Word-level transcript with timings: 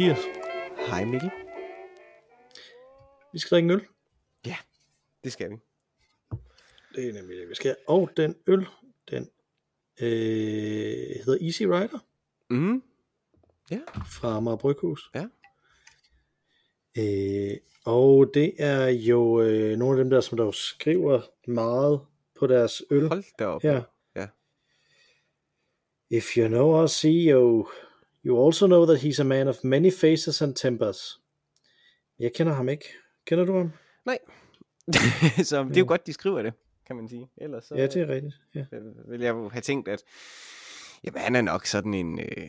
Mathias. 0.00 0.18
Hej 0.88 1.04
Mikkel. 1.04 1.30
Vi 3.32 3.38
skal 3.38 3.50
drikke 3.50 3.66
en 3.66 3.70
øl. 3.70 3.86
Ja, 4.46 4.56
det 5.24 5.32
skal 5.32 5.50
vi. 5.50 5.56
Det 6.94 7.08
er 7.08 7.12
nemlig 7.12 7.38
det, 7.38 7.48
vi 7.48 7.54
skal. 7.54 7.76
Og 7.88 8.10
den 8.16 8.36
øl, 8.46 8.66
den 9.10 9.28
øh, 10.00 10.08
hedder 11.24 11.38
Easy 11.40 11.62
Rider 11.62 11.98
Mm. 12.50 12.82
Ja, 13.70 13.80
fra 14.06 14.36
Amager 14.36 14.56
Bryghus. 14.56 15.10
Ja. 15.14 15.26
Øh, 16.98 17.56
og 17.84 18.30
det 18.34 18.54
er 18.58 18.88
jo 18.88 19.40
øh, 19.40 19.76
nogle 19.78 19.98
af 19.98 20.04
dem 20.04 20.10
der, 20.10 20.20
som 20.20 20.36
der 20.36 20.44
jo 20.44 20.52
skriver 20.52 21.20
meget 21.46 22.00
på 22.38 22.46
deres 22.46 22.82
øl. 22.90 23.08
hold 23.08 23.24
da 23.38 23.46
op. 23.46 23.62
her. 23.62 23.82
Ja. 24.16 24.26
If 26.10 26.36
you 26.36 26.48
know 26.48 26.66
our 26.66 26.86
CEO, 26.86 27.68
you 28.26 28.46
also 28.46 28.66
know 28.66 28.86
that 28.86 28.98
he's 28.98 29.20
a 29.20 29.24
man 29.24 29.48
of 29.48 29.64
many 29.64 29.90
faces 29.92 30.42
and 30.42 30.54
tempers. 30.54 31.20
Jeg 32.18 32.32
kender 32.34 32.52
ham 32.52 32.68
ikke. 32.68 32.84
Kender 33.26 33.44
du 33.44 33.56
ham? 33.56 33.72
Nej. 34.06 34.18
så 35.48 35.64
det 35.64 35.76
er 35.76 35.80
jo 35.80 35.86
godt, 35.88 36.06
de 36.06 36.12
skriver 36.12 36.42
det, 36.42 36.52
kan 36.86 36.96
man 36.96 37.08
sige. 37.08 37.30
Ellers 37.36 37.64
så 37.64 37.74
Ja, 37.74 37.86
det 37.86 37.96
er 37.96 38.08
rigtigt. 38.08 38.34
Ja. 38.54 38.64
øh, 38.72 39.10
vil 39.10 39.20
jeg 39.20 39.30
jo 39.30 39.48
have 39.48 39.62
tænkt, 39.62 39.88
at 39.88 40.02
jamen, 41.04 41.20
han 41.20 41.36
er 41.36 41.40
nok 41.40 41.66
sådan 41.66 41.94
en 41.94 42.20
øh, 42.20 42.48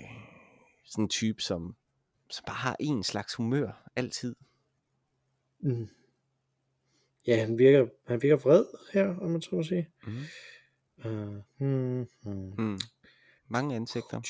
sådan 0.85 1.03
en 1.03 1.09
type, 1.09 1.41
som, 1.41 1.75
som 2.29 2.43
bare 2.47 2.55
har 2.55 2.75
en 2.79 3.03
slags 3.03 3.35
humør 3.35 3.91
altid. 3.95 4.35
Mm. 5.59 5.89
Ja, 7.27 7.39
han 7.39 7.57
virker, 7.57 7.87
han 8.07 8.21
virker 8.21 8.37
vred 8.37 8.65
her, 8.93 9.17
om 9.17 9.31
man 9.31 9.41
så 9.41 9.55
må 9.55 9.63
sige. 9.63 9.89
Mm. 10.07 10.13
Uh, 11.05 11.35
hmm, 11.57 12.07
hmm. 12.21 12.53
Mm. 12.57 12.79
Mange 13.47 13.75
ansigter. 13.75 14.21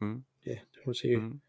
Mm. 0.00 0.24
Må 0.86 0.90
man 0.90 0.94
sige. 0.94 1.16
Mm. 1.16 1.40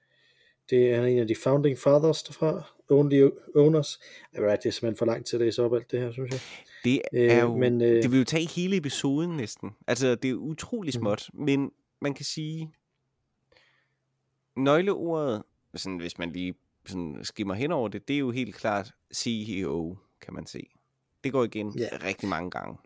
Det 0.70 0.92
er 0.92 1.06
en 1.06 1.20
af 1.20 1.28
de 1.28 1.36
founding 1.36 1.78
fathers 1.78 2.23
derfra. 2.23 2.64
Only 2.89 3.30
owners. 3.56 4.00
Det 4.34 4.42
er 4.44 4.58
simpelthen 4.58 4.95
for 4.98 5.06
langt 5.06 5.28
til 5.28 5.36
at 5.36 5.42
læse 5.42 5.64
op 5.64 5.73
alt 5.73 5.92
det 5.92 6.00
her, 6.00 6.12
synes 6.12 6.31
jeg. 6.31 6.40
Det 6.84 7.02
Øh, 7.14 7.31
er 7.31 7.42
jo, 7.44 7.58
men, 7.58 7.81
øh, 7.81 8.03
det 8.03 8.12
vil 8.12 8.20
jo 8.20 8.25
tage 8.25 8.48
hele 8.50 8.78
episoden 8.78 9.38
næsten. 9.38 9.72
Altså, 9.88 10.16
det 10.16 10.30
er 10.30 10.34
utrolig 10.36 10.94
Mhm. 10.95 11.02
småt, 11.02 11.30
mm. 11.34 11.44
men 11.44 11.72
man 12.02 12.14
kan 12.14 12.25
sige, 12.25 12.72
nøgleordet, 14.56 15.44
sådan, 15.75 15.97
hvis 15.97 16.18
man 16.18 16.31
lige 16.31 16.53
sådan 16.86 17.20
skimmer 17.23 17.53
hen 17.53 17.72
over 17.72 17.88
det, 17.88 18.08
det 18.08 18.14
er 18.14 18.18
jo 18.20 18.31
helt 18.31 18.56
klart 18.56 18.92
CEO, 19.14 19.97
kan 20.22 20.34
man 20.34 20.45
se. 20.45 20.68
Det 21.23 21.31
går 21.31 21.44
igen 21.44 21.78
Ja. 21.78 21.88
rigtig 22.03 22.30
mange 22.30 22.52
gange. 22.52 22.78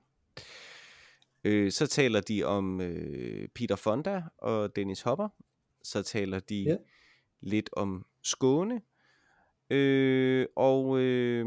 Øh, 1.43 1.71
så 1.71 1.87
taler 1.87 2.21
de 2.21 2.43
om 2.43 2.81
øh, 2.81 3.47
Peter 3.55 3.75
Fonda 3.75 4.21
og 4.37 4.75
Dennis 4.75 5.01
Hopper. 5.01 5.29
Så 5.87 6.03
taler 6.03 6.39
de 6.39 6.61
Ja. 6.63 6.75
lidt 7.41 7.69
om 7.73 8.05
Skåne. 8.23 8.81
Øh, 9.69 10.45
og 10.55 10.99
øh, 10.99 11.45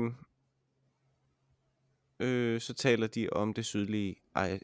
øh, 2.20 2.61
så 2.61 2.74
taler 2.74 3.06
de 3.06 3.29
om 3.33 3.55
det 3.55 3.67
sydlige 3.67 4.17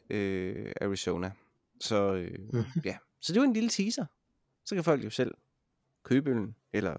øh, 0.09 0.71
Arizona. 0.81 1.31
Så 1.79 2.13
øh, 2.13 2.39
Mhm. 2.53 2.63
ja, 2.85 2.97
så 3.21 3.33
det 3.33 3.39
var 3.39 3.45
en 3.47 3.53
lille 3.53 3.69
teaser. 3.69 4.05
Så 4.65 4.75
kan 4.75 4.83
folk 4.83 5.03
jo 5.03 5.09
selv 5.09 5.31
købe 6.03 6.29
øllen, 6.29 6.55
eller 6.73 6.91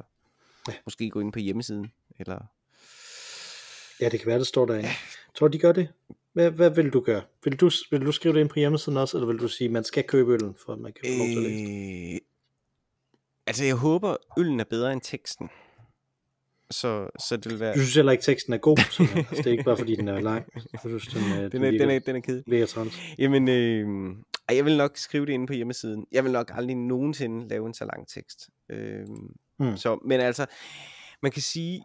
Ja. 0.68 0.72
ja. 0.72 0.78
måske 0.86 1.10
gå 1.10 1.20
ind 1.20 1.32
på 1.32 1.38
hjemmesiden, 1.38 1.92
eller 2.18 2.38
Ja, 4.00 4.08
det 4.08 4.20
kan 4.20 4.26
være, 4.26 4.38
det 4.38 4.46
står 4.46 4.66
derinde. 4.66 4.88
Tror 5.34 5.48
du, 5.48 5.52
de 5.52 5.58
gør 5.58 5.72
det? 5.72 5.88
Hvad, 6.32 6.50
hvad 6.50 6.70
vil 6.70 6.90
du 6.92 7.00
gøre? 7.00 7.22
Vil 7.44 7.56
du, 7.56 7.70
vil 7.90 8.00
du 8.06 8.12
skrive 8.12 8.34
det 8.34 8.40
ind 8.40 8.48
på 8.48 8.58
hjemmesiden 8.58 8.98
også, 8.98 9.16
eller 9.16 9.26
vil 9.26 9.38
du 9.38 9.48
sige, 9.48 9.66
at 9.66 9.72
man 9.72 9.84
skal 9.84 10.04
købe 10.04 10.32
øllen, 10.32 10.54
for 10.66 10.72
at 10.72 10.78
man 10.78 10.92
kan 10.92 11.04
få 11.04 11.18
lov 11.18 11.26
til 11.28 11.36
at 11.36 11.42
læse 11.42 12.20
altså, 13.48 13.64
jeg 13.64 13.74
håber, 13.74 14.16
øllen 14.38 14.60
er 14.60 14.64
bedre 14.64 14.92
end 14.92 15.00
teksten. 15.00 15.48
Så, 16.70 17.08
så 17.28 17.36
det 17.36 17.52
vil 17.52 17.60
være... 17.60 17.74
Du 17.74 17.78
synes 17.80 17.94
heller 17.94 18.12
ikke, 18.12 18.24
teksten 18.24 18.52
er 18.52 18.58
god, 18.58 18.76
så 18.90 19.02
altså, 19.16 19.34
det 19.36 19.46
er 19.46 19.50
ikke 19.50 19.64
bare, 19.64 19.76
fordi 19.76 19.96
den 19.96 20.08
er 20.08 20.20
lang. 20.20 20.46
Jeg 20.72 20.80
synes, 20.80 21.06
den, 21.06 21.22
øh, 21.22 21.52
Den 21.52 21.64
er, 21.64 21.70
den 21.70 21.90
er, 21.90 21.98
den 21.98 22.16
er 22.16 22.20
kedelig. 22.20 22.44
virker 22.46 22.66
træls. 22.66 22.94
Jamen, 23.18 23.48
øh, 23.48 23.86
jeg 24.50 24.64
vil 24.64 24.76
nok 24.76 24.96
skrive 24.96 25.26
det 25.26 25.32
inde 25.32 25.46
på 25.46 25.52
hjemmesiden. 25.52 26.06
Jeg 26.12 26.24
vil 26.24 26.32
nok 26.32 26.50
aldrig 26.54 26.76
nogensinde 26.76 27.48
lave 27.48 27.66
en 27.66 27.74
så 27.74 27.84
lang 27.84 28.08
tekst. 28.08 28.48
Øh, 28.70 29.06
Hmm. 29.60 29.76
så, 29.76 29.98
men 30.04 30.20
altså, 30.20 30.46
man 31.22 31.32
kan 31.32 31.42
sige, 31.42 31.84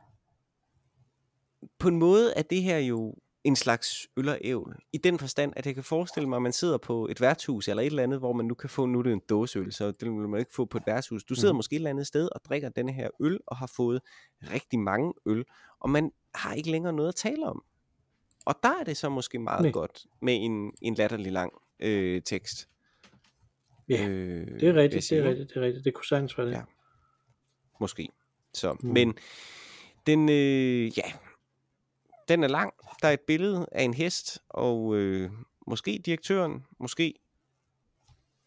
på 1.80 1.88
en 1.88 1.96
måde 1.98 2.34
er 2.36 2.42
det 2.42 2.62
her 2.64 2.78
jo 2.78 3.16
en 3.44 3.56
slags 3.56 4.08
øl 4.18 4.30
og 4.30 4.38
ævl. 4.42 4.76
I 4.94 4.98
den 4.98 5.20
forstand, 5.20 5.54
at 5.56 5.66
jeg 5.66 5.76
kan 5.76 5.84
forestille 5.84 6.30
mig, 6.30 6.36
at 6.36 6.42
man 6.42 6.54
sidder 6.54 6.78
på 6.78 7.08
et 7.08 7.22
værtshus 7.22 7.68
eller 7.68 7.82
et 7.84 7.88
eller 7.88 8.04
andet, 8.04 8.20
hvor 8.20 8.34
man 8.34 8.46
nu 8.46 8.54
kan 8.54 8.70
få, 8.70 8.86
nu 8.86 9.00
er 9.00 9.04
det 9.04 9.14
en 9.14 9.22
dåseøl, 9.30 9.74
så 9.74 9.88
det 9.92 10.02
vil 10.02 10.12
man 10.14 10.40
ikke 10.40 10.54
få 10.54 10.66
på 10.66 10.78
et 10.78 10.84
værtshus. 10.88 11.24
Du 11.24 11.36
sidder 11.36 11.54
Mhm. 11.54 11.58
måske 11.58 11.74
et 11.74 11.78
eller 11.78 11.90
andet 11.90 12.08
sted 12.08 12.30
og 12.36 12.42
drikker 12.46 12.70
denne 12.70 12.92
her 12.92 13.10
øl, 13.20 13.40
og 13.48 13.58
har 13.58 13.68
fået 13.76 14.02
rigtig 14.54 14.80
mange 14.80 15.14
øl, 15.26 15.44
og 15.80 15.90
man 15.90 16.12
har 16.36 16.54
ikke 16.54 16.72
længere 16.72 16.94
noget 16.94 17.10
at 17.10 17.16
tale 17.16 17.46
om. 17.46 17.64
Og 18.46 18.56
der 18.64 18.70
er 18.80 18.84
det 18.84 18.98
så 18.98 19.10
måske 19.10 19.40
meget 19.40 19.62
Nej. 19.62 19.72
godt 19.72 20.06
med 20.22 20.36
en, 20.42 20.72
en 20.82 20.96
latterlig 20.96 21.32
lang 21.32 21.54
øh, 21.80 22.22
tekst. 22.22 22.70
Ja, 23.90 24.08
øh, 24.08 24.48
det 24.60 24.64
er 24.70 24.74
rigtigt, 24.74 25.10
det 25.10 25.18
er 25.20 25.24
rigtigt, 25.30 25.50
det 25.50 25.58
er 25.58 25.62
rigtigt. 25.62 25.86
Det 25.86 25.94
kunne 25.94 26.06
sagtens 26.06 26.38
være 26.38 26.48
det. 26.48 26.54
Ja. 26.54 26.62
Måske. 27.80 28.10
Så, 28.54 28.74
Mm. 28.74 28.80
mm. 28.88 28.94
men 28.94 29.14
den, 30.08 30.30
øh, 30.30 30.98
ja, 30.98 31.14
den 32.28 32.44
er 32.44 32.48
lang. 32.48 32.74
Der 33.02 33.08
er 33.08 33.12
et 33.12 33.22
billede 33.22 33.68
af 33.72 33.84
en 33.84 33.94
hest, 33.94 34.40
og 34.50 34.96
øh, 34.96 35.32
måske 35.68 36.02
direktøren, 36.06 36.66
måske, 36.80 37.14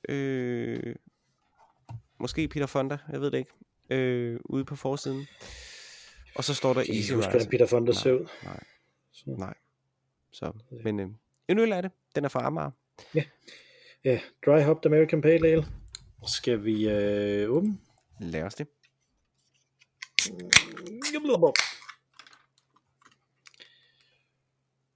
øh, 0.08 0.94
måske 2.18 2.48
Peter 2.48 2.66
Fonda, 2.66 2.98
jeg 3.12 3.20
ved 3.20 3.30
det 3.30 3.38
ikke, 3.38 3.52
øh, 3.90 4.40
ude 4.44 4.64
på 4.64 4.76
forsiden. 4.76 5.26
Og 6.34 6.44
så 6.44 6.54
står 6.54 6.72
der 6.72 6.80
Jeg 6.80 6.88
Easy 6.88 7.00
ikke 7.02 7.14
huske, 7.14 7.28
Rider. 7.28 7.30
hvordan 7.38 7.50
Peter 7.50 7.66
Fonda 7.66 7.92
ser 7.92 8.12
ud. 8.12 8.26
Nej, 8.44 8.60
Så. 9.12 9.24
nej. 9.38 9.54
Så, 10.30 10.52
men 10.84 11.00
øh, 11.00 11.08
en 11.48 11.58
øl 11.58 11.72
er 11.72 11.80
det. 11.80 11.90
Den 12.14 12.24
er 12.24 12.28
fra 12.28 12.46
Amager. 12.46 12.70
Ja, 14.04 14.20
Dry 14.46 14.60
Hopped 14.62 14.86
American 14.92 15.20
Pale 15.22 15.48
Ale. 15.48 15.66
Skal 16.26 16.64
vi 16.64 16.88
øh, 16.88 17.50
åbne? 17.50 17.78
Lad 18.20 18.42
os 18.42 18.54
det. 18.54 18.66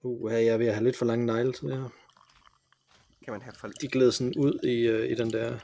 Uh, 0.03 0.33
jeg 0.33 0.47
er 0.47 0.57
ved 0.57 0.67
at 0.67 0.75
have 0.75 0.85
lidt 0.85 0.97
for 0.97 1.05
lange 1.05 1.27
negle 1.27 1.53
til 1.53 1.69
det 1.69 1.77
her. 1.77 1.89
Kan 3.25 3.33
man 3.33 3.43
have 3.43 3.53
for... 3.55 3.69
De 3.69 3.89
glæder 3.89 4.11
sådan 4.11 4.35
ud 4.39 4.59
i, 4.65 4.87
øh, 4.87 5.11
i 5.11 5.15
den 5.15 5.31
der... 5.31 5.59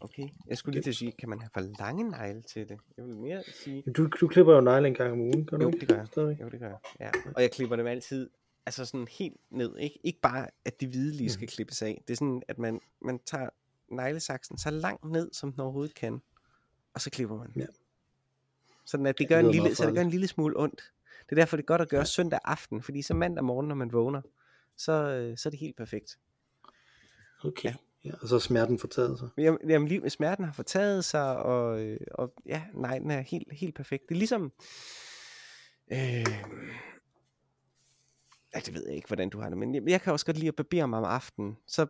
Okay, 0.00 0.28
jeg 0.46 0.58
skulle 0.58 0.74
lige 0.74 0.82
til 0.82 0.90
at 0.90 0.96
sige, 0.96 1.12
kan 1.12 1.28
man 1.28 1.40
have 1.40 1.50
for 1.54 1.60
lange 1.78 2.10
negle 2.10 2.42
til 2.42 2.68
det? 2.68 2.78
Jeg 2.96 3.04
vil 3.04 3.16
mere 3.16 3.42
sige... 3.64 3.82
Du, 3.96 4.06
du 4.06 4.28
klipper 4.28 4.54
jo 4.54 4.60
negle 4.60 4.88
en 4.88 4.94
gang 4.94 5.12
om 5.12 5.20
ugen, 5.20 5.46
gør 5.46 5.56
du 5.56 5.64
Jo, 5.64 5.70
det 5.70 5.88
gør 5.88 5.96
jeg. 5.96 6.06
Stadigvæk. 6.06 6.40
Jo, 6.40 6.48
det 6.48 6.60
gør 6.60 6.68
jeg. 6.68 6.78
Ja. 7.00 7.10
Og 7.34 7.42
jeg 7.42 7.50
klipper 7.50 7.76
dem 7.76 7.86
altid, 7.86 8.30
altså 8.66 8.84
sådan 8.84 9.08
helt 9.10 9.36
ned. 9.50 9.78
Ikke, 9.78 9.98
ikke 10.04 10.20
bare, 10.20 10.48
at 10.64 10.80
de 10.80 10.86
hvide 10.86 11.16
lige 11.16 11.30
skal 11.30 11.48
klippes 11.48 11.82
af. 11.82 12.02
Det 12.08 12.12
er 12.12 12.16
sådan, 12.16 12.42
at 12.48 12.58
man, 12.58 12.80
man 13.02 13.18
tager 13.26 13.48
neglesaksen 13.88 14.58
så 14.58 14.70
langt 14.70 15.04
ned, 15.04 15.30
som 15.32 15.52
den 15.52 15.60
overhovedet 15.60 15.94
kan. 15.94 16.22
Og 16.94 17.00
så 17.00 17.10
klipper 17.10 17.36
man. 17.36 17.52
Ja. 17.56 17.66
Sådan 18.84 19.06
at 19.06 19.18
det 19.18 19.18
det 19.18 19.28
gør, 19.28 19.38
en 19.38 19.46
lyder 19.46 19.62
lille, 19.62 19.74
så 19.74 19.86
det 19.86 19.94
gør 19.94 20.02
en 20.02 20.10
lille 20.10 20.26
smule 20.26 20.58
ondt. 20.58 20.92
Det 21.30 21.38
er 21.38 21.40
derfor, 21.40 21.56
det 21.56 21.62
er 21.62 21.66
godt 21.66 21.80
at 21.80 21.88
gøre 21.88 22.06
søndag 22.06 22.40
aften. 22.44 22.82
Fordi 22.82 23.02
så 23.02 23.14
mandag 23.14 23.44
morgen, 23.44 23.68
når 23.68 23.74
man 23.74 23.92
vågner, 23.92 24.22
så, 24.76 24.92
øh, 24.92 25.38
så 25.38 25.48
er 25.48 25.50
det 25.50 25.60
helt 25.60 25.76
perfekt. 25.76 26.18
Okay. 27.44 27.68
Ja. 27.68 27.74
Ja. 28.04 28.12
og 28.22 28.28
så 28.28 28.34
er 28.34 28.38
smerten 28.38 28.78
fortaget 28.78 29.18
sig. 29.18 29.28
Jamen, 29.38 29.58
jamen 29.68 29.88
lige, 29.88 30.10
smerten 30.10 30.44
har 30.44 30.52
fortaget 30.52 31.04
sig, 31.04 31.36
og, 31.36 31.82
øh, 31.82 32.00
og 32.14 32.34
ja, 32.46 32.62
nej, 32.74 32.98
den 32.98 33.10
er 33.10 33.20
helt, 33.20 33.52
helt 33.52 33.74
perfekt. 33.74 34.08
Det 34.08 34.14
er 34.14 34.18
ligesom, 34.18 34.52
øh, 35.92 35.98
ja, 38.54 38.60
det 38.66 38.74
ved 38.74 38.86
jeg 38.86 38.96
ikke, 38.96 39.08
hvordan 39.08 39.30
du 39.30 39.40
har 39.40 39.48
det, 39.48 39.58
men 39.58 39.74
jeg, 39.74 39.82
jeg 39.86 40.00
kan 40.00 40.12
også 40.12 40.26
godt 40.26 40.36
lide 40.36 40.48
at 40.48 40.56
barbere 40.56 40.88
mig 40.88 40.98
om 40.98 41.04
aftenen, 41.04 41.56
så 41.66 41.86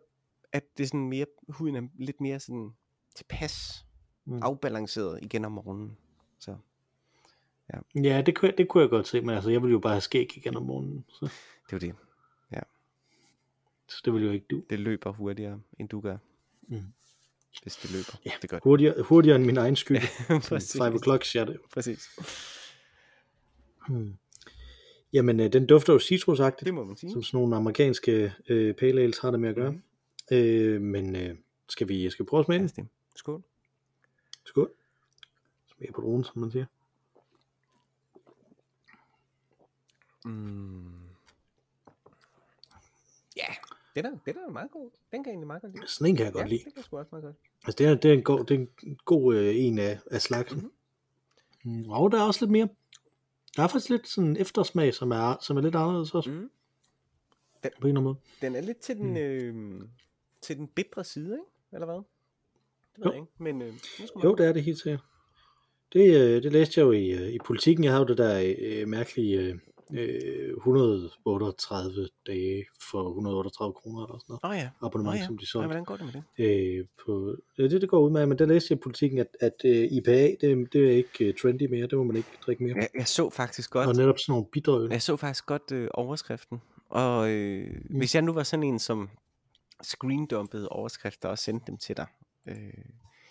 at 0.52 0.64
det 0.78 0.84
er 0.84 0.88
sådan 0.88 1.08
mere, 1.08 1.26
huden 1.48 1.76
er 1.76 1.82
lidt 1.94 2.20
mere 2.20 2.40
sådan 2.40 2.70
tilpas, 3.16 3.86
mm. 4.24 4.42
afbalanceret 4.42 5.18
igen 5.22 5.44
om 5.44 5.52
morgenen. 5.52 5.96
Så 6.38 6.56
Ja, 7.94 8.22
det 8.26 8.36
kunne, 8.36 8.52
det 8.58 8.68
kunne 8.68 8.80
jeg 8.82 8.90
godt 8.90 9.08
se, 9.08 9.20
men 9.20 9.30
altså, 9.30 9.50
jeg 9.50 9.62
ville 9.62 9.72
jo 9.72 9.78
bare 9.78 9.92
have 9.92 10.00
skæg 10.00 10.36
igen 10.36 10.56
om 10.56 10.62
morgenen. 10.62 11.04
Så, 11.08 11.28
det 11.70 11.72
jo 11.72 11.78
det. 11.78 11.94
så 13.88 14.02
det 14.04 14.12
ville 14.12 14.26
jo 14.26 14.32
ikke 14.32 14.46
du. 14.50 14.62
Det 14.70 14.80
løber 14.80 15.12
hurtigere, 15.12 15.60
end 15.78 15.88
du 15.88 16.00
gør, 16.00 16.16
Mm. 16.68 16.82
hvis 17.62 17.76
det 17.76 17.90
løber. 17.92 18.20
Ja, 18.26 18.30
det 18.42 18.50
gør 18.50 18.56
det. 18.56 18.64
Hurtigere, 18.64 19.02
hurtigere 19.02 19.36
end 19.36 19.44
min 19.44 19.56
egen 19.56 19.76
skygge. 19.76 20.02
Præcis. 20.48 20.76
5 20.82 20.94
o'clock 20.94 21.22
shadow. 21.24 21.54
Præcis. 21.74 22.08
Hmm. 23.88 24.14
Jamen, 25.12 25.40
øh, 25.40 25.52
den 25.52 25.66
dufter 25.66 25.92
jo 25.92 25.98
citrusagtigt, 25.98 26.66
Det 26.66 26.74
må 26.74 26.84
man 26.84 26.96
sige. 26.96 27.12
som 27.12 27.22
sådan 27.22 27.38
nogle 27.40 27.56
amerikanske 27.56 28.32
øh, 28.48 28.74
pale 28.74 29.00
ales 29.02 29.18
har 29.18 29.30
det 29.30 29.40
med 29.40 29.48
at 29.48 29.54
gøre. 29.54 29.70
Mhm. 29.70 29.82
Øh, 30.32 30.80
men 30.80 31.16
øh, 31.16 31.36
skal, 31.68 31.88
vi, 31.88 32.10
skal 32.10 32.24
vi 32.24 32.28
prøve 32.28 32.38
at 32.40 32.46
smage 32.46 32.58
den? 32.58 32.68
det. 32.68 32.86
Skål. 33.16 33.42
Skål. 34.44 34.70
Smag 35.76 35.88
på 35.94 36.00
dronen, 36.00 36.24
som 36.24 36.38
man 36.38 36.50
siger. 36.50 36.66
Mm. 40.24 40.92
Ja, 43.36 43.46
den 43.94 44.06
er, 44.06 44.10
den 44.26 44.36
er 44.48 44.50
meget 44.50 44.70
god. 44.70 44.90
Den 45.12 45.24
kan 45.24 45.30
jeg 45.30 45.32
egentlig 45.32 45.46
meget 45.46 45.62
godt 45.62 45.74
lide. 45.74 45.86
Sådan 45.88 46.06
en 46.10 46.16
kan 46.16 46.24
jeg 46.24 46.32
godt 46.32 46.42
ja, 46.44 46.48
lide. 46.48 46.64
det 46.64 46.74
kan 46.74 46.82
sgu 46.82 46.98
også 46.98 47.08
meget 47.12 47.24
godt. 47.24 47.36
Altså, 47.64 47.76
det 47.78 47.86
er, 47.86 47.94
det 47.94 48.08
er 48.10 48.14
en 48.14 48.22
god, 48.22 48.44
det 48.44 48.54
er 48.54 48.58
en 48.86 48.98
god 49.04 49.34
øh, 49.34 49.56
en 49.56 49.78
af, 49.78 49.98
af 50.10 50.20
slagsen. 50.22 50.70
Mm. 51.64 51.90
Og 51.90 52.12
der 52.12 52.18
er 52.20 52.22
også 52.26 52.44
lidt 52.44 52.52
mere. 52.52 52.68
Der 53.56 53.62
er 53.62 53.66
faktisk 53.68 53.90
lidt 53.90 54.08
sådan 54.08 54.30
en 54.30 54.36
eftersmag, 54.36 54.94
som 54.94 55.10
er, 55.10 55.36
som 55.40 55.56
er 55.56 55.60
lidt 55.60 55.74
anderledes 55.74 56.14
også. 56.14 56.30
Mm. 56.30 56.50
På 57.62 57.68
en 57.68 57.70
eller 57.74 57.88
anden 57.88 58.04
måde. 58.04 58.16
Den 58.40 58.56
er 58.56 58.60
lidt 58.60 58.78
til 58.78 58.96
den, 58.96 59.10
Mm. 59.10 59.16
øh, 59.16 59.88
til 60.42 60.56
den 60.56 60.68
bitre 60.68 61.04
side, 61.04 61.34
ikke? 61.34 61.44
Eller 61.72 61.86
hvad? 61.86 61.96
Det 62.96 63.04
Jo. 63.04 63.10
jeg 63.10 63.14
ikke, 63.20 63.32
men 63.38 63.62
øh, 63.62 63.72
Jo, 64.24 64.34
det 64.34 64.46
er 64.46 64.52
det 64.52 64.64
helt 64.64 64.78
sikkert. 64.78 65.04
Det, 65.92 66.20
øh, 66.20 66.42
det 66.42 66.52
læste 66.52 66.80
jeg 66.80 66.84
jo 66.86 66.92
i, 66.92 67.10
øh, 67.10 67.28
i 67.28 67.38
politikken. 67.44 67.84
Jeg 67.84 67.98
jo 67.98 68.04
det 68.04 68.18
der 68.18 68.54
øh, 68.58 68.88
mærkelige 68.88 69.38
øh, 69.40 69.58
øh, 69.94 70.56
138 70.56 72.08
dage 72.26 72.64
for 72.90 73.08
138 73.08 73.72
kroner 73.72 74.04
eller 74.06 74.18
sådan 74.18 74.38
noget. 74.42 74.58
Oh, 74.58 74.62
ja, 74.64 74.70
Abonnement, 74.86 75.14
Nå 75.14 75.20
ja. 75.20 75.26
som 75.26 75.38
de 75.38 75.42
ja, 75.42 75.46
solgte. 75.46 75.66
hvordan 75.66 75.84
går 75.84 75.96
det 75.96 76.04
med 76.04 76.22
det? 76.38 76.78
Øh, 76.78 76.84
på, 77.06 77.36
ja, 77.58 77.62
det, 77.62 77.80
det 77.80 77.88
går 77.90 78.00
ud 78.00 78.10
med, 78.10 78.26
men 78.26 78.38
der 78.38 78.46
læste 78.46 78.72
jeg 78.72 78.80
politikken, 78.80 79.18
at, 79.18 79.26
at 79.40 79.54
øh, 79.64 79.92
IPA, 79.92 80.36
det, 80.40 80.72
det 80.72 80.86
er 80.86 80.90
ikke 80.90 81.24
øh, 81.24 81.34
trendy 81.34 81.62
mere, 81.70 81.86
det 81.86 81.98
må 81.98 82.04
man 82.04 82.16
ikke 82.16 82.28
drikke 82.46 82.62
mere. 82.64 82.76
Jeg, 82.76 82.88
jeg 82.94 83.06
så 83.08 83.30
faktisk 83.30 83.70
godt, 83.70 83.88
Og 83.88 83.94
netop 83.94 84.18
sådan 84.18 84.32
nogle 84.32 84.46
bitre 84.52 84.72
øl. 84.80 84.90
jeg 84.90 85.02
så 85.02 85.16
faktisk 85.16 85.46
godt 85.46 85.72
øh, 85.72 85.88
overskriften, 85.94 86.60
og 86.88 87.30
øh, 87.30 87.66
mm. 87.90 87.98
hvis 87.98 88.14
jeg 88.14 88.22
nu 88.22 88.32
var 88.32 88.42
sådan 88.42 88.62
en, 88.62 88.78
som 88.78 89.08
screendumpede 89.82 90.68
overskrifter 90.68 91.28
og 91.28 91.38
sendte 91.38 91.66
dem 91.66 91.76
til 91.76 91.96
dig, 91.96 92.06
øh, 92.48 92.56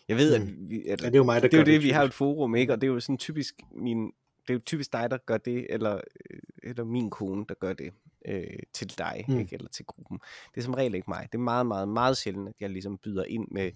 jeg 0.07 0.17
ved, 0.17 0.33
at, 0.35 0.41
Mm. 0.41 0.69
vi, 0.69 0.85
at 0.87 1.01
Ja, 1.01 1.05
det 1.07 1.15
er 1.15 1.19
jo 1.19 1.23
mig, 1.23 1.41
der 1.41 1.47
det 1.47 1.57
er 1.57 1.59
gør 1.59 1.71
det, 1.71 1.83
vi 1.83 1.89
har 1.89 2.03
et 2.03 2.13
forum, 2.13 2.55
ikke? 2.55 2.73
Og 2.73 2.81
det 2.81 2.87
er 2.87 2.91
jo 2.93 2.99
sådan 2.99 3.17
typisk 3.17 3.55
min, 3.71 4.11
det 4.49 4.53
er 4.53 4.57
jo 4.59 4.63
typisk 4.65 4.93
dig, 4.93 5.11
der 5.11 5.17
gør 5.17 5.37
det, 5.37 5.67
eller, 5.69 5.95
øh, 5.95 6.39
eller 6.63 6.83
min 6.83 7.09
kone, 7.09 7.45
der 7.49 7.55
gør 7.55 7.73
det 7.73 7.93
øh, 8.25 8.43
til 8.73 8.97
dig, 8.97 9.25
Mm. 9.27 9.39
ikke? 9.39 9.55
Eller 9.55 9.69
til 9.69 9.85
gruppen. 9.85 10.19
Det 10.55 10.61
er 10.61 10.63
som 10.63 10.73
regel 10.73 10.95
ikke 10.95 11.09
mig. 11.09 11.27
Det 11.31 11.37
er 11.37 11.41
meget, 11.43 11.65
meget, 11.65 11.87
meget 11.89 12.17
sjældent, 12.17 12.47
at 12.49 12.55
jeg 12.59 12.69
ligesom 12.69 12.97
byder 12.97 13.23
ind 13.23 13.47
med, 13.51 13.71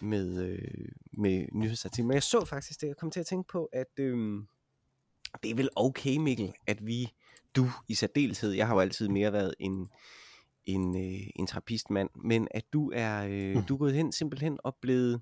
med, 0.00 0.42
øh, 0.48 0.88
med 1.12 1.46
nyhedsartikler. 1.52 2.06
Men 2.06 2.14
jeg 2.14 2.22
så 2.22 2.44
faktisk 2.44 2.80
det, 2.80 2.86
jeg 2.86 2.96
kom 2.96 3.10
til 3.10 3.20
at 3.20 3.26
tænke 3.26 3.48
på, 3.48 3.68
at 3.72 3.86
øh, 3.98 4.42
det 5.42 5.50
er 5.50 5.54
vel 5.54 5.68
okay, 5.76 6.16
Mikkel, 6.16 6.52
at 6.66 6.86
vi, 6.86 7.12
du 7.56 7.66
i 7.88 7.94
særdeleshed, 7.94 8.50
jeg 8.52 8.66
har 8.66 8.74
jo 8.74 8.80
altid 8.80 9.08
mere 9.08 9.32
været 9.32 9.54
en, 9.58 9.88
en, 10.64 10.96
øh, 10.96 11.26
en 11.36 11.46
trappistmand, 11.46 12.08
men 12.24 12.48
at 12.50 12.64
du 12.72 12.90
er, 12.94 13.26
øh, 13.30 13.56
Mm. 13.56 13.62
du 13.62 13.74
er 13.74 13.78
gået 13.78 13.94
hen 13.94 14.12
simpelthen 14.12 14.58
og 14.64 14.76
blevet, 14.80 15.20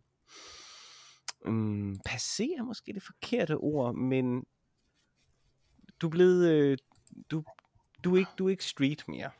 um, 1.46 2.00
passé 2.08 2.58
er 2.58 2.64
måske 2.64 2.92
det 2.92 3.02
forkerte 3.02 3.56
ord, 3.56 3.94
men 3.94 4.44
du 6.00 6.06
er 6.06 6.10
blevet, 6.10 6.50
øh, 6.50 6.78
du, 7.30 7.42
du, 8.04 8.14
er 8.14 8.18
ikke, 8.18 8.30
du 8.38 8.46
er 8.46 8.50
ikke 8.50 8.64
street 8.64 9.04
mere. 9.08 9.30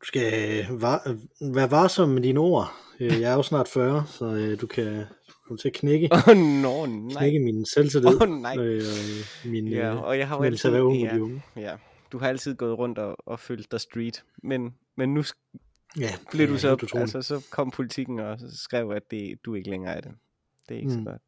Du 0.00 0.06
skal 0.06 0.66
var, 0.70 1.18
være 1.54 1.70
varsom 1.70 2.08
med 2.08 2.22
dine 2.22 2.40
ord. 2.40 2.72
Øh, 3.00 3.20
Jeg 3.20 3.32
er 3.32 3.34
jo 3.34 3.42
snart 3.42 3.68
40, 3.68 4.06
så 4.06 4.24
øh, 4.24 4.60
du 4.60 4.66
kan 4.66 5.04
komme 5.46 5.58
til 5.58 5.68
at 5.68 5.74
knække, 5.74 6.08
oh, 6.12 6.36
nå, 6.36 6.86
nej. 6.86 7.18
knække 7.18 7.38
min 7.38 7.66
selvtillid. 7.66 8.22
Oh, 8.22 8.28
nej. 8.28 8.56
Øh, 8.58 8.82
min 9.44 9.68
Ja, 9.68 9.92
øh, 9.92 10.02
og 10.02 10.18
jeg 10.18 10.28
har 10.28 10.36
jo 10.36 10.42
altid, 10.42 10.70
ja, 10.74 11.18
ja, 11.56 11.76
du 12.12 12.18
har 12.18 12.28
altid 12.28 12.54
gået 12.54 12.78
rundt 12.78 12.98
og, 12.98 13.16
og 13.26 13.40
følt 13.40 13.72
dig 13.72 13.80
street, 13.80 14.24
men, 14.42 14.74
men 14.96 15.14
nu 15.14 15.22
Ja, 15.98 16.14
blev 16.30 16.48
du 16.48 16.58
så, 16.58 16.76
altså 16.94 17.22
så 17.22 17.46
kom 17.50 17.70
politikken 17.70 18.20
og 18.20 18.38
så 18.38 18.46
skrev, 18.56 18.90
at 18.90 19.10
det, 19.10 19.44
du 19.44 19.54
ikke 19.54 19.70
længere 19.70 19.94
er 19.94 20.00
det. 20.00 20.12
Det 20.68 20.74
er 20.74 20.78
ikke 20.78 20.88
mm. 20.88 21.04
Så 21.04 21.10
godt. 21.10 21.22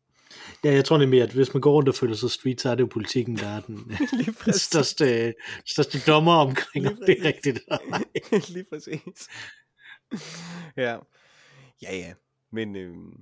Ja, 0.65 0.73
jeg 0.73 0.85
tror 0.85 0.99
nemlig, 0.99 1.23
at 1.23 1.33
hvis 1.33 1.55
man 1.55 1.61
går 1.61 1.73
rundt 1.73 1.89
og 1.89 1.95
føler 1.95 2.15
sig 2.15 2.31
street, 2.31 2.61
så 2.61 2.71
er 2.71 2.75
det 2.75 2.83
jo 2.83 2.89
politikken, 2.93 3.37
der 3.37 3.47
er 3.47 3.61
den 3.61 3.93
største, 4.69 5.35
største 5.67 5.99
dommer 6.07 6.33
omkring, 6.33 6.89
om 6.89 6.97
det 7.07 7.21
er 7.21 7.25
rigtigt. 7.25 7.59
eller 7.59 7.79
ej. 7.93 8.05
Lige 8.55 8.65
præcis. 8.73 9.29
ja. 10.77 10.99
Ja, 11.83 11.97
ja. 11.97 12.13
Men, 12.51 12.77
øhm, 12.77 13.17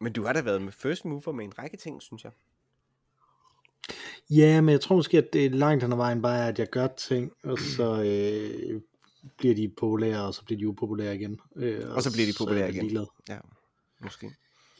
men 0.00 0.12
du 0.12 0.24
har 0.24 0.32
da 0.32 0.40
været 0.40 0.62
med 0.62 0.72
first 0.72 1.04
mover 1.04 1.32
med 1.32 1.44
en 1.44 1.58
række 1.58 1.76
ting, 1.76 2.02
synes 2.02 2.24
jeg. 2.24 2.32
Ja, 4.30 4.60
men 4.60 4.72
jeg 4.72 4.80
tror 4.80 4.96
måske, 4.96 5.18
at 5.18 5.32
det 5.32 5.46
er 5.46 5.50
langt 5.50 5.82
hen 5.82 5.92
ad 5.92 5.96
vejen 5.96 6.22
bare, 6.22 6.48
at 6.48 6.58
jeg 6.58 6.66
gør 6.66 6.86
ting, 6.86 7.32
og 7.44 7.58
så 7.58 8.02
øh, 8.06 8.80
bliver 9.38 9.54
de 9.54 9.68
populære, 9.68 10.26
og 10.26 10.34
så 10.34 10.44
bliver 10.44 10.58
de 10.58 10.68
upopulære 10.68 11.14
igen. 11.16 11.40
Øh, 11.56 11.94
Og 11.94 12.02
så 12.02 12.12
bliver 12.12 12.26
de 12.26 12.32
populære 12.38 12.68
igen. 12.70 12.82
ligeglad. 12.82 13.06
Ja, 13.28 13.38
måske. 14.00 14.30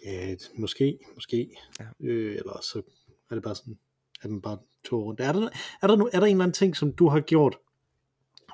Ja, 0.04 0.34
måske, 0.58 0.98
måske. 1.14 1.56
Ja. 1.80 1.84
Øh, 2.00 2.36
eller 2.36 2.60
så 2.62 2.82
er 3.30 3.34
det 3.34 3.44
bare 3.44 3.54
sådan, 3.54 3.78
at 4.22 4.30
man 4.30 4.40
bare 4.40 4.58
tog 4.84 5.04
rundt. 5.04 5.20
Er 5.20 5.32
der, 5.32 5.48
er, 5.82 5.86
der, 5.86 5.96
no- 5.96 6.10
er 6.12 6.20
der 6.20 6.26
en 6.26 6.32
eller 6.32 6.44
anden 6.44 6.52
ting, 6.54 6.76
som 6.76 6.92
du 6.92 7.08
har 7.08 7.20
gjort, 7.20 7.56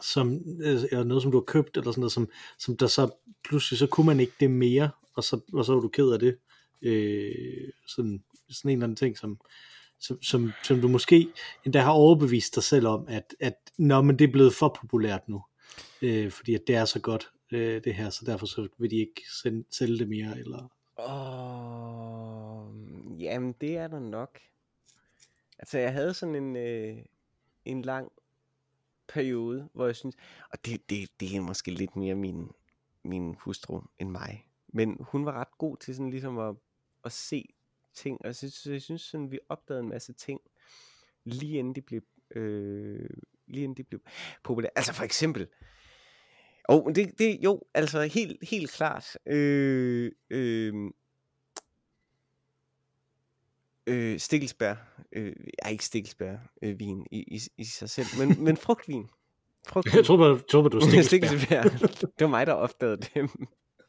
som, 0.03 0.33
øh, 0.61 0.83
eller 0.91 1.05
noget, 1.05 1.23
som 1.23 1.33
du 1.33 1.39
har 1.39 1.45
købt, 1.45 1.77
eller 1.77 1.91
sådan 1.91 2.01
noget, 2.01 2.13
som, 2.13 2.29
som 2.59 2.77
der 2.77 2.87
så 2.87 3.11
pludselig, 3.45 3.79
så 3.79 3.87
kunne 3.87 4.07
man 4.07 4.21
ikke 4.21 4.33
det 4.41 4.51
mere, 4.51 4.91
og 5.17 5.25
så, 5.25 5.41
og 5.53 5.65
så 5.65 5.75
var 5.75 5.81
du 5.81 5.89
ked 5.89 6.11
af 6.13 6.19
det. 6.19 6.37
Øh, 6.83 7.69
sådan, 7.89 8.23
sådan 8.51 8.71
en 8.71 8.77
eller 8.79 8.85
anden 8.85 8.97
ting, 8.97 9.19
som, 9.19 9.41
som, 10.01 10.23
som, 10.23 10.53
som 10.65 10.81
du 10.81 10.89
måske 10.89 11.29
endda 11.65 11.81
har 11.81 11.91
overbevist 11.93 12.55
dig 12.55 12.63
selv 12.63 12.87
om, 12.87 13.05
at, 13.09 13.35
at 13.41 13.55
nå, 13.79 14.03
men 14.03 14.19
det 14.19 14.29
er 14.29 14.33
blevet 14.33 14.55
for 14.55 14.77
populært 14.81 15.29
nu, 15.29 15.43
øh, 16.03 16.31
fordi 16.31 16.55
at 16.55 16.63
det 16.67 16.75
er 16.75 16.85
så 16.85 17.01
godt, 17.01 17.33
øh, 17.53 17.85
det 17.85 17.95
her, 17.95 18.11
så 18.11 18.25
derfor 18.25 18.47
så 18.47 18.69
vil 18.79 18.91
de 18.91 18.97
ikke 18.97 19.23
sende, 19.43 19.65
sælge 19.71 19.99
det 19.99 20.09
mere, 20.09 20.39
eller 20.39 20.69
Åh, 20.99 22.67
jamen 23.23 23.53
det 23.61 23.77
er 23.77 23.89
der 23.89 23.99
nok. 23.99 24.41
Altså 25.59 25.79
jeg 25.79 25.93
havde 25.93 26.15
sådan 26.15 26.35
en, 26.35 26.57
øh, 26.57 26.99
en 27.65 27.83
lang 27.83 28.13
periode, 29.09 29.69
hvor 29.73 29.87
jeg 29.87 29.97
synes, 29.97 30.17
og 30.51 30.65
det, 30.65 30.91
det, 30.91 31.21
det 31.21 31.37
er 31.37 31.41
måske 31.41 31.71
lidt 31.71 31.97
mere 31.97 32.15
min, 32.15 32.51
min 33.03 33.35
hustru 33.39 33.81
end 33.99 34.11
mig, 34.11 34.47
men 34.69 34.97
hun 35.01 35.27
var 35.27 35.33
ret 35.33 35.59
god 35.59 35.77
til 35.77 35.95
sådan 35.95 36.11
ligesom 36.11 36.39
at, 36.39 36.57
at 37.05 37.13
se 37.13 37.55
ting, 37.95 38.21
og 38.21 38.27
jeg 38.27 38.37
synes, 38.37 38.67
jeg 38.67 38.83
synes 38.83 39.03
sådan, 39.03 39.31
vi 39.31 39.39
opdagede 39.49 39.83
en 39.83 39.89
masse 39.89 40.13
ting, 40.13 40.41
lige 41.25 41.59
inden 41.59 41.75
de 41.75 41.83
blev, 41.83 42.03
øh, 42.31 43.11
lige 43.49 43.65
inden 43.65 43.77
de 43.77 43.85
blev 43.85 44.01
populære. 44.45 44.71
Altså 44.77 44.93
for 44.93 45.05
eksempel, 45.05 45.47
og 46.69 46.85
oh, 46.85 46.95
det, 46.95 47.19
det, 47.19 47.39
jo, 47.45 47.63
altså 47.75 48.03
helt, 48.03 48.49
helt 48.51 48.71
klart, 48.71 49.19
øh, 49.27 50.13
øh, 50.31 50.75
øh, 53.87 54.19
Stikkelsbær, 54.19 54.75
øh, 55.13 55.37
ja, 55.65 55.69
ikke 55.69 55.85
Stikkelsbær 55.85 56.37
øh, 56.63 56.79
vin 56.79 57.07
i, 57.11 57.19
i, 57.19 57.41
i 57.59 57.65
sig 57.65 57.91
selv, 57.91 58.07
men, 58.19 58.29
men 58.45 58.57
frugtvin. 58.57 59.09
frugtvin. 59.69 59.97
Jeg 59.97 60.05
tror 60.05 60.29
jeg 60.29 60.41
tror 60.51 60.63
bare 60.63 60.71
du 60.71 60.79
er 60.79 61.03
stikkelsbær. 61.09 61.63
Stikkelsbær. 61.63 61.97
Det 61.99 62.21
var 62.21 62.27
mig, 62.27 62.47
der 62.47 62.53
opdagede 62.53 63.01
dem. 63.15 63.29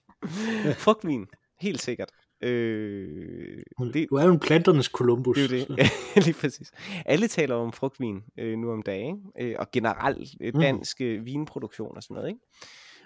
frugtvin, 0.85 1.27
helt 1.59 1.81
sikkert. 1.81 2.11
Øh, 2.45 3.63
det, 3.93 4.07
Du 4.09 4.15
er 4.15 4.25
jo 4.25 4.31
en 4.31 4.39
planternes 4.39 4.85
Columbus. 4.85 5.37
det 5.37 5.45
er 5.53 5.59
jo 5.59 5.65
det. 5.75 5.77
Ja, 5.77 5.89
lige 6.25 6.33
præcis. 6.33 6.71
Alle 7.05 7.27
taler 7.27 7.55
om 7.55 7.73
frugtvin 7.73 8.23
øh, 8.39 8.57
nu 8.57 8.71
om 8.71 8.81
dagen, 8.81 9.21
ikke? 9.39 9.51
Øh, 9.51 9.55
og 9.59 9.71
generelt 9.71 10.29
øh, 10.41 10.53
Mm. 10.53 10.59
dansk 10.59 11.01
øh, 11.01 11.25
vinproduktion 11.25 11.95
og 11.97 12.03
sådan 12.03 12.15
noget. 12.15 12.27
Ikke? 12.27 12.39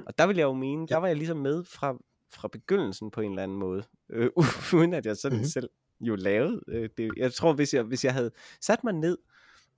Og 0.05 0.17
der 0.17 0.27
vil 0.27 0.37
jeg 0.37 0.43
jo 0.43 0.53
mene, 0.53 0.87
der 0.87 0.97
var 0.97 1.07
jeg 1.07 1.15
ligesom 1.15 1.37
med 1.37 1.63
fra, 1.63 1.97
fra 2.33 2.47
begyndelsen 2.47 3.11
på 3.11 3.21
en 3.21 3.29
eller 3.31 3.43
anden 3.43 3.57
måde, 3.57 3.83
øh, 4.09 4.29
uden 4.75 4.93
at 4.93 5.05
jeg 5.05 5.17
sådan 5.17 5.35
Mhm. 5.35 5.39
mm-hmm. 5.39 5.49
selv 5.49 5.69
jo 6.01 6.15
lavede 6.15 6.61
øh, 6.67 6.89
det. 6.97 7.11
Jeg 7.17 7.33
tror, 7.33 7.53
hvis 7.53 7.73
jeg, 7.73 7.83
hvis 7.83 8.05
jeg 8.05 8.13
havde 8.13 8.31
sat 8.61 8.83
mig 8.83 8.93
ned 8.93 9.17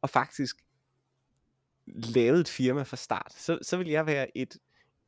og 0.01 0.09
faktisk 0.09 0.55
lavet 1.87 2.39
et 2.39 2.49
firma 2.49 2.83
fra 2.83 2.97
start, 2.97 3.33
så, 3.37 3.59
så 3.61 3.77
ville 3.77 3.91
jeg 3.91 4.05
være 4.05 4.37
et, 4.37 4.57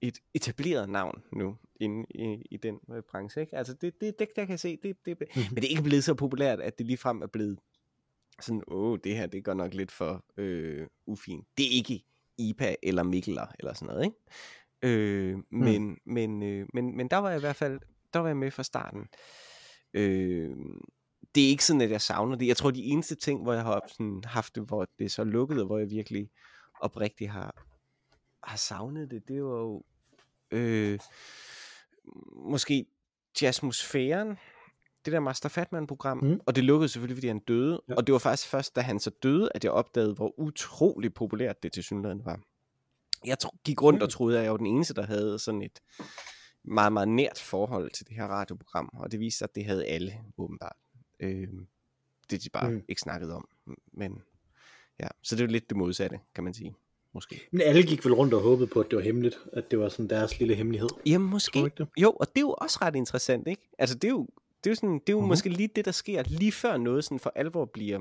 et 0.03 0.19
etableret 0.33 0.89
navn 0.89 1.23
nu 1.31 1.57
inde 1.81 2.05
i, 2.15 2.47
i 2.51 2.57
den 2.57 2.79
øh, 2.91 3.03
branche. 3.11 3.41
Ikke? 3.41 3.57
Altså 3.57 3.73
det, 3.73 4.01
det, 4.01 4.19
det, 4.19 4.27
der 4.35 4.45
kan 4.45 4.49
jeg 4.49 4.59
se, 4.59 4.77
det, 4.83 4.97
det, 5.05 5.17
Mhm. 5.19 5.29
men 5.35 5.55
det 5.55 5.65
er 5.65 5.69
ikke 5.69 5.83
blevet 5.83 6.03
så 6.03 6.13
populært, 6.13 6.61
at 6.61 6.77
det 6.77 6.85
ligefrem 6.85 7.21
er 7.21 7.27
blevet 7.27 7.59
sådan, 8.41 8.63
åh, 8.67 8.97
det 9.03 9.15
her, 9.15 9.27
det 9.27 9.43
går 9.43 9.53
nok 9.53 9.73
lidt 9.73 9.91
for 9.91 10.25
øh, 10.37 10.87
ufint. 11.05 11.47
Det 11.57 11.65
er 11.65 11.69
ikke 11.77 12.03
IPA 12.37 12.75
eller 12.83 13.03
Mikkeler 13.03 13.45
eller 13.59 13.73
sådan 13.73 13.87
noget, 13.93 14.05
ikke? 14.05 14.17
Øh, 14.81 15.37
men, 15.51 15.87
mm. 15.87 15.97
men, 16.05 16.43
øh, 16.43 16.67
men, 16.73 16.97
men 16.97 17.07
der 17.07 17.17
var 17.17 17.29
jeg 17.29 17.37
i 17.37 17.39
hvert 17.39 17.55
fald, 17.55 17.79
der 18.13 18.19
var 18.19 18.27
jeg 18.27 18.37
med 18.37 18.51
fra 18.51 18.63
starten. 18.63 19.07
Øh, 19.93 20.55
det 21.35 21.45
er 21.45 21.49
ikke 21.49 21.65
sådan, 21.65 21.81
at 21.81 21.91
jeg 21.91 22.01
savner 22.01 22.35
det. 22.35 22.47
Jeg 22.47 22.57
tror, 22.57 22.71
de 22.71 22.83
eneste 22.83 23.15
ting, 23.15 23.43
hvor 23.43 23.53
jeg 23.53 23.63
har 23.63 23.81
sådan, 23.87 24.23
haft 24.25 24.55
det, 24.55 24.63
hvor 24.63 24.87
det 24.99 25.05
er 25.05 25.09
så 25.09 25.23
lukket, 25.23 25.59
og 25.59 25.65
hvor 25.65 25.77
jeg 25.77 25.89
virkelig 25.89 26.29
oprigtigt 26.81 27.29
har, 27.29 27.65
har 28.43 28.57
savnet 28.57 29.11
det, 29.11 29.27
det 29.27 29.43
var 29.43 29.59
jo 29.59 29.83
øh, 30.53 30.99
måske 32.35 32.85
jazzmosfæren, 33.41 34.27
det 35.05 35.13
der 35.13 35.19
Master 35.19 35.49
Fatman-program, 35.49 36.17
Mm. 36.17 36.39
og 36.45 36.55
det 36.55 36.63
lukkede 36.63 36.89
selvfølgelig, 36.89 37.17
fordi 37.17 37.27
han 37.27 37.39
døde, 37.39 37.81
Ja. 37.89 37.95
og 37.95 38.07
det 38.07 38.13
var 38.13 38.19
faktisk 38.19 38.49
først, 38.49 38.75
da 38.75 38.81
han 38.81 38.99
så 38.99 39.09
døde, 39.23 39.49
at 39.55 39.63
jeg 39.63 39.71
opdagede, 39.71 40.13
hvor 40.13 40.39
utrolig 40.39 41.13
populært 41.13 41.63
det 41.63 41.71
til 41.73 41.83
synligheden 41.83 42.25
var. 42.25 42.39
Jeg 43.25 43.39
tro, 43.39 43.57
gik 43.63 43.81
rundt 43.81 44.01
og 44.03 44.07
Mm. 44.07 44.09
troede, 44.11 44.37
at 44.37 44.43
jeg 44.43 44.51
var 44.51 44.57
den 44.57 44.65
eneste, 44.67 44.93
der 44.93 45.05
havde 45.05 45.39
sådan 45.39 45.61
et 45.61 45.79
meget, 46.63 46.93
meget 46.93 47.07
nært 47.09 47.39
forhold 47.39 47.91
til 47.91 48.07
det 48.07 48.15
her 48.15 48.27
radioprogram, 48.27 48.89
og 48.93 49.11
det 49.11 49.19
viste 49.19 49.37
sig, 49.37 49.45
at 49.45 49.55
det 49.55 49.65
havde 49.65 49.85
alle, 49.85 50.13
åbenbart. 50.37 50.75
Øh, 51.19 51.47
det 52.29 52.43
de 52.43 52.49
bare 52.49 52.69
Mm. 52.69 52.75
mm. 52.75 52.83
ikke 52.87 53.01
snakkede 53.01 53.35
om, 53.35 53.47
men 53.93 54.21
ja, 54.99 55.07
så 55.23 55.35
det 55.35 55.41
er 55.41 55.45
jo 55.47 55.51
lidt 55.51 55.69
det 55.69 55.77
modsatte, 55.77 56.19
kan 56.35 56.43
man 56.43 56.53
sige. 56.53 56.75
Måske. 57.13 57.47
Men 57.51 57.61
alle 57.61 57.83
gik 57.83 58.05
vel 58.05 58.13
rundt 58.13 58.33
og 58.33 58.41
håbede 58.41 58.67
på, 58.67 58.79
at 58.79 58.85
det 58.89 58.95
var 58.97 59.03
hemmeligt, 59.03 59.39
at 59.53 59.71
det 59.71 59.79
var 59.79 59.89
sådan 59.89 60.09
deres 60.09 60.39
lille 60.39 60.55
hemmelighed. 60.55 60.89
Jamen 61.05 61.29
måske. 61.29 61.59
ikke 61.59 61.75
det? 61.77 61.87
Jo, 61.97 62.11
og 62.11 62.27
det 62.27 62.37
er 62.37 62.41
jo 62.41 62.53
også 62.61 62.79
ret 62.81 62.95
interessant, 62.95 63.47
ikke? 63.47 63.69
Altså 63.79 63.95
det 63.95 64.03
er 64.07 64.11
jo, 64.11 64.27
det 64.63 64.69
er 64.69 64.71
jo, 64.71 64.75
sådan, 64.75 64.93
det 64.93 65.09
er 65.09 65.13
jo 65.13 65.19
Mhm. 65.19 65.27
måske 65.27 65.49
lige 65.49 65.69
det, 65.75 65.85
der 65.85 65.91
sker 65.91 66.23
lige 66.27 66.51
før 66.51 66.77
noget 66.77 67.03
sådan 67.03 67.19
for 67.19 67.31
alvor 67.35 67.65
bliver 67.65 67.99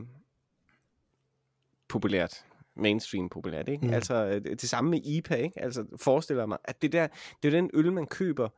populært 1.89 2.45
mainstream 2.77 3.29
populært, 3.29 3.69
ikke? 3.69 3.87
Mm. 3.87 3.93
Altså 3.93 4.15
øh, 4.15 4.41
det 4.45 4.61
samme 4.63 4.91
med 4.91 5.01
IPA, 5.07 5.35
ikke? 5.35 5.61
Altså 5.63 5.85
forestiller 5.97 6.47
mig, 6.47 6.59
at 6.65 6.83
det 6.83 6.93
der, 6.93 7.07
det 7.43 7.49
er 7.55 7.61
den 7.61 7.71
øl, 7.75 7.93
man 7.93 8.07
køber, 8.07 8.49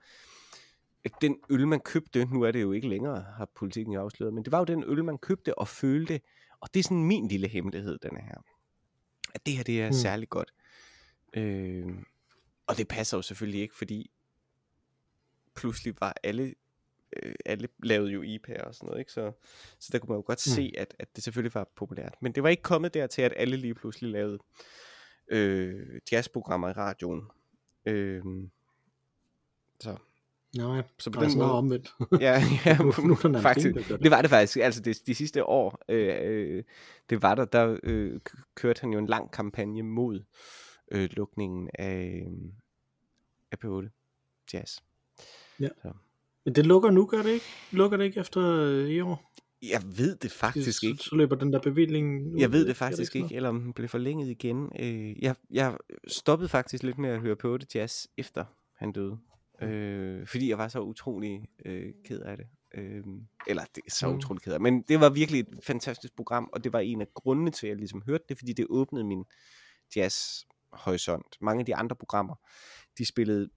den 1.20 1.36
øl, 1.50 1.66
man 1.68 1.80
købte, 1.80 2.24
nu 2.24 2.42
er 2.42 2.50
det 2.50 2.62
jo 2.62 2.72
ikke 2.72 2.88
længere, 2.88 3.24
har 3.36 3.48
politikken 3.54 3.94
jo 3.94 4.00
afsløret, 4.00 4.34
men 4.34 4.44
det 4.44 4.52
var 4.52 4.58
jo 4.58 4.64
den 4.64 4.84
øl, 4.86 5.04
man 5.04 5.18
købte 5.18 5.58
og 5.58 5.68
følte, 5.68 6.20
og 6.60 6.68
det 6.74 6.80
er 6.80 6.84
sådan 6.84 7.04
min 7.04 7.28
lille 7.28 7.48
hemmelighed, 7.48 7.98
den 8.02 8.16
her. 8.16 8.34
At 9.34 9.46
det 9.46 9.56
her, 9.56 9.62
det 9.64 9.82
er 9.82 9.86
Mm. 9.86 9.92
særlig 9.92 10.28
godt. 10.28 10.52
Øh, 11.34 11.86
og 12.66 12.76
det 12.76 12.88
passer 12.88 13.16
jo 13.18 13.22
selvfølgelig 13.22 13.60
ikke, 13.60 13.74
fordi 13.74 14.10
pludselig 15.56 15.94
var 16.00 16.14
alle 16.22 16.54
øh, 17.22 17.34
alle 17.44 17.68
lavede 17.82 18.10
jo 18.10 18.22
IPA 18.22 18.62
og 18.62 18.74
sådan 18.74 18.86
noget, 18.86 19.00
ikke? 19.00 19.12
Så, 19.12 19.32
så 19.78 19.88
der 19.92 19.98
kunne 19.98 20.08
man 20.08 20.16
jo 20.18 20.22
godt 20.26 20.46
Mm. 20.46 20.54
se, 20.54 20.72
at, 20.78 20.94
at 20.98 21.16
det 21.16 21.24
selvfølgelig 21.24 21.54
var 21.54 21.68
populært. 21.76 22.14
Men 22.20 22.32
det 22.32 22.42
var 22.42 22.48
ikke 22.48 22.62
kommet 22.62 22.94
dertil, 22.94 23.22
at 23.22 23.32
alle 23.36 23.56
lige 23.56 23.74
pludselig 23.74 24.10
lavede 24.10 24.38
øh, 25.28 26.00
jazzprogrammer 26.12 26.68
i 26.68 26.72
radioen. 26.72 27.22
Øh, 27.86 28.22
så, 29.80 29.96
Nej, 30.56 30.82
så 30.98 31.10
på 31.10 31.20
nej, 31.20 31.28
den 31.28 31.38
noget 31.38 31.48
måde, 31.50 31.58
omvendt. 31.58 31.94
ja, 32.20 32.42
ja 32.66 32.78
Nu- 32.78 33.06
nu 33.06 33.36
er 33.38 33.40
faktisk, 33.40 33.74
det. 33.74 33.98
det 34.02 34.10
var 34.10 34.20
det 34.20 34.30
faktisk, 34.30 34.56
altså 34.56 34.80
det, 34.80 34.98
de 35.06 35.14
sidste 35.14 35.44
år, 35.44 35.78
øh, 35.88 36.16
øh, 36.22 36.64
det 37.10 37.22
var 37.22 37.34
der, 37.34 37.44
der 37.44 37.78
øh, 37.82 38.20
kørte 38.54 38.80
han 38.80 38.92
jo 38.92 38.98
en 38.98 39.06
lang 39.06 39.30
kampagne 39.30 39.82
mod 39.82 40.20
øh, 40.92 41.08
lukningen 41.12 41.70
af, 41.78 42.26
af 43.52 43.56
P8 43.64 43.88
Jazz. 44.52 44.78
Men 46.44 46.54
det 46.54 46.66
lukker 46.66 46.90
nu, 46.90 47.06
gør 47.06 47.22
det 47.22 47.30
ikke? 47.30 47.44
Lukker 47.70 47.96
det 47.96 48.04
ikke 48.04 48.20
efter 48.20 48.40
øh, 48.60 48.88
i 48.88 49.00
år? 49.00 49.30
Jeg 49.62 49.82
ved 49.96 50.16
det 50.16 50.30
faktisk 50.32 50.80
så, 50.80 50.86
ikke. 50.86 51.02
Så 51.04 51.14
løber 51.16 51.36
den 51.36 51.52
der 51.52 51.58
bevilling 51.60 52.32
ud. 52.32 52.38
Jeg 52.38 52.52
ved 52.52 52.66
det 52.66 52.76
faktisk 52.76 53.12
sådan 53.12 53.24
ikke, 53.24 53.34
eller 53.36 53.48
om 53.48 53.60
den 53.60 53.72
blev 53.72 53.88
forlænget 53.88 54.28
igen. 54.28 54.72
Øh, 54.80 55.22
jeg, 55.22 55.34
jeg 55.50 55.76
stoppede 56.08 56.48
faktisk 56.48 56.82
lidt 56.82 56.98
med 56.98 57.10
at 57.10 57.20
høre 57.20 57.36
på 57.36 57.56
det 57.56 57.74
jazz, 57.74 58.06
efter 58.16 58.44
han 58.76 58.92
døde. 58.92 59.18
Øh, 59.68 60.26
fordi 60.26 60.48
jeg 60.48 60.58
var 60.58 60.68
så 60.68 60.80
utrolig 60.80 61.48
øh, 61.64 61.92
ked 62.04 62.20
af 62.20 62.36
det. 62.36 62.46
Øh, 62.74 63.04
eller 63.46 63.62
det 63.74 63.82
er 63.86 63.90
så 63.90 64.08
Mm. 64.08 64.16
utrolig 64.16 64.42
ked 64.42 64.52
af 64.52 64.60
Men 64.60 64.82
det 64.82 65.00
var 65.00 65.10
virkelig 65.10 65.40
et 65.40 65.48
fantastisk 65.62 66.16
program, 66.16 66.50
og 66.52 66.64
det 66.64 66.72
var 66.72 66.78
en 66.80 67.00
af 67.00 67.06
grundene 67.14 67.50
til, 67.50 67.66
at 67.66 67.68
jeg 67.68 67.76
ligesom 67.76 68.02
hørte 68.06 68.24
det, 68.28 68.38
fordi 68.38 68.52
det 68.52 68.66
åbnede 68.70 69.04
min 69.04 69.24
jazz-horisont. 69.96 71.38
Mange 71.40 71.60
af 71.60 71.66
de 71.66 71.74
andre 71.76 71.96
programmer, 71.96 72.34
de 72.98 73.06
spillede 73.06 73.50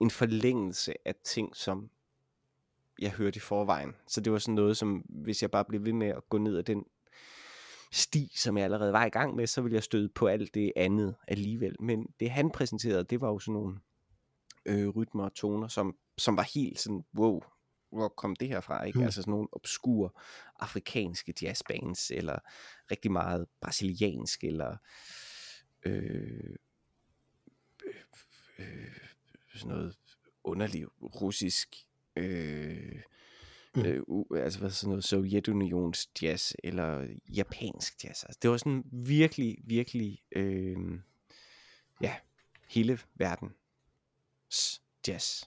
en 0.00 0.10
forlængelse 0.10 0.94
af 1.04 1.14
ting, 1.24 1.56
som 1.56 1.90
jeg 3.00 3.10
hørte 3.10 3.36
i 3.36 3.40
forvejen. 3.40 3.94
Så 4.08 4.20
det 4.20 4.32
var 4.32 4.38
sådan 4.38 4.54
noget, 4.54 4.76
som 4.76 5.04
hvis 5.08 5.42
jeg 5.42 5.50
bare 5.50 5.64
blev 5.64 5.84
ved 5.84 5.92
med 5.92 6.06
at 6.08 6.28
gå 6.28 6.38
ned 6.38 6.58
ad 6.58 6.62
den 6.62 6.84
sti, 7.92 8.32
som 8.36 8.56
jeg 8.56 8.64
allerede 8.64 8.92
var 8.92 9.04
i 9.04 9.08
gang 9.08 9.34
med, 9.36 9.46
så 9.46 9.62
ville 9.62 9.74
jeg 9.74 9.82
støde 9.82 10.08
på 10.08 10.26
alt 10.26 10.54
det 10.54 10.72
andet 10.76 11.14
alligevel. 11.28 11.76
Men 11.80 12.06
det 12.20 12.30
han 12.30 12.50
præsenterede, 12.50 13.04
det 13.04 13.20
var 13.20 13.28
jo 13.28 13.38
sådan 13.38 13.52
nogle 13.52 13.78
øh, 14.68 14.88
rytmer 14.88 15.24
og 15.24 15.34
toner, 15.34 15.68
som, 15.68 15.96
som 16.18 16.36
var 16.36 16.48
helt 16.54 16.80
sådan, 16.80 17.04
wow, 17.14 17.40
hvor 17.90 18.08
kom 18.08 18.36
det 18.36 18.48
her 18.48 18.60
fra? 18.60 18.84
Ikke? 18.84 18.98
Mm. 18.98 19.04
Altså 19.04 19.22
sådan 19.22 19.30
nogle 19.30 19.48
obskure 19.52 20.10
afrikanske 20.60 21.34
jazzbands, 21.42 22.10
eller 22.10 22.38
rigtig 22.90 23.12
meget 23.12 23.46
brasiliansk, 23.60 24.44
eller 24.44 24.76
øh, 25.82 26.56
øh, 27.86 27.94
øh, 28.58 28.96
sådan 29.54 29.68
noget 29.68 29.96
underlig 30.44 30.86
russisk 31.02 31.76
øh, 32.16 33.02
Mm. 33.76 33.84
øh, 33.84 34.02
altså 34.42 34.58
hvad 34.58 34.70
sådan 34.70 34.88
noget 34.88 35.04
Sovjetunions 35.04 36.10
jazz 36.22 36.52
eller 36.64 37.06
japansk 37.28 38.04
jazz. 38.04 38.24
Altså, 38.24 38.38
det 38.42 38.50
var 38.50 38.56
sådan 38.56 38.84
virkelig, 38.92 39.58
virkelig 39.64 40.22
øh, 40.32 40.76
ja, 42.00 42.14
hele 42.68 42.98
verden 43.14 43.48
jazz. 45.08 45.42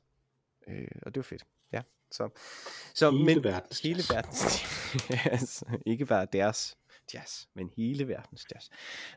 Øh, 0.68 0.88
og 1.02 1.16
det 1.16 1.20
var 1.20 1.24
fedt. 1.24 1.44
Ja, 1.72 1.82
så, 2.12 2.30
så 2.94 3.12
Hele 3.12 3.26
men, 3.26 3.44
verdens 3.44 3.80
hele 3.80 3.98
jazz. 3.98 4.12
verdens 4.12 4.66
jazz. 5.26 5.64
Ikke 5.86 6.06
bare 6.06 6.28
deres 6.34 6.78
jazz, 7.14 7.46
men 7.54 7.70
hele 7.78 8.08
verdens 8.08 8.46
jazz. 8.54 8.70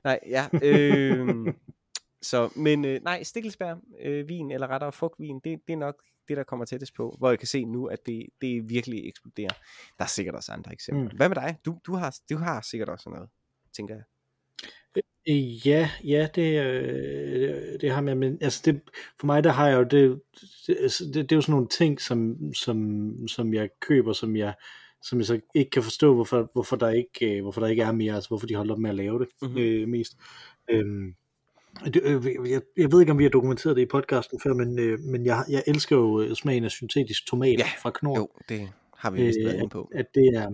Nej, 0.05 0.21
ja. 0.27 0.49
Øh, 0.63 1.55
så, 2.23 2.53
men 2.57 2.85
øh, 2.85 3.03
nej, 3.03 3.23
Stikkelsbær 3.23 3.77
øh, 4.01 4.29
vin, 4.29 4.51
eller 4.51 4.67
rettere 4.67 4.93
frugtvin, 4.93 5.41
det, 5.41 5.61
det 5.67 5.73
er 5.73 5.77
nok 5.77 6.03
det, 6.29 6.37
der 6.37 6.45
kommer 6.45 6.65
tættest 6.67 6.95
på, 6.95 7.15
hvor 7.19 7.31
jeg 7.31 7.39
kan 7.39 7.49
se 7.49 7.65
nu, 7.65 7.87
at 7.87 8.07
det, 8.07 8.27
det 8.41 8.69
virkelig 8.69 9.09
eksploderer. 9.09 9.53
Der 9.99 10.05
er 10.05 10.09
sikkert 10.09 10.35
også 10.35 10.53
andre 10.53 10.73
eksempler. 10.73 11.11
Mm. 11.11 11.17
Hvad 11.17 11.29
med 11.29 11.37
dig? 11.37 11.57
Du, 11.65 11.79
du, 11.87 11.95
har, 11.95 12.19
du 12.31 12.37
har 12.37 12.61
sikkert 12.61 12.89
også 12.89 13.11
noget, 13.11 13.29
tænker 13.77 13.95
jeg. 13.95 14.05
Ja, 15.65 15.91
ja, 16.05 16.29
det, 16.35 16.65
øh, 16.67 17.81
det 17.81 17.91
har 17.91 18.03
jeg, 18.03 18.17
men 18.17 18.39
altså 18.41 18.63
det, 18.65 18.81
for 19.21 19.27
mig 19.27 19.45
der 19.45 19.51
har 19.53 19.69
jeg 19.69 19.77
jo 19.79 19.83
det, 19.83 20.21
det, 20.67 20.77
altså, 20.81 21.05
det, 21.05 21.15
det 21.15 21.33
er 21.33 21.37
jo 21.37 21.41
sådan 21.41 21.53
nogle 21.53 21.69
ting, 21.69 22.01
som, 22.01 22.37
som, 22.55 23.13
som 23.29 23.55
jeg 23.55 23.69
køber, 23.81 24.13
som 24.13 24.37
jeg, 24.37 24.55
som 25.03 25.19
jeg 25.19 25.27
så 25.27 25.41
ikke 25.55 25.71
kan 25.71 25.83
forstå, 25.83 26.15
hvorfor, 26.15 26.51
hvorfor, 26.53 26.77
der 26.77 26.89
ikke, 26.91 27.37
øh, 27.37 27.43
hvorfor 27.43 27.61
der 27.61 27.69
ikke 27.69 27.83
er 27.83 27.93
mere, 27.93 28.15
altså 28.15 28.29
hvorfor 28.29 28.47
de 28.47 28.55
holder 28.55 28.75
op 28.75 28.81
med 28.81 28.91
at 28.91 28.97
lave 28.97 29.19
det 29.19 29.29
Mhm. 29.43 29.59
øh, 29.59 29.89
mest. 29.89 30.13
Øhm, 30.71 31.15
det, 31.85 32.01
øh, 32.05 32.51
jeg, 32.51 32.61
jeg 32.77 32.93
ved 32.93 33.01
ikke, 33.01 33.13
om 33.13 33.19
vi 33.19 33.25
har 33.25 33.31
dokumenteret 33.31 33.77
det 33.77 33.83
i 33.83 33.87
podcasten 33.87 34.41
før, 34.41 34.55
men, 34.55 34.79
øh, 34.79 34.99
men 35.01 35.27
jeg, 35.27 35.45
jeg 35.49 35.63
elsker 35.67 35.97
jo 35.97 36.21
øh, 36.21 36.35
smagen 36.35 36.65
af 36.65 36.71
syntetisk 36.71 37.27
tomat 37.27 37.59
Ja, 37.59 37.67
fra 37.83 37.91
Knorr. 37.95 38.19
Jo, 38.19 38.29
det 38.49 38.69
har 38.97 39.11
vi 39.11 39.23
vist 39.23 39.39
været 39.45 39.55
øh, 39.55 39.59
inde 39.59 39.69
på. 39.71 39.89
at, 39.95 40.01
at 40.01 40.07
det 40.15 40.27
er 40.35 40.51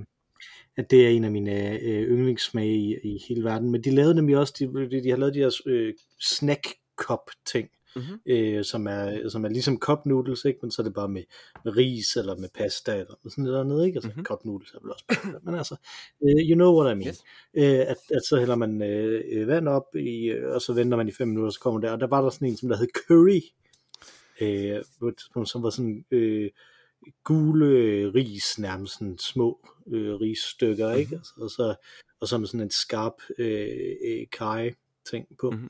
at 0.77 0.91
det 0.91 1.07
er 1.07 1.11
en 1.11 1.25
af 1.25 1.31
mine 1.31 1.81
øh, 1.81 2.03
yndlingssmage 2.03 2.77
i, 2.77 2.97
i 3.03 3.19
hele 3.29 3.45
verden. 3.45 3.71
Men 3.71 3.85
de 3.85 3.91
lavede 3.91 4.15
nemlig 4.15 4.37
også, 4.39 4.55
de, 4.59 4.91
de, 4.91 5.03
de 5.03 5.11
har 5.11 5.17
lavet 5.17 5.35
de 5.35 5.39
her 5.39 5.61
øh, 5.67 5.95
snack 6.21 6.67
cup 6.97 7.31
ting, 7.47 7.69
Mhm. 7.97 8.21
øh, 8.27 8.65
som, 8.65 8.87
er, 8.87 9.29
som 9.29 9.45
er 9.45 9.49
ligesom 9.49 9.79
cup 9.79 10.07
noodles, 10.07 10.45
ikke? 10.45 10.59
men 10.63 10.71
så 10.71 10.83
er 10.83 10.85
det 10.85 10.95
bare 10.95 11.09
med, 11.09 11.23
med 11.65 11.77
ris 11.77 12.17
eller 12.17 12.37
med 12.37 12.49
pasta 12.55 12.93
eller 12.93 13.15
sådan 13.29 13.45
noget 13.45 13.61
andet, 13.61 13.87
ikke? 13.87 13.97
Altså 13.97 14.09
Mhm. 14.09 14.13
mm-hmm. 14.17 14.25
cup 14.25 14.45
noodles 14.45 14.71
er 14.75 14.79
vel 14.83 14.93
også 14.93 15.05
pasta, 15.09 15.39
men 15.43 15.55
altså, 15.55 15.77
øh, 16.25 16.49
you 16.51 16.55
know 16.55 16.81
what 16.81 16.93
I 16.93 16.99
mean. 16.99 17.09
Yes. 17.09 17.23
Øh, 17.55 17.81
at, 17.81 17.97
at 18.15 18.23
så 18.29 18.37
hælder 18.39 18.57
man 18.57 18.83
øh, 18.83 19.23
øh, 19.33 19.49
vand 19.49 19.69
op, 19.69 19.97
i, 19.97 20.25
øh, 20.31 20.55
og 20.55 20.63
så 20.63 20.73
venter 20.73 20.97
man 20.97 21.09
i 21.09 21.13
fem 21.13 21.29
minutter, 21.29 21.51
så 21.51 21.61
kommer 21.61 21.81
der, 21.81 21.91
og 21.93 22.01
der 22.01 22.07
var 22.07 22.23
der 22.23 22.31
sådan 22.31 22.49
en, 22.49 22.57
som 22.57 22.69
der 22.69 22.77
hed 22.77 22.89
curry, 23.07 23.41
øh, 24.41 24.83
som 25.47 25.63
var 25.63 25.71
sådan 25.71 26.05
øh, 26.11 26.51
gule 27.25 27.67
øh, 27.67 28.15
ris, 28.15 28.59
nærmest 28.59 28.93
sådan 28.99 29.19
små 29.19 29.69
øh, 29.91 30.15
risstykker, 30.15 30.87
mm-hmm. 30.87 31.01
ikke? 31.01 31.17
Altså, 31.17 31.33
og, 31.37 31.51
så, 31.51 31.75
og 32.21 32.29
så 32.29 32.39
med 32.39 32.47
sådan 32.47 32.61
en 32.61 32.71
skarp 32.71 33.15
øh, 33.39 33.97
øh, 34.05 34.27
kaj 34.33 34.75
ting 35.11 35.27
på. 35.41 35.51
Mhm. 35.51 35.69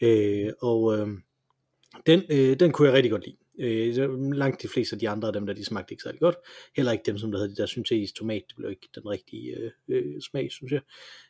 Øh, 0.00 0.52
og 0.60 0.98
øh, 0.98 1.08
den, 2.06 2.22
øh, 2.30 2.60
den 2.60 2.72
kunne 2.72 2.88
jeg 2.88 2.94
rigtig 2.94 3.10
godt 3.10 3.24
lide. 3.26 3.36
Øh, 3.58 4.32
langt 4.32 4.62
de 4.62 4.68
fleste 4.68 4.96
af 4.96 5.00
de 5.00 5.08
andre 5.08 5.28
af 5.28 5.32
dem, 5.32 5.46
der 5.46 5.54
de 5.54 5.64
smagte 5.64 5.92
ikke 5.92 6.02
særlig 6.02 6.20
godt. 6.20 6.36
Heller 6.76 6.92
ikke 6.92 7.02
dem, 7.06 7.18
som 7.18 7.30
der 7.30 7.38
havde 7.38 7.50
de 7.50 7.56
der 7.56 7.66
syntetisk 7.66 8.14
tomat. 8.14 8.42
Det 8.48 8.56
blev 8.56 8.70
ikke 8.70 8.88
den 8.94 9.08
rigtige 9.08 9.56
øh, 9.56 9.70
øh, 9.88 10.20
smag, 10.20 10.52
synes 10.52 10.72
jeg. 10.72 10.80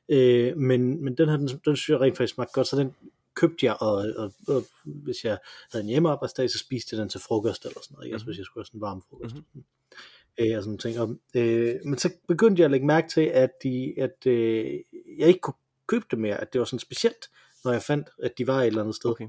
Øh, 0.09 0.57
men, 0.57 1.05
men 1.05 1.17
den 1.17 1.29
her, 1.29 1.37
den, 1.37 1.49
den 1.49 1.77
synes 1.77 1.89
jeg 1.89 2.01
rent 2.01 2.17
faktisk 2.17 2.35
smagte 2.35 2.53
godt, 2.53 2.67
så 2.67 2.77
den 2.77 2.95
købte 3.35 3.67
jeg, 3.67 3.77
og, 3.81 3.93
og, 4.17 4.33
og 4.49 4.65
hvis 4.85 5.25
jeg 5.25 5.39
havde 5.73 5.83
en 5.85 5.89
hjemmearbejdsdag, 5.89 6.51
så 6.51 6.59
spiste 6.59 6.95
jeg 6.97 7.01
den 7.01 7.09
til 7.09 7.21
frokost 7.21 7.65
eller 7.65 7.81
sådan 7.83 7.95
noget. 7.95 8.07
Ikke? 8.07 8.15
Altså 8.15 8.25
Mhm. 8.25 8.29
hvis 8.31 8.39
jeg 8.39 8.45
skulle 8.47 8.63
have 8.63 8.67
sådan 8.67 8.79
en 8.79 8.81
varm 8.81 9.03
frokost. 9.11 9.35
Mhm. 9.35 9.45
Mm-hmm. 9.55 9.65
Øh, 10.41 10.57
og 10.57 10.63
sådan 10.63 10.79
ting. 10.79 10.99
Og, 11.01 11.17
øh, 11.37 11.75
men 11.85 11.99
så 11.99 12.11
begyndte 12.29 12.61
jeg 12.61 12.65
at 12.65 12.71
lægge 12.71 12.87
mærke 12.87 13.09
til, 13.09 13.21
at, 13.21 13.51
de, 13.63 13.95
at 13.99 14.27
øh, 14.27 14.65
jeg 15.19 15.29
ikke 15.29 15.41
kunne 15.41 15.55
købe 15.87 16.05
det 16.11 16.19
mere, 16.19 16.41
at 16.41 16.53
det 16.53 16.59
var 16.59 16.65
sådan 16.65 16.79
specielt, 16.79 17.31
når 17.65 17.73
jeg 17.73 17.83
fandt, 17.83 18.09
at 18.23 18.33
de 18.39 18.47
var 18.47 18.61
et 18.61 18.67
eller 18.67 18.81
andet 18.81 18.97
sted. 18.97 19.11
Okay. 19.11 19.29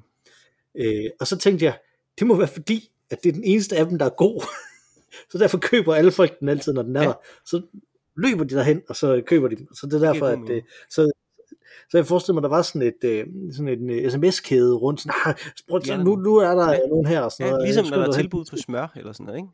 Øh, 0.76 1.06
og 1.20 1.28
så 1.28 1.38
tænkte 1.38 1.66
jeg, 1.66 1.80
det 2.20 2.28
må 2.28 2.36
være 2.36 2.48
fordi, 2.48 2.92
at 3.10 3.24
det 3.24 3.30
er 3.30 3.34
den 3.34 3.44
eneste 3.44 3.78
af 3.78 3.86
dem, 3.86 3.98
der 3.98 4.06
er 4.06 4.10
god. 4.10 4.42
så 5.32 5.38
derfor 5.38 5.58
køber 5.58 5.96
alle 5.96 6.12
folk 6.12 6.40
den 6.40 6.50
altid, 6.50 6.74
når 6.74 6.82
den 6.82 6.96
er 6.96 7.02
Ja. 7.02 7.08
der. 7.08 7.14
Så 7.46 7.62
løber 8.18 8.44
de 8.44 8.56
derhen, 8.56 8.82
og 8.90 8.96
så 8.96 9.22
køber 9.26 9.48
de 9.48 9.56
dem. 9.56 9.68
Så 9.74 9.86
det 9.88 9.94
er 9.94 10.12
derfor, 10.14 10.26
at... 10.28 10.50
Øh, 10.50 10.62
så, 10.90 11.12
så 11.90 11.98
jeg 11.98 12.06
forestiller 12.06 12.34
mig, 12.34 12.44
der 12.44 12.50
var 12.50 12.62
sådan 12.62 12.82
et 12.82 13.04
øh, 13.04 13.26
sådan 13.54 13.68
en 13.68 13.90
øh, 13.90 14.12
sms-kæde 14.12 14.74
rundt. 14.76 15.02
Sådan, 15.02 15.14
ah, 15.26 15.36
prøv, 15.70 15.82
Ja. 15.88 15.96
ja. 15.98 16.04
nu, 16.04 16.16
nu 16.16 16.36
er 16.36 16.56
der 16.56 16.72
Ja. 16.72 16.80
nogen 16.90 17.06
her. 17.06 17.22
Og 17.22 17.32
sådan 17.32 17.46
Ja, 17.46 17.52
noget. 17.52 17.68
ligesom 17.68 17.86
når 17.86 17.98
der 17.98 18.08
er 18.08 18.12
tilbud 18.12 18.46
på 18.50 18.58
smør 18.58 18.88
eller 18.96 19.12
sådan 19.12 19.26
noget, 19.26 19.38
ikke? 19.40 19.50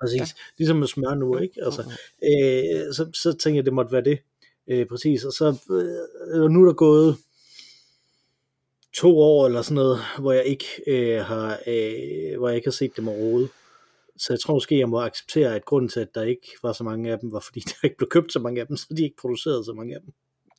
Præcis. 0.00 0.20
Ja. 0.20 0.26
Ligesom 0.58 0.76
med 0.76 0.86
smør 0.86 1.14
nu, 1.14 1.38
ikke? 1.38 1.64
Altså, 1.64 1.82
øh, 2.22 2.94
så, 2.94 3.10
så 3.14 3.32
tænkte 3.32 3.56
jeg, 3.56 3.64
det 3.64 3.72
måtte 3.72 3.92
være 3.92 4.04
det. 4.04 4.18
Øh, 4.68 4.86
præcis. 4.86 5.24
Og 5.24 5.32
så 5.32 5.46
øh, 6.34 6.50
nu 6.50 6.62
er 6.62 6.66
der 6.66 6.72
gået 6.72 7.16
to 8.94 9.18
år 9.18 9.46
eller 9.46 9.62
sådan 9.62 9.74
noget, 9.74 9.98
hvor 10.18 10.32
jeg 10.32 10.44
ikke 10.44 10.66
øh, 10.86 11.20
har, 11.24 11.58
øh, 11.66 12.38
hvor 12.38 12.48
jeg 12.48 12.56
ikke 12.56 12.66
har 12.66 12.72
set 12.72 12.96
dem 12.96 13.08
overhovedet. 13.08 13.50
Så 14.16 14.32
jeg 14.32 14.40
tror 14.40 14.54
måske, 14.54 14.78
jeg 14.78 14.88
må 14.88 15.00
acceptere, 15.00 15.54
at 15.54 15.64
grunden 15.64 15.88
til, 15.88 16.00
at 16.00 16.14
der 16.14 16.22
ikke 16.22 16.48
var 16.62 16.72
så 16.72 16.84
mange 16.84 17.12
af 17.12 17.18
dem, 17.18 17.32
var 17.32 17.40
fordi 17.40 17.60
der 17.68 17.74
ikke 17.84 17.96
blev 17.96 18.08
købt 18.08 18.32
så 18.32 18.38
mange 18.38 18.60
af 18.60 18.66
dem, 18.66 18.76
så 18.76 18.86
de 18.96 19.02
ikke 19.04 19.16
producerede 19.16 19.64
så 19.64 19.72
mange 19.72 19.94
af 19.94 20.00
dem. 20.00 20.12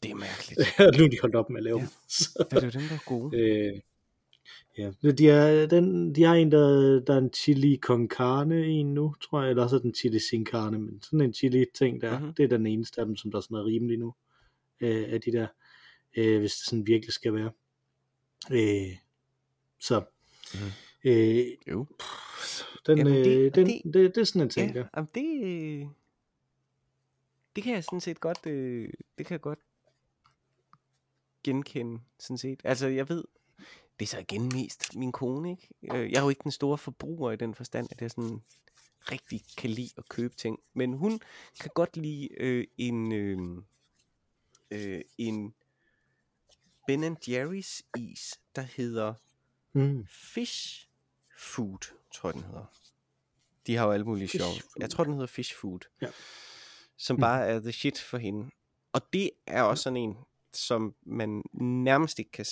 Det 0.03 0.11
er 0.11 0.15
mærkeligt. 0.15 0.59
nu 0.99 1.03
er 1.05 1.09
de 1.09 1.17
holdt 1.21 1.35
op 1.35 1.49
med 1.49 1.57
at 1.57 1.63
lave 1.63 1.77
Ja. 1.77 1.81
dem. 1.81 1.89
Så, 2.19 2.45
Det 2.51 2.57
er 2.57 2.65
jo 2.65 2.69
dem, 2.69 2.81
der 2.81 2.95
er 2.95 3.05
gode. 3.05 3.37
øh, 3.37 3.73
ja, 4.77 4.91
de, 5.11 5.29
er, 5.29 5.65
den, 5.67 6.15
de 6.15 6.23
har 6.23 6.35
en, 6.35 6.51
der, 6.51 6.99
der 6.99 7.13
er 7.13 7.17
en 7.17 7.33
chili 7.33 7.77
con 7.81 8.07
carne 8.09 8.65
en 8.65 8.93
nu, 8.93 9.15
tror 9.21 9.41
jeg, 9.41 9.49
eller 9.49 9.63
også 9.63 9.75
er 9.75 9.79
den 9.79 9.93
chili 9.95 10.19
sin 10.19 10.45
carne, 10.45 10.79
men 10.79 11.01
sådan 11.01 11.21
en 11.21 11.33
chili 11.33 11.65
ting 11.73 12.01
der, 12.01 12.11
Mhm. 12.11 12.19
mm-hmm. 12.19 12.33
det 12.35 12.43
er 12.43 12.47
den 12.47 12.67
eneste 12.67 13.01
af 13.01 13.07
dem, 13.07 13.15
som 13.15 13.31
der 13.31 13.37
er 13.37 13.41
sådan 13.41 13.53
noget 13.55 13.67
rimelig 13.67 13.97
nu, 13.99 14.13
øh, 14.81 15.05
af 15.13 15.21
de 15.21 15.31
der, 15.31 15.47
øh, 16.17 16.39
hvis 16.39 16.51
det 16.55 16.65
sådan 16.65 16.87
virkelig 16.87 17.13
skal 17.13 17.33
være. 17.33 17.51
Øh, 18.51 18.97
så, 19.79 20.03
Mhm. 20.53 20.61
øh, 21.11 21.45
Jo. 21.71 21.85
den, 22.87 22.97
Jamen, 22.97 23.13
det- 23.13 23.37
øh, 23.37 23.55
den, 23.55 23.67
det- 23.67 23.81
det, 23.83 23.93
det, 23.93 24.15
det 24.15 24.21
er 24.21 24.25
sådan 24.25 24.41
en 24.41 24.49
ting 24.49 24.73
Ja, 24.73 24.79
der. 24.79 24.87
jamen 24.95 25.09
det, 25.15 25.43
øh, 25.45 25.87
det 27.55 27.63
kan 27.63 27.73
jeg 27.73 27.83
sådan 27.83 28.01
set 28.01 28.19
godt, 28.19 28.45
øh, 28.47 28.89
det 29.17 29.25
kan 29.25 29.33
jeg 29.33 29.41
godt 29.41 29.59
genkende, 31.43 31.99
sådan 32.19 32.37
set. 32.37 32.61
Altså, 32.63 32.87
jeg 32.87 33.09
ved, 33.09 33.23
det 33.99 34.05
er 34.05 34.09
så 34.09 34.19
igen 34.19 34.49
mest 34.53 34.95
min 34.95 35.11
kone, 35.11 35.51
ikke? 35.51 35.67
Øh, 35.93 36.11
Jeg 36.11 36.17
er 36.19 36.23
jo 36.23 36.29
ikke 36.29 36.43
den 36.43 36.51
store 36.51 36.77
forbruger 36.77 37.31
i 37.31 37.35
den 37.35 37.55
forstand, 37.55 37.87
at 37.91 38.01
jeg 38.01 38.11
sådan 38.11 38.41
rigtig 39.11 39.41
kan 39.57 39.69
lide 39.69 39.89
at 39.97 40.09
købe 40.09 40.35
ting. 40.35 40.59
Men 40.73 40.93
hun 40.93 41.19
kan 41.59 41.71
godt 41.75 41.97
lide 41.97 42.29
øh, 42.37 42.67
en, 42.77 43.11
øh, 43.11 43.37
øh, 44.71 45.01
en 45.17 45.53
Ben 46.87 47.17
Jerry's 47.27 47.81
is, 47.97 48.39
der 48.55 48.61
hedder 48.61 49.13
Mm. 49.73 50.05
Fish 50.09 50.89
Food, 51.37 51.77
tror 52.13 52.29
jeg 52.29 52.33
den 52.33 52.43
hedder. 52.43 52.65
De 53.67 53.75
har 53.75 53.85
jo 53.85 53.91
alle 53.91 54.05
mulige 54.05 54.27
sjove. 54.27 54.53
Jeg 54.79 54.89
tror, 54.89 55.03
den 55.03 55.13
hedder 55.13 55.27
Fish 55.27 55.55
Food. 55.55 55.79
Ja. 56.01 56.07
Som 56.97 57.13
Mhm. 57.15 57.21
bare 57.21 57.47
er 57.47 57.59
the 57.59 57.71
shit 57.71 57.99
for 58.01 58.17
hende. 58.17 58.49
Og 58.93 59.01
det 59.13 59.29
er 59.47 59.61
også 59.61 59.81
sådan 59.83 59.97
en, 59.97 60.17
som 60.53 60.95
man 61.05 61.43
nærmest 61.61 62.19
ikke 62.19 62.31
kan 62.31 62.45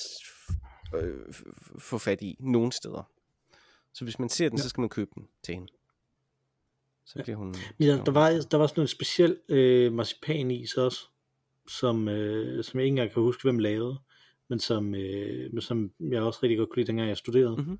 øh, 0.95 1.33
få 1.79 1.97
fat 1.97 2.21
i 2.21 2.37
nogen 2.39 2.71
steder. 2.71 3.03
Så 3.93 4.03
hvis 4.03 4.19
man 4.19 4.29
ser 4.29 4.49
den, 4.49 4.57
Ja. 4.57 4.61
så 4.63 4.69
skal 4.69 4.81
man 4.81 4.89
købe 4.89 5.11
den 5.15 5.27
til 5.43 5.55
hende. 5.55 5.67
Så 7.05 7.13
Ja. 7.19 7.23
bliver 7.23 7.37
hun... 7.37 7.55
Ja, 7.79 8.01
der 8.05 8.11
var, 8.11 8.29
der 8.51 8.57
var 8.57 8.67
sådan 8.67 8.81
en 8.83 8.87
speciel 8.87 9.37
øh, 9.49 9.93
marcipanis 9.93 10.73
også, 10.73 11.07
som, 11.67 12.07
øh, 12.07 12.63
som 12.63 12.79
jeg 12.79 12.85
ikke 12.85 12.93
engang 12.93 13.11
kan 13.11 13.23
huske, 13.23 13.43
hvem 13.43 13.59
lavede, 13.59 13.97
men 14.47 14.59
som, 14.59 14.95
øh, 14.95 15.53
men 15.53 15.61
som 15.61 15.91
jeg 15.99 16.21
også 16.21 16.39
rigtig 16.43 16.57
godt 16.57 16.69
kunne 16.69 16.75
lide, 16.77 16.87
dengang 16.87 17.09
jeg 17.09 17.17
studerede. 17.17 17.57
Mhm. 17.57 17.79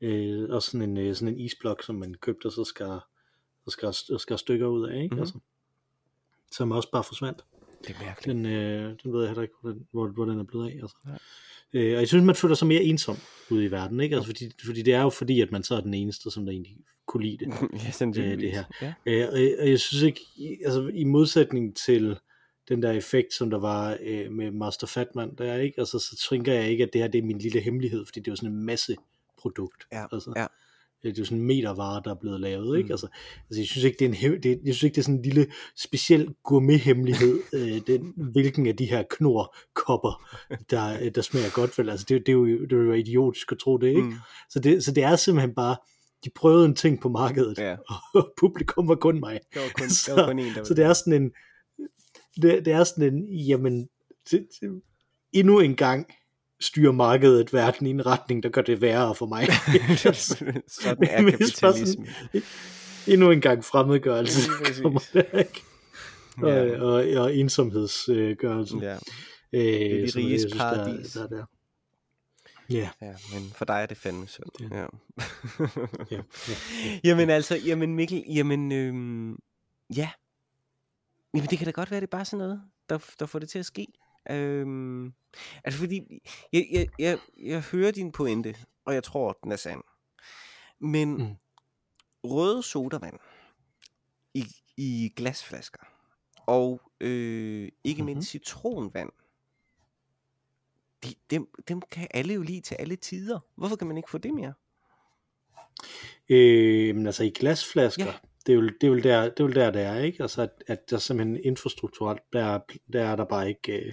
Øh, 0.00 0.50
også 0.50 0.70
sådan 0.70 0.90
en, 0.90 0.96
øh, 0.96 1.14
sådan 1.14 1.34
en 1.34 1.40
isblok, 1.40 1.82
som 1.82 1.94
man 1.94 2.14
købte, 2.14 2.46
og 2.46 2.52
så 2.52 2.64
skar, 2.64 3.08
så 3.64 3.70
skar, 3.70 4.18
skar 4.18 4.36
stykker 4.36 4.66
ud 4.66 4.88
af, 4.88 5.02
ikke? 5.02 5.06
Mhm. 5.06 5.10
Mm-hmm. 5.14 5.20
Altså, 5.20 5.38
som 6.52 6.70
også 6.70 6.90
bare 6.90 7.04
forsvandt. 7.04 7.44
Det 7.86 7.96
er 7.96 8.04
mærkeligt. 8.04 8.36
Den, 8.36 8.46
øh, 8.46 8.96
den 9.02 9.12
ved 9.12 9.20
jeg 9.20 9.28
heller 9.28 9.42
ikke, 9.42 9.54
hvor 9.60 9.70
den, 9.70 9.86
hvor, 9.90 10.06
hvor 10.08 10.24
den 10.24 10.38
er 10.38 10.44
blevet 10.44 10.70
af. 10.70 10.78
Altså. 10.82 10.96
Nej. 11.04 11.18
Øh, 11.72 11.94
og 11.94 12.00
jeg 12.00 12.08
synes, 12.08 12.24
man 12.24 12.34
føler 12.34 12.54
sig 12.54 12.68
mere 12.68 12.82
ensom 12.82 13.16
ude 13.50 13.64
i 13.64 13.70
verden, 13.70 14.00
ikke? 14.00 14.16
Altså, 14.16 14.26
fordi, 14.28 14.50
fordi 14.64 14.82
det 14.82 14.94
er 14.94 15.02
jo 15.02 15.08
fordi, 15.10 15.40
at 15.40 15.52
man 15.52 15.62
så 15.62 15.74
er 15.74 15.80
den 15.80 15.94
eneste, 15.94 16.30
som 16.30 16.44
der 16.44 16.52
egentlig 16.52 16.76
kunne 17.06 17.22
lide 17.24 17.44
det. 17.44 17.52
ja, 17.84 17.90
sandsynligvis. 17.90 18.50
her. 18.54 18.64
Ja. 18.82 18.92
Øh, 19.06 19.28
og, 19.32 19.42
jeg- 19.42 19.56
og 19.60 19.70
jeg 19.70 19.80
synes 19.80 20.02
ikke, 20.02 20.20
altså 20.64 20.90
i 20.94 21.04
modsætning 21.04 21.76
til 21.76 22.16
den 22.68 22.82
der 22.82 22.90
effekt, 22.92 23.34
som 23.34 23.50
der 23.50 23.58
var 23.58 23.96
øh, 24.02 24.32
med 24.32 24.50
Master 24.50 24.86
Fatman, 24.86 25.34
der 25.38 25.54
ikke, 25.56 25.74
altså 25.78 25.98
så 25.98 26.26
tænker 26.30 26.52
jeg 26.52 26.70
ikke, 26.70 26.84
at 26.84 26.92
det 26.92 27.00
her 27.00 27.08
det 27.08 27.18
er 27.18 27.22
min 27.22 27.38
lille 27.38 27.60
hemmelighed, 27.60 28.06
fordi 28.06 28.20
det 28.20 28.28
er 28.28 28.32
jo 28.32 28.36
sådan 28.36 28.50
en 28.52 28.64
masse 28.64 28.96
produkt. 29.38 29.84
Ja, 29.92 30.04
altså, 30.12 30.32
ja. 30.36 30.46
Øh, 31.04 31.10
Det 31.10 31.18
er 31.18 31.22
jo 31.22 31.24
sådan 31.24 31.38
en 31.38 31.46
metervare, 31.46 32.02
der 32.04 32.10
er 32.10 32.14
blevet 32.20 32.40
lavet, 32.40 32.76
ikke? 32.78 32.86
Mm. 32.86 32.92
Altså, 32.92 33.06
altså, 33.48 33.60
jeg 33.60 33.66
synes 33.66 33.84
ikke, 33.84 33.96
det 33.98 34.22
er 34.22 34.30
en, 34.32 34.42
det, 34.42 34.60
jeg 34.64 34.74
synes 34.74 34.82
ikke, 34.82 34.94
det 34.94 35.00
er 35.00 35.04
sådan 35.04 35.16
en 35.16 35.22
lille 35.22 35.46
speciel 35.76 36.34
gourmet-hemmelighed, 36.44 37.40
øh, 37.54 37.80
den, 37.86 38.12
hvilken 38.32 38.66
af 38.66 38.76
de 38.76 38.84
her 38.86 39.02
knor-kopper, 39.10 40.22
der, 40.70 40.98
øh, 41.02 41.10
der 41.14 41.22
smager 41.22 41.50
godt, 41.54 41.78
vel? 41.78 41.88
Altså, 41.90 42.06
det, 42.08 42.20
det, 42.26 42.28
er 42.28 42.36
jo, 42.36 42.46
det 42.46 42.72
er 42.72 42.76
jo 42.76 42.92
idiotisk 42.92 43.52
at 43.52 43.58
tro 43.58 43.76
det, 43.78 43.88
ikke? 43.88 44.02
Mm. 44.02 44.14
Så, 44.50 44.60
det, 44.60 44.84
så 44.84 44.92
det 44.92 45.02
er 45.02 45.16
simpelthen 45.16 45.54
bare, 45.54 45.76
de 46.24 46.30
prøvede 46.36 46.64
en 46.66 46.74
ting 46.74 47.00
på 47.00 47.08
markedet, 47.08 47.58
ja. 47.58 47.76
og 48.14 48.32
publikum 48.40 48.88
var 48.88 48.94
kun 48.94 49.20
mig. 49.20 49.40
Der 49.54 49.60
var 49.60 49.68
kun, 49.78 49.90
Så- 49.90 50.12
der 50.14 50.20
var 50.20 50.28
kun 50.28 50.38
en, 50.38 50.54
der 50.54 50.64
Så 50.64 50.74
det 50.74 50.84
er 50.84 50.92
sådan 50.92 51.22
en, 51.22 51.30
det, 52.42 52.64
det 52.64 52.72
er 52.72 52.84
sådan 52.84 53.14
en, 53.14 53.28
jamen, 53.32 53.88
det, 54.30 54.46
det, 54.60 54.82
endnu 55.32 55.60
en 55.60 55.76
gang 55.76 56.06
styrer 56.62 56.92
markedet 56.92 57.52
verden 57.52 57.86
i 57.86 57.90
en 57.90 58.06
retning, 58.06 58.42
der 58.42 58.48
gør 58.48 58.62
det 58.62 58.80
værre 58.80 59.14
for 59.14 59.26
mig. 59.26 59.46
sådan 60.16 60.62
er 61.02 61.30
kapitalisme. 61.30 62.06
endnu 63.06 63.30
en 63.30 63.40
gang 63.40 63.64
fremmedgørelse 63.64 64.50
der, 65.12 65.38
ikke? 65.38 65.62
Og, 66.36 66.48
Ja. 66.50 66.80
og, 66.80 66.92
og 67.24 67.34
ensomhedsgørelse. 67.36 68.76
Ja, 68.82 68.96
Øh, 69.54 69.62
de 69.62 70.10
som 70.10 70.20
jeg 70.20 70.28
riges 70.28 70.40
synes, 70.40 70.52
der 70.52 70.64
er- 70.64 70.84
paradis. 70.84 71.12
Der, 71.12 71.22
er 71.22 71.26
der. 71.26 71.44
Ja, 72.70 72.90
ja, 73.02 73.12
men 73.34 73.50
for 73.54 73.64
dig 73.64 73.74
er 73.82 73.86
det 73.86 73.96
fandme 73.96 74.28
synd. 74.28 74.46
Ja. 74.72 74.78
Ja. 74.78 74.86
ja, 76.10 76.16
ja. 76.48 76.54
jamen 77.04 77.30
altså, 77.30 77.56
jamen 77.66 77.94
Mikkel, 77.94 78.24
jamen, 78.28 78.72
øhm, 78.72 79.36
ja. 79.96 80.10
Jamen 81.34 81.48
det 81.50 81.58
kan 81.58 81.64
da 81.64 81.70
godt 81.70 81.90
være, 81.90 82.00
det 82.00 82.06
er 82.06 82.10
bare 82.16 82.24
sådan 82.24 82.38
noget, 82.38 82.62
der, 82.88 82.98
der 83.20 83.26
får 83.26 83.38
det 83.38 83.48
til 83.48 83.58
at 83.58 83.66
ske. 83.66 83.86
Øhm, 84.30 85.12
altså 85.64 85.80
fordi, 85.80 86.00
jeg, 86.52 86.66
jeg, 86.72 86.88
jeg, 86.98 87.18
jeg 87.42 87.60
hører 87.62 87.90
din 87.90 88.12
pointe, 88.12 88.54
og 88.84 88.94
jeg 88.94 89.04
tror, 89.04 89.38
den 89.44 89.52
er 89.52 89.56
sand. 89.56 89.82
Men 90.78 91.08
Mm. 91.16 91.36
røde 92.24 92.62
sodavand 92.62 93.18
i, 94.34 94.44
i 94.76 95.12
glasflasker, 95.16 95.82
og 96.46 96.80
øh, 97.00 97.68
ikke 97.84 98.02
mindst 98.02 98.28
citronvand, 98.28 99.10
de, 101.04 101.14
dem, 101.30 101.48
dem 101.68 101.80
kan 101.80 102.08
alle 102.10 102.34
jo 102.34 102.42
lide 102.42 102.60
til 102.60 102.74
alle 102.74 102.96
tider. 102.96 103.40
Hvorfor 103.54 103.76
kan 103.76 103.86
man 103.86 103.96
ikke 103.96 104.10
få 104.10 104.18
det 104.18 104.34
mere? 104.34 104.54
Øh, 106.28 106.96
men 106.96 107.06
altså 107.06 107.24
i 107.24 107.30
glasflasker, 107.30 108.06
Ja. 108.06 108.14
Det, 108.46 108.52
er 108.52 108.56
jo, 108.56 108.62
det, 108.62 108.84
er 108.84 108.88
jo 108.88 108.94
der, 108.98 109.22
det 109.22 109.40
er 109.40 109.44
jo 109.44 109.50
der, 109.50 109.70
det 109.70 109.82
er, 109.82 109.96
ikke? 109.98 110.22
Altså 110.22 110.42
at, 110.42 110.50
at 110.66 110.90
der 110.90 110.98
simpelthen 110.98 111.38
infrastrukturelt, 111.44 112.20
der, 112.32 112.58
der 112.92 113.02
er 113.04 113.16
der 113.16 113.24
bare 113.24 113.48
ikke, 113.48 113.72
øh, 113.86 113.92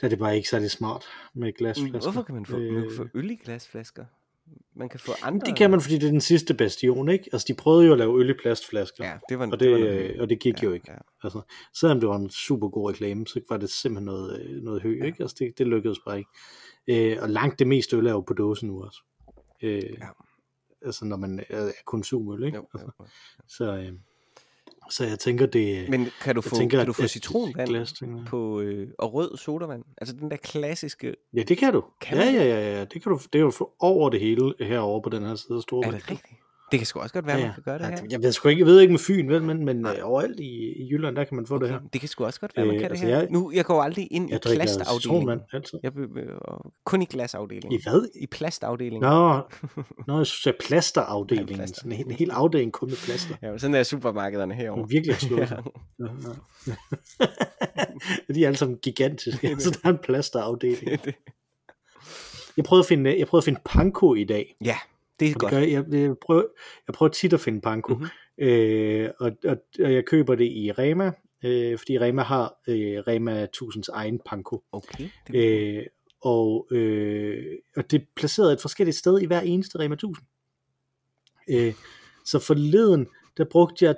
der 0.00 0.04
er 0.06 0.08
det 0.08 0.18
bare 0.18 0.36
ikke 0.36 0.48
særlig 0.48 0.70
smart 0.70 1.04
med 1.34 1.52
glasflasker. 1.52 2.00
Hvorfor 2.00 2.22
kan 2.22 2.34
man 2.34 2.46
få, 2.46 2.56
øh, 2.58 2.72
man 2.74 2.82
kan 2.82 2.96
få 2.96 3.02
Øh, 3.02 3.08
øl 3.14 3.30
i 3.30 3.34
glasflasker? 3.44 4.04
Man 4.74 4.88
kan 4.88 5.00
få 5.00 5.12
andre... 5.22 5.46
Det 5.46 5.56
kan 5.56 5.70
man, 5.70 5.80
fordi 5.80 5.94
det 5.94 6.06
er 6.06 6.10
den 6.10 6.20
sidste 6.20 6.54
bastion, 6.54 7.08
ikke? 7.08 7.28
Altså 7.32 7.44
de 7.48 7.54
prøvede 7.54 7.86
jo 7.86 7.92
at 7.92 7.98
lave 7.98 8.20
øl 8.20 8.30
i 8.30 8.32
plastflasker, 8.42 9.04
Ja, 9.04 9.12
det 9.28 9.38
var, 9.38 9.46
og, 9.46 9.52
det 9.52 9.60
det, 9.60 9.72
var 9.72 9.78
noget 9.78 10.10
øh, 10.10 10.16
og 10.20 10.28
det 10.28 10.40
gik 10.40 10.62
ja, 10.62 10.66
jo 10.68 10.72
ikke. 10.72 10.92
Ja. 10.92 10.98
Altså, 11.24 11.40
selvom 11.74 12.00
det 12.00 12.08
var 12.08 12.16
en 12.16 12.30
super 12.30 12.68
god 12.68 12.90
reklame, 12.90 13.26
så 13.26 13.40
var 13.50 13.56
det 13.56 13.70
simpelthen 13.70 14.04
noget, 14.04 14.60
noget 14.62 14.82
højt, 14.82 14.98
Ja. 14.98 15.04
ikke? 15.04 15.22
Altså 15.22 15.36
det, 15.38 15.58
det 15.58 15.66
lykkedes 15.66 15.98
bare 16.06 16.18
ikke. 16.18 16.30
Øh, 17.12 17.22
og 17.22 17.30
langt 17.30 17.58
det 17.58 17.66
meste 17.66 17.96
øl 17.96 18.06
er 18.06 18.10
jo 18.12 18.20
på 18.20 18.34
dåse 18.34 18.66
nu 18.66 18.82
også. 18.84 19.02
Øh, 19.62 19.82
Ja. 19.82 20.06
Altså 20.84 21.04
når 21.04 21.16
man 21.16 21.40
er, 21.50 21.56
er 21.58 21.70
konsumøl, 21.86 22.44
ikke? 22.44 22.56
Jo, 22.56 22.66
Altså, 22.74 22.86
jo, 22.98 23.04
jo. 23.04 23.06
så, 23.48 23.64
øh, 23.76 23.92
så 24.90 25.04
jeg 25.04 25.18
tænker, 25.18 25.46
det 25.46 25.88
Men 25.88 26.08
kan 26.22 26.34
du 26.34 26.40
få, 26.40 26.56
tænker, 26.56 26.78
kan 26.78 26.86
du 26.86 26.92
få 26.92 27.06
citronvand 27.06 27.68
glasting- 27.68 28.26
på, 28.26 28.60
øh, 28.60 28.88
og 28.98 29.14
rød 29.14 29.36
sodavand? 29.36 29.84
Altså 29.98 30.16
den 30.16 30.30
der 30.30 30.36
klassiske... 30.36 31.14
Ja, 31.34 31.42
det 31.42 31.58
kan 31.58 31.72
du. 31.72 31.84
Kan 32.00 32.18
ja, 32.18 32.24
ja, 32.24 32.44
ja, 32.44 32.76
ja, 32.78 32.80
det 32.84 33.02
kan 33.02 33.12
du, 33.12 33.18
det 33.18 33.30
kan 33.30 33.40
du 33.40 33.50
få 33.50 33.72
over 33.80 34.10
det 34.10 34.20
hele 34.20 34.54
herovre 34.60 35.02
på 35.02 35.08
den 35.08 35.22
her 35.26 35.34
side 35.34 35.56
af 35.56 35.62
Store. 35.62 35.86
Er 35.86 35.90
det 35.90 36.10
rigtigt? 36.10 36.38
Det 36.72 36.80
kan 36.80 36.86
sgu 36.86 37.00
også 37.00 37.14
godt 37.14 37.26
være, 37.26 37.36
Ja, 37.38 37.44
man 37.44 37.54
kan 37.54 37.62
gøre 37.62 37.78
det 37.78 37.84
Ja, 37.84 37.90
her. 37.90 37.96
jeg 38.10 38.22
ved 38.22 38.32
sgu 38.32 38.48
ikke, 38.48 38.60
jeg 38.60 38.66
ved 38.66 38.80
ikke 38.80 38.92
med 38.92 38.98
Fyn, 38.98 39.28
vel, 39.28 39.42
men, 39.42 39.64
men 39.64 39.86
øh, 39.86 39.94
overalt 40.02 40.40
i, 40.40 40.44
i 40.82 40.88
Jylland, 40.92 41.16
der 41.16 41.24
kan 41.24 41.36
man 41.36 41.46
få 41.46 41.58
det 41.58 41.68
her. 41.68 41.76
Okay, 41.76 41.86
det 41.92 42.00
kan 42.00 42.08
sgu 42.08 42.24
også 42.24 42.40
godt 42.40 42.56
være, 42.56 42.66
man 42.66 42.74
Øh, 42.74 42.80
kan 42.80 42.90
altså, 42.90 43.06
det 43.06 43.12
her. 43.14 43.20
jeg- 43.20 43.30
Nu, 43.30 43.52
jeg 43.54 43.64
går 43.64 43.82
aldrig 43.82 44.08
ind 44.10 44.28
i 44.30 44.32
Jeg 44.32 44.42
drikker 44.42 44.62
plastafdelingen. 44.64 45.40
altid. 45.52 45.78
Jeg 45.82 45.92
be, 45.94 46.40
og 46.42 46.72
kun 46.84 47.02
i 47.02 47.04
glasafdelingen. 47.04 47.72
I 47.80 47.82
hvad? 47.82 48.08
I 48.20 48.26
plastafdelingen. 48.26 49.02
Nå, 49.10 49.40
Nå 50.06 50.16
jeg 50.18 50.26
synes, 50.26 50.46
er 50.46 50.52
plasterafdelingen. 50.66 51.48
Ja, 51.50 51.54
plaster. 51.56 51.76
Sådan 51.76 51.92
en, 51.92 51.96
hel- 51.98 52.06
en 52.06 52.12
hel 52.12 52.30
afdeling 52.30 52.72
kun 52.72 52.88
med 52.88 52.96
plaster. 52.96 53.34
Ja, 53.42 53.58
sådan 53.58 53.74
er 53.74 53.82
supermarkederne 53.82 54.52
Det 54.54 54.60
herovre. 54.62 54.82
er 54.82 54.86
virkelig 54.86 55.14
at 55.14 55.20
slå 55.20 55.36
sig. 55.46 55.62
Ja, 55.98 56.04
ja. 58.28 58.34
de 58.34 58.42
er 58.42 58.46
alle 58.46 58.56
sammen 58.56 58.78
gigantiske. 58.78 59.56
Så 59.60 59.70
der 59.70 59.78
er 59.88 59.92
en 59.92 59.98
plasterafdeling. 60.04 61.04
Det- 61.04 61.14
Jeg 62.56 62.64
prøvede 62.64 62.82
at 62.82 62.86
finde, 62.88 63.18
jeg 63.18 63.26
prøvede 63.26 63.40
at 63.42 63.44
finde 63.44 63.60
panko 63.64 64.14
i 64.14 64.24
dag. 64.24 64.54
ja, 64.64 64.76
det 65.22 65.30
er 65.30 65.34
Og 65.34 65.40
det 65.40 65.40
godt. 65.40 65.50
gør, 65.50 65.58
jeg, 65.58 65.84
jeg, 66.08 66.14
prøver, 66.26 66.42
jeg 66.86 66.94
prøver 66.94 67.10
tit 67.10 67.32
at 67.32 67.40
finde 67.40 67.60
panko. 67.60 67.94
Mhm. 67.94 68.06
Øh, 68.38 69.10
og, 69.20 69.32
og, 69.44 69.56
og 69.84 69.92
jeg 69.92 70.04
køber 70.04 70.34
det 70.34 70.44
i 70.44 70.72
Rema, 70.72 71.12
øh, 71.44 71.78
fordi 71.78 71.98
Rema 71.98 72.22
har 72.22 72.54
øh, 72.68 72.98
Rema 73.06 73.46
1000's 73.56 73.88
egen 73.92 74.20
panko. 74.26 74.62
Okay. 74.72 75.08
Det 75.26 75.78
Øh, 75.78 75.86
og, 76.24 76.68
øh, 76.70 77.58
og 77.76 77.90
det 77.90 78.00
er 78.00 78.04
placeret 78.16 78.52
et 78.52 78.60
forskelligt 78.60 78.96
sted 78.96 79.20
i 79.20 79.26
hver 79.26 79.40
eneste 79.40 79.78
Rema 79.78 79.94
1000. 79.94 80.26
Øh, 81.50 81.74
så 82.24 82.38
forleden, 82.38 83.06
der 83.36 83.44
brugte 83.44 83.84
jeg 83.84 83.96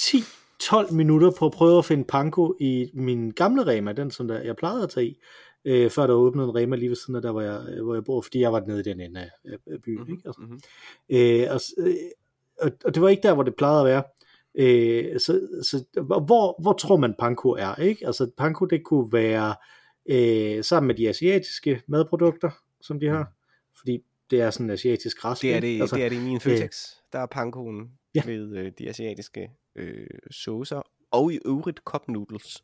10-12 0.00 0.92
minutter 0.92 1.30
på 1.38 1.46
at 1.46 1.52
prøve 1.52 1.78
at 1.78 1.84
finde 1.84 2.04
panko 2.04 2.56
i 2.60 2.90
min 2.94 3.30
gamle 3.30 3.66
Rema, 3.66 3.92
den 3.92 4.10
som 4.10 4.28
der, 4.28 4.40
jeg 4.42 4.56
plejede 4.56 4.82
at 4.82 4.90
tage 4.90 5.06
i, 5.06 5.16
øh, 5.64 5.90
før 5.90 6.06
der 6.06 6.14
åbnede 6.14 6.48
en 6.48 6.54
Rema 6.54 6.76
lige 6.76 6.88
ved 6.88 6.96
siden 6.96 7.14
af 7.16 7.22
der, 7.22 7.32
hvor 7.32 7.40
jeg, 7.40 7.82
hvor 7.82 7.94
jeg 7.94 8.04
bor, 8.04 8.20
fordi 8.20 8.40
jeg 8.40 8.52
var 8.52 8.60
nede 8.60 8.80
i 8.80 8.82
den 8.82 9.00
ende 9.00 9.20
af, 9.20 9.52
byen. 9.82 10.00
Mhm, 10.00 10.10
Ikke? 10.12 10.22
Altså, 10.26 10.40
mhm. 10.40 10.60
Øh, 11.10 11.46
og, 11.50 11.60
øh, 11.78 11.94
og, 12.60 12.70
og 12.84 12.94
det 12.94 13.02
var 13.02 13.08
ikke 13.08 13.22
der, 13.22 13.34
hvor 13.34 13.42
det 13.42 13.54
plejede 13.56 13.80
at 13.80 13.86
være. 13.86 14.02
Øh, 14.54 15.20
så, 15.20 15.48
så 15.62 15.84
hvor, 16.02 16.62
hvor 16.62 16.72
tror 16.72 16.96
man 16.96 17.14
panko 17.18 17.50
er? 17.50 17.74
Ikke? 17.74 18.06
Altså 18.06 18.30
panko 18.36 18.64
det 18.66 18.84
kunne 18.84 19.12
være 19.12 19.54
øh, 20.06 20.64
sammen 20.64 20.86
med 20.86 20.94
de 20.94 21.08
asiatiske 21.08 21.82
madprodukter, 21.86 22.50
som 22.80 23.00
de 23.00 23.06
har, 23.06 23.32
fordi 23.78 23.98
det 24.30 24.40
er 24.40 24.50
sådan 24.50 24.66
en 24.66 24.70
asiatisk 24.70 25.24
rest. 25.24 25.42
Det 25.42 25.54
er 25.54 25.60
det, 25.60 25.80
Altså, 25.80 25.96
det, 25.96 26.04
er 26.04 26.08
det 26.08 26.16
i 26.16 26.20
min 26.20 26.40
Føtex. 26.40 26.86
Der 27.12 27.18
er 27.18 27.26
pankoen 27.26 27.90
Ja. 28.14 28.22
med 28.26 28.56
øh, 28.58 28.72
de 28.78 28.88
asiatiske 28.88 29.50
øh, 29.76 30.06
saucer, 30.30 30.82
og 31.10 31.32
i 31.32 31.38
øvrigt 31.44 31.78
cup 31.78 32.08
noodles. 32.08 32.62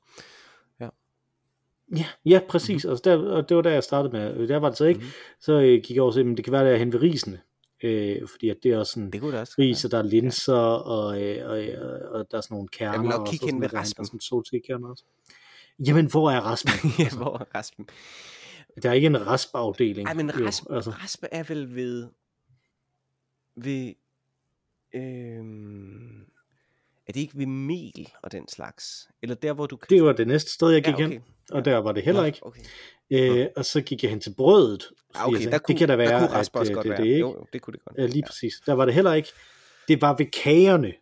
Ja, 1.96 2.06
ja 2.24 2.40
præcis. 2.48 2.84
Mm-hmm. 2.84 2.90
Altså 2.92 3.02
der, 3.10 3.16
og 3.16 3.48
det 3.48 3.56
var 3.56 3.62
der, 3.62 3.70
jeg 3.70 3.84
startede 3.84 4.12
med. 4.12 4.36
Øh, 4.36 4.48
Der 4.48 4.56
var 4.56 4.68
det 4.68 4.78
så 4.78 4.84
ikke. 4.84 4.98
Mm-hmm. 4.98 5.12
Så 5.40 5.52
øh, 5.52 5.82
gik 5.82 5.96
jeg 5.96 6.02
over 6.02 6.12
til, 6.12 6.20
at 6.20 6.36
det 6.36 6.44
kan 6.44 6.52
være, 6.52 6.60
at 6.60 6.66
jeg 6.66 6.74
er 6.74 6.78
hen 6.78 6.92
ved 6.92 7.02
risene. 7.02 7.40
Øh, 7.82 8.28
fordi 8.28 8.48
at 8.48 8.56
det 8.62 8.72
er 8.72 8.78
også 8.78 8.92
sådan 8.92 9.10
Det 9.10 9.22
også 9.22 9.54
ris, 9.58 9.84
og 9.84 9.90
der 9.90 9.98
er 9.98 10.02
linser, 10.02 10.54
og, 10.54 11.22
øh, 11.22 11.50
og, 11.50 11.58
og, 11.58 11.98
og 12.10 12.30
der 12.30 12.36
er 12.36 12.40
sådan 12.40 12.54
nogle 12.54 12.68
kerner. 12.68 12.92
Jeg 12.92 13.00
vil 13.00 13.08
nok 13.08 13.28
kigge 13.30 13.46
hen 13.46 13.54
ved 13.54 13.68
noget, 13.68 13.72
der 13.72 14.00
er. 14.00 14.04
Sådan 14.04 14.20
solsikkerner 14.20 14.88
også. 14.88 15.04
Jamen, 15.86 16.06
hvor 16.06 16.30
er 16.30 16.40
raspen? 16.40 16.72
ja, 16.98 17.08
hvor 17.16 17.38
er 17.38 17.44
raspen? 17.54 17.88
Der 18.82 18.88
er 18.88 18.92
ikke 18.92 19.06
en 19.06 19.26
raspafdeling. 19.26 20.08
Ej, 20.08 20.14
men 20.14 20.30
jo, 20.38 20.46
rasp, 20.46 20.64
altså. 20.70 20.90
raspe 20.90 21.26
er 21.32 21.42
vel 21.42 21.74
ved... 21.74 22.08
ved 23.56 23.94
øhm, 24.94 26.26
er 27.08 27.12
det 27.12 27.20
ikke 27.20 27.38
ved 27.38 27.46
mel 27.46 28.08
og 28.22 28.32
den 28.32 28.48
slags? 28.48 29.08
Eller 29.22 29.34
der, 29.34 29.52
hvor 29.52 29.66
du 29.66 29.76
kan... 29.76 29.86
Det 29.96 30.04
var 30.04 30.12
det 30.12 30.26
næste 30.26 30.50
sted, 30.50 30.70
jeg 30.70 30.84
gik 30.84 30.94
ja, 30.94 30.98
ja, 30.98 31.04
okay. 31.06 31.12
hen, 31.14 31.22
og 31.50 31.64
der 31.64 31.76
var 31.78 31.92
det 31.92 32.02
heller 32.02 32.20
Nå, 32.20 32.26
ikke. 32.26 32.38
Okay. 32.46 32.60
Øh, 33.10 33.46
og 33.56 33.64
så 33.64 33.80
gik 33.80 34.02
jeg 34.02 34.10
hen 34.10 34.20
til 34.20 34.34
brødet. 34.36 34.82
fordi 34.82 35.18
Ja, 35.18 35.26
okay, 35.28 35.50
der 35.50 35.58
kunne, 35.58 35.72
det 35.72 35.76
kan 35.78 35.88
da 35.88 35.96
være, 35.96 36.08
der 36.20 36.26
kunne 36.28 36.38
at 36.38 36.68
øh, 36.70 36.74
godt 36.74 36.84
det, 36.84 36.90
være. 36.90 37.00
det 37.00 37.06
ikke. 37.06 37.18
Jo, 37.20 37.46
det 37.52 37.62
kunne 37.62 37.72
det 37.72 37.84
godt 37.84 37.96
Ja, 37.96 38.02
være. 38.02 38.10
lige 38.10 38.22
præcis. 38.26 38.54
Der 38.66 38.72
var 38.72 38.84
det 38.84 38.94
heller 38.94 39.12
ikke. 39.12 39.28
Det 39.88 40.00
var 40.02 40.14
ved 40.18 40.26
kagerne 40.26 40.92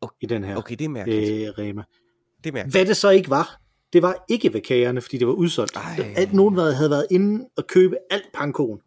Okay. 0.00 0.16
i 0.20 0.26
den 0.26 0.44
her 0.44 0.56
Okay, 0.56 0.76
det 0.76 0.84
er 0.84 0.88
mærkeligt. 0.88 1.48
øh, 1.48 1.54
Rema. 1.58 1.82
Det 2.44 2.50
er 2.50 2.52
mærkeligt. 2.52 2.74
Hvad 2.76 2.86
det 2.86 2.96
så 2.96 3.10
ikke 3.10 3.30
var, 3.30 3.60
det 3.92 4.02
var 4.02 4.24
ikke 4.28 4.52
ved 4.52 4.60
kagerne, 4.60 5.00
fordi 5.00 5.18
det 5.18 5.26
var 5.26 5.32
udsolgt. 5.32 5.76
Ej. 5.76 6.12
At 6.16 6.32
nogen 6.32 6.58
havde 6.58 6.90
været 6.90 7.06
inde 7.10 7.48
og 7.56 7.66
købe 7.66 7.96
alt 8.10 8.32
pankoen. 8.34 8.80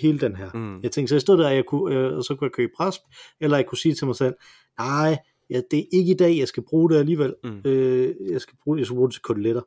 Hele 0.00 0.18
den 0.18 0.36
her. 0.36 0.50
Mm. 0.54 0.80
Jeg 0.82 0.90
tænkte, 0.92 1.08
så 1.08 1.14
jeg 1.14 1.20
stod 1.20 1.38
der, 1.38 1.46
og, 1.46 1.54
jeg 1.54 1.64
kunne, 1.64 1.94
øh, 1.96 2.16
og 2.16 2.24
så 2.24 2.34
kunne 2.34 2.46
jeg 2.46 2.52
købe 2.52 2.72
rasp, 2.80 3.00
eller 3.40 3.56
jeg 3.56 3.66
kunne 3.66 3.78
sige 3.78 3.94
til 3.94 4.06
mig 4.06 4.16
selv, 4.16 4.34
nej, 4.78 5.18
ja, 5.50 5.60
det 5.70 5.78
er 5.78 5.84
ikke 5.92 6.10
i 6.10 6.16
dag, 6.16 6.38
jeg 6.38 6.48
skal 6.48 6.62
bruge 6.62 6.90
det 6.90 6.96
alligevel. 6.96 7.34
Mm. 7.44 7.62
Øh, 7.64 8.14
jeg, 8.30 8.40
skal 8.40 8.56
bruge, 8.64 8.78
jeg 8.78 8.86
skal 8.86 8.96
bruge 8.96 9.08
det 9.08 9.14
til 9.14 9.22
koteletter. 9.22 9.62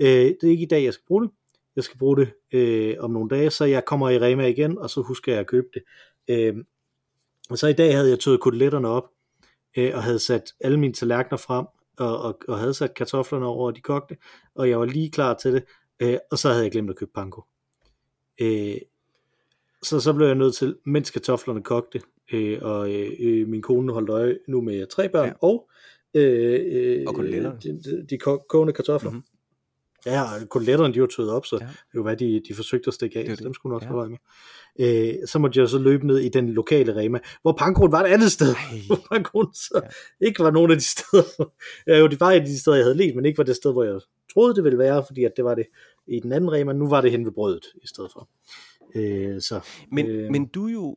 Øh, 0.00 0.06
det 0.08 0.44
er 0.44 0.50
ikke 0.50 0.62
i 0.62 0.66
dag, 0.66 0.84
jeg 0.84 0.94
skal 0.94 1.04
bruge 1.06 1.22
det. 1.22 1.30
Jeg 1.76 1.84
skal 1.84 1.98
bruge 1.98 2.16
det 2.16 2.32
øh, 2.52 2.96
om 3.00 3.10
nogle 3.10 3.28
dage, 3.28 3.50
så 3.50 3.64
jeg 3.64 3.84
kommer 3.84 4.10
i 4.10 4.18
Rema 4.18 4.46
igen, 4.46 4.78
og 4.78 4.90
så 4.90 5.00
husker 5.00 5.32
jeg 5.32 5.40
at 5.40 5.46
købe 5.46 5.66
det. 5.74 5.82
Øh, 6.28 6.54
og 7.50 7.58
så 7.58 7.66
i 7.66 7.72
dag 7.72 7.94
havde 7.94 8.10
jeg 8.10 8.18
tøjet 8.18 8.40
koteletterne 8.40 8.88
op, 8.88 9.04
øh, 9.76 9.92
og 9.94 10.02
havde 10.02 10.18
sat 10.18 10.52
alle 10.60 10.80
mine 10.80 10.92
tallerkener 10.92 11.36
frem, 11.38 11.66
og, 11.98 12.18
og, 12.18 12.38
og 12.48 12.58
havde 12.58 12.74
sat 12.74 12.94
kartoflerne 12.94 13.46
over, 13.46 13.66
og 13.66 13.76
de 13.76 13.80
kogte, 13.80 14.16
og 14.54 14.68
jeg 14.68 14.78
var 14.78 14.84
lige 14.84 15.10
klar 15.10 15.34
til 15.34 15.52
det, 15.52 15.64
øh, 16.00 16.18
og 16.30 16.38
så 16.38 16.48
havde 16.48 16.62
jeg 16.62 16.72
glemt 16.72 16.90
at 16.90 16.96
købe 16.96 17.10
panko. 17.14 17.42
Øh, 18.40 18.76
så, 19.82 20.00
så 20.00 20.12
blev 20.12 20.26
jeg 20.26 20.36
nødt 20.36 20.54
til, 20.54 20.76
mens 20.86 21.10
kartoflerne 21.10 21.62
kogte, 21.62 22.00
øh, 22.32 22.58
og 22.62 22.94
øh, 22.94 23.10
øh, 23.20 23.48
min 23.48 23.62
kone 23.62 23.92
holdt 23.92 24.10
øje 24.10 24.38
nu 24.48 24.60
med 24.60 24.86
tre 24.86 25.08
børn, 25.08 25.26
Ja. 25.28 25.32
og 25.40 25.70
øh, 26.14 26.60
øh, 26.72 27.04
Og 27.06 27.14
de, 27.24 27.52
de, 27.62 28.06
de 28.10 28.18
ko- 28.18 28.44
kogende 28.48 28.72
kartofler. 28.72 29.10
Mhm. 29.10 29.16
Mm-hmm. 29.16 29.26
Ja, 30.06 30.24
koteletterne, 30.50 30.94
de 30.94 31.00
var 31.00 31.06
tøet 31.06 31.30
op, 31.30 31.46
så 31.46 31.58
Ja. 31.60 31.66
det 31.66 31.74
var 31.94 32.02
hvad 32.02 32.16
de, 32.16 32.42
de 32.48 32.54
forsøgte 32.54 32.88
at 32.88 32.94
stikke 32.94 33.18
af, 33.18 33.24
Det 33.24 33.38
så 33.38 33.44
dem 33.44 33.54
skulle 33.54 33.72
nok 33.72 33.82
Ja. 33.82 34.08
med. 34.08 34.16
Øh, 34.80 35.14
så 35.26 35.38
måtte 35.38 35.60
jeg 35.60 35.68
så 35.68 35.78
løbe 35.78 36.06
ned 36.06 36.18
i 36.18 36.28
den 36.28 36.48
lokale 36.48 36.96
Rema, 36.96 37.18
hvor 37.42 37.52
pankoen 37.52 37.92
var 37.92 38.00
et 38.04 38.06
andet 38.06 38.32
sted. 38.32 38.46
Ej. 38.54 38.78
Hvor 38.86 38.98
pankoen 39.12 39.54
så 39.54 39.80
ja. 40.20 40.26
ikke 40.26 40.42
var 40.44 40.50
nogen 40.50 40.70
af 40.70 40.76
de 40.76 40.84
steder, 40.84 41.50
ja, 41.86 41.98
jo, 41.98 42.06
det 42.06 42.20
var 42.20 42.30
et 42.32 42.40
af 42.40 42.46
de 42.46 42.58
steder, 42.60 42.76
jeg 42.76 42.84
havde 42.84 42.96
let, 42.96 43.16
men 43.16 43.24
ikke 43.24 43.38
var 43.38 43.44
det 43.44 43.56
sted, 43.56 43.72
hvor 43.72 43.84
jeg 43.84 44.00
troede, 44.32 44.54
det 44.54 44.64
ville 44.64 44.78
være, 44.78 45.04
fordi 45.06 45.24
at 45.24 45.32
det 45.36 45.44
var 45.44 45.54
det 45.54 45.66
i 46.08 46.20
den 46.20 46.32
anden 46.32 46.52
Rema, 46.52 46.72
nu 46.72 46.88
var 46.88 47.00
det 47.00 47.10
hen 47.10 47.24
ved 47.24 47.32
brødet 47.32 47.64
i 47.82 47.86
stedet 47.86 48.10
for. 48.12 48.28
Øh, 48.94 49.40
så, 49.40 49.60
Men, 49.92 50.06
øh, 50.06 50.30
men 50.30 50.46
du 50.46 50.66
er 50.68 50.72
jo, 50.72 50.96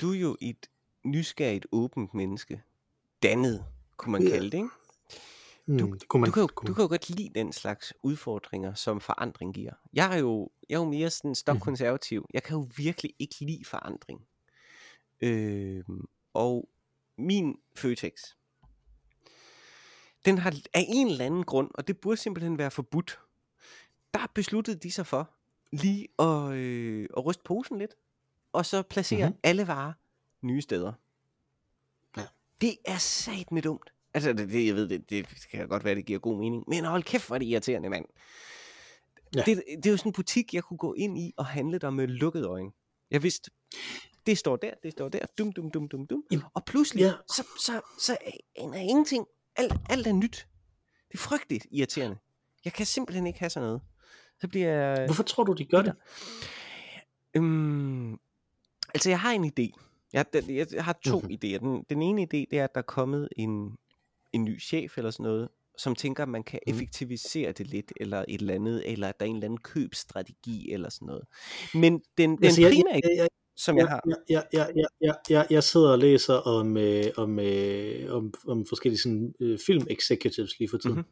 du 0.00 0.12
er 0.12 0.18
jo 0.18 0.36
et 0.40 0.66
nysgerrigt, 1.04 1.66
åbent 1.72 2.14
menneske. 2.14 2.62
Dannet, 3.22 3.64
kunne 3.96 4.12
man 4.12 4.22
Ja. 4.22 4.30
kalde 4.30 4.50
det, 4.50 4.56
ikke? 4.56 4.68
hmm, 5.66 5.78
Du, 5.78 5.92
det 5.94 6.08
kunne 6.08 6.20
man, 6.20 6.28
du, 6.30 6.32
kan 6.34 6.40
jo, 6.40 6.46
kunne 6.46 6.66
du 6.68 6.74
kan 6.74 6.82
jo 6.82 6.88
godt 6.88 7.10
lide 7.10 7.30
den 7.34 7.52
slags 7.52 7.92
udfordringer, 8.02 8.74
som 8.74 9.00
forandring 9.00 9.54
giver. 9.54 9.72
Jeg 9.92 10.14
er 10.14 10.18
jo, 10.20 10.50
jeg 10.68 10.74
er 10.74 10.78
jo 10.80 10.88
mere 10.90 11.10
sådan 11.10 11.34
stokkonservativ. 11.34 12.26
Jeg 12.34 12.42
kan 12.42 12.56
jo 12.56 12.66
virkelig 12.76 13.14
ikke 13.18 13.34
lide 13.40 13.64
forandring. 13.64 14.26
Øh, 15.20 15.84
og 16.34 16.68
min 17.18 17.56
Føtex, 17.76 18.12
den 20.24 20.38
har 20.38 20.54
af 20.74 20.84
en 20.88 21.06
eller 21.08 21.24
anden 21.26 21.44
grund, 21.44 21.70
og 21.74 21.88
det 21.88 21.98
burde 22.00 22.16
simpelthen 22.16 22.58
være 22.58 22.70
forbudt, 22.70 23.20
der 24.14 24.30
besluttede 24.34 24.76
de 24.78 24.90
sig 24.90 25.06
for 25.06 25.30
lige 25.72 26.08
at, 26.18 26.52
øh, 26.52 27.08
at 27.16 27.26
ryste 27.26 27.42
posen 27.44 27.78
lidt, 27.78 27.94
og 28.54 28.66
så 28.66 28.82
placere 28.82 29.18
Mhm. 29.18 29.26
mm-hmm. 29.26 29.40
alle 29.42 29.66
varer 29.66 29.92
nye 30.42 30.62
steder. 30.62 30.92
Ja. 32.16 32.22
Det 32.60 32.76
er 32.84 32.98
sat 32.98 33.52
med 33.52 33.62
dumt. 33.62 33.90
Altså, 34.14 34.32
det, 34.32 34.48
det, 34.48 34.66
jeg 34.66 34.74
ved, 34.74 34.88
det, 34.88 35.10
det 35.10 35.26
kan 35.50 35.68
godt 35.68 35.84
være, 35.84 35.94
det 35.94 36.06
giver 36.06 36.18
god 36.18 36.38
mening. 36.38 36.64
Men 36.68 36.84
hold 36.84 37.02
kæft, 37.02 37.26
hvor 37.26 37.34
er 37.36 37.38
det 37.38 37.46
irriterende, 37.46 37.88
mand. 37.90 38.04
Ja. 39.34 39.42
Ja. 39.46 39.54
Det, 39.54 39.62
det 39.76 39.86
er 39.86 39.90
jo 39.90 39.96
sådan 39.96 40.08
en 40.08 40.12
butik, 40.12 40.54
jeg 40.54 40.64
kunne 40.64 40.78
gå 40.78 40.94
ind 40.94 41.18
i 41.18 41.32
og 41.36 41.46
handle 41.46 41.78
der 41.78 41.90
med 41.90 42.06
lukkede 42.06 42.46
øjne. 42.46 42.70
Jeg 43.10 43.22
vidste, 43.22 43.50
det 44.26 44.38
står 44.38 44.56
der, 44.56 44.70
det 44.82 44.92
står 44.92 45.08
der, 45.08 45.18
dum, 45.38 45.52
dum, 45.52 45.70
dum, 45.70 45.88
dum, 45.88 46.06
dum. 46.06 46.24
Jamen, 46.30 46.44
Og 46.54 46.64
pludselig, 46.64 47.02
ja. 47.02 47.12
så, 47.28 47.46
så, 47.60 47.80
så 47.98 48.16
aner 48.56 48.78
jeg 48.78 48.84
ingenting. 48.88 49.26
Alt, 49.56 49.72
alt 49.90 50.06
er 50.06 50.12
nyt. 50.12 50.48
Det 51.08 51.14
er 51.14 51.18
frygteligt 51.18 51.66
irriterende. 51.70 52.16
Jeg 52.64 52.72
kan 52.72 52.86
simpelthen 52.86 53.26
ikke 53.26 53.38
have 53.38 53.50
sådan 53.50 53.66
noget. 53.66 53.82
Så 54.40 54.48
bliver 54.48 54.68
jeg... 54.70 55.06
Hvorfor 55.06 55.22
tror 55.22 55.44
du, 55.44 55.52
de 55.52 55.64
gør 55.64 55.82
det? 55.82 55.94
Øhm, 57.36 58.18
altså, 58.94 59.08
jeg 59.10 59.20
har 59.20 59.32
en 59.32 59.44
idé. 59.44 59.80
Jeg, 60.12 60.24
den, 60.32 60.56
jeg, 60.56 60.66
jeg 60.72 60.84
har 60.84 60.98
to 61.06 61.20
Mhm. 61.20 61.30
idéer. 61.32 61.58
Den, 61.58 61.84
den 61.90 62.02
ene 62.02 62.22
idé, 62.22 62.44
det 62.50 62.52
er, 62.52 62.64
at 62.64 62.74
der 62.74 62.78
er 62.80 62.82
kommet 62.82 63.28
en, 63.36 63.76
en 64.32 64.44
ny 64.44 64.60
chef 64.60 64.98
eller 64.98 65.10
sådan 65.10 65.24
noget, 65.24 65.48
som 65.78 65.94
tænker, 65.94 66.22
at 66.22 66.28
man 66.28 66.42
kan 66.42 66.60
Mhm. 66.66 66.74
effektivisere 66.74 67.52
det 67.52 67.66
lidt, 67.66 67.92
eller 68.00 68.24
et 68.28 68.40
eller 68.40 68.54
andet, 68.54 68.92
eller 68.92 69.08
at 69.08 69.20
der 69.20 69.26
er 69.26 69.30
en 69.30 69.36
eller 69.36 69.44
anden 69.46 69.60
købsstrategi, 69.60 70.72
eller 70.72 70.88
sådan 70.88 71.06
noget. 71.06 71.24
Men 71.74 72.02
den, 72.18 72.36
den 72.36 72.44
Altså, 72.44 72.60
jeg, 72.60 72.70
primære 72.70 72.96
idé, 72.96 73.08
jeg, 73.10 73.16
jeg, 73.18 73.28
som 73.56 73.76
jeg 73.76 73.82
jeg, 73.82 73.88
har... 73.88 74.00
jeg, 74.06 74.16
jeg, 74.28 74.44
jeg, 74.52 74.70
jeg, 74.76 74.86
jeg, 75.00 75.14
jeg, 75.30 75.46
jeg 75.50 75.62
sidder 75.64 75.90
og 75.92 75.98
læser 75.98 76.34
om, 76.34 76.76
øh, 76.76 77.04
om, 77.16 77.38
øh, 77.38 78.14
om, 78.14 78.34
om 78.48 78.66
forskellige 78.66 79.00
sådan, 79.00 79.34
øh, 79.40 79.58
film 79.66 79.86
executives 79.90 80.58
lige 80.58 80.68
for 80.70 80.78
tiden. 80.78 80.96
Mhm. 80.96 81.04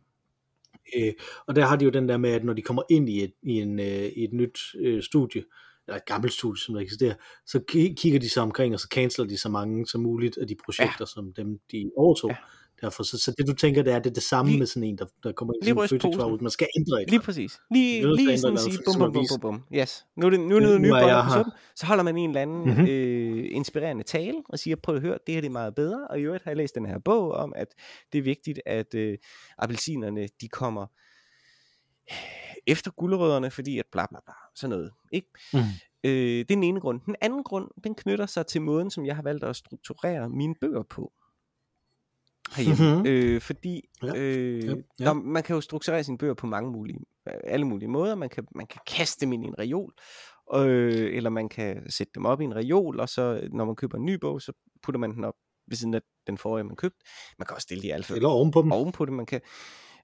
Mm-hmm. 0.95 1.09
Øh, 1.09 1.13
og 1.47 1.57
der 1.57 1.65
har 1.67 1.77
de 1.77 1.85
jo 1.85 1.91
den 1.91 2.09
der 2.09 2.17
med, 2.17 2.31
at 2.31 2.45
når 2.45 2.53
de 2.53 2.63
kommer 2.63 2.83
ind 2.91 3.09
i 3.09 3.25
et, 3.25 3.33
i 3.43 3.53
en, 3.61 3.79
øh, 3.81 4.05
i 4.05 4.25
et 4.25 4.33
nyt 4.33 4.59
øh, 4.79 5.03
studie, 5.03 5.45
eller 5.87 5.97
et 5.97 6.07
gammelt 6.07 6.33
studie, 6.33 6.61
som 6.63 6.75
der 6.75 6.81
eksisterer, 6.83 7.15
så 7.47 7.59
ki- 7.73 7.95
kigger 7.95 8.21
de 8.21 8.29
sig 8.29 8.43
omkring, 8.43 8.75
og 8.75 8.81
så 8.81 8.89
canceler 8.91 9.29
de 9.29 9.39
så 9.39 9.49
mange 9.49 9.87
som 9.87 10.01
muligt 10.01 10.39
af 10.39 10.47
de 10.49 10.57
projekter, 10.65 10.97
ja. 11.01 11.07
som 11.07 11.33
dem 11.37 11.59
de 11.73 11.91
overtog. 11.97 12.31
Ja. 12.31 12.37
Derfor, 12.81 13.03
så, 13.03 13.19
så 13.19 13.35
det 13.39 13.47
du 13.47 13.53
tænker, 13.55 13.83
det 13.83 13.93
er, 13.93 13.99
det 13.99 14.11
er 14.11 14.15
det 14.15 14.23
samme 14.23 14.51
Lige- 14.51 14.59
med 14.59 14.67
sådan 14.67 14.85
en, 14.89 14.99
der, 14.99 15.07
der 15.23 15.33
kommer 15.33 15.55
ind 15.55 15.63
i 15.63 15.67
lige 15.67 15.75
sådan 15.75 15.79
en 15.79 15.83
ryst 15.85 15.91
føtex 15.91 16.17
posen. 16.17 16.45
man 16.45 16.51
skal 16.51 16.69
ændre 16.79 17.03
et. 17.03 17.11
Lige 17.11 17.21
præcis. 17.21 17.61
Lige, 17.71 18.17
lige 18.17 18.33
at 18.33 18.41
sådan 18.41 18.59
sige, 18.59 18.79
bum, 18.87 18.93
som 18.93 19.01
bum, 19.01 19.13
bum, 19.13 19.25
bum, 19.31 19.41
bum. 19.41 19.63
Yes. 19.81 20.05
Nu 20.17 20.27
er 20.27 20.31
det, 20.31 20.41
nu 20.41 20.57
er 20.57 20.61
Nu 20.61 20.73
det 20.73 20.81
nye 20.81 20.91
boller 20.91 21.25
på 21.25 21.31
suppen. 21.35 21.53
Så 21.77 21.87
holder 21.87 22.03
man 22.03 22.17
en 22.17 22.31
eller 22.31 22.41
anden 22.43 22.65
Mhm. 22.75 22.87
øh, 22.87 23.45
inspirerende 23.51 24.03
tale 24.03 24.43
og 24.49 24.59
siger, 24.59 24.77
prøv 24.77 24.95
at 24.97 25.01
høre, 25.03 25.19
det 25.27 25.35
her 25.35 25.41
det 25.41 25.49
er 25.49 25.53
meget 25.53 25.75
bedre. 25.75 26.07
Og 26.11 26.19
i 26.21 26.23
øvrigt 26.23 26.45
har 26.45 26.51
jeg 26.51 26.57
læst 26.57 26.75
den 26.75 26.87
her 26.87 26.99
bog 26.99 27.33
om, 27.33 27.53
at 27.57 27.69
det 28.13 28.19
er 28.19 28.23
vigtigt, 28.23 28.61
at 28.67 28.95
øh, 28.95 29.19
appelsinerne, 29.59 30.29
de 30.41 30.49
kommer 30.49 30.87
efter 32.67 32.91
gulerødderne, 32.91 33.51
fordi 33.51 33.79
at 33.79 33.87
bla 33.93 34.07
bla 34.11 34.19
bla, 34.25 34.35
sådan 34.55 34.71
noget. 34.71 34.93
Ikke? 35.13 35.29
Mm. 35.53 35.59
Øh, 36.05 36.13
det 36.13 36.41
er 36.41 36.45
den 36.45 36.63
ene 36.63 36.81
grund. 36.81 37.01
Den 37.07 37.17
anden 37.21 37.45
grund, 37.45 37.69
den 37.85 37.95
knytter 37.95 38.27
sig 38.27 38.47
til 38.47 38.63
måden, 38.63 38.91
som 38.91 39.07
jeg 39.07 39.17
har 39.17 39.23
valgt 39.23 39.45
at 39.45 39.57
strukturere 39.57 40.29
mine 40.29 40.55
bøger 40.61 40.83
på. 40.83 41.13
Mhm. 42.59 43.07
øh, 43.07 43.41
fordi 43.41 43.89
Ja, 44.03 44.15
øh, 44.17 44.65
ja, 44.67 44.75
ja. 44.99 45.13
Man 45.13 45.43
kan 45.43 45.55
jo 45.55 45.61
strukturere 45.61 46.05
sine 46.05 46.19
bøger 46.19 46.35
på 46.35 46.47
mange 46.47 46.71
mulige, 46.71 46.99
alle 47.27 47.67
mulige 47.67 47.89
måder. 47.89 48.15
Man 48.15 48.29
kan, 48.29 48.47
man 48.55 48.67
kan 48.67 48.81
kaste 48.87 49.21
dem 49.27 49.33
ind 49.33 49.45
i 49.45 49.49
en 49.49 49.59
reol, 49.59 49.93
øh, 50.55 51.17
eller 51.17 51.31
man 51.31 51.49
kan 51.49 51.91
sætte 51.91 52.13
dem 52.15 52.25
op 52.27 52.41
i 52.41 52.45
en 52.45 52.57
reol, 52.57 53.01
og 53.01 53.09
så 53.09 53.49
når 53.53 53.65
man 53.65 53.77
køber 53.77 53.99
en 53.99 54.05
ny 54.05 54.15
bog, 54.15 54.43
så 54.43 54.53
putter 54.83 54.99
man 54.99 55.15
den 55.15 55.25
op 55.25 55.35
ved 55.67 55.77
siden 55.77 55.95
af 55.95 56.01
den 56.27 56.39
forrige, 56.39 56.65
man 56.65 56.77
købte. 56.77 56.99
Man 57.39 57.47
kan 57.47 57.55
også 57.55 57.65
stille 57.65 57.83
de 57.83 57.95
alfa 57.95 58.15
Eller 58.15 58.29
ovenpå 58.29 58.63
dem. 58.63 58.73
ovenpå 58.73 59.05
det. 59.05 59.13
Man 59.15 59.27
kan 59.27 59.41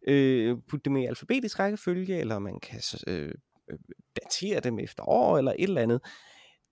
øh, 0.08 0.56
putte 0.68 0.84
dem 0.84 0.96
i 0.96 1.06
alfabetisk 1.06 1.58
rækkefølge, 1.58 2.18
eller 2.18 2.38
man 2.38 2.60
kan 2.60 2.80
øh, 3.06 3.32
øh, 3.70 3.78
datere 4.22 4.60
dem 4.60 4.78
efter 4.78 5.08
år, 5.08 5.38
eller 5.38 5.52
et 5.52 5.62
eller 5.62 5.82
andet. 5.82 6.00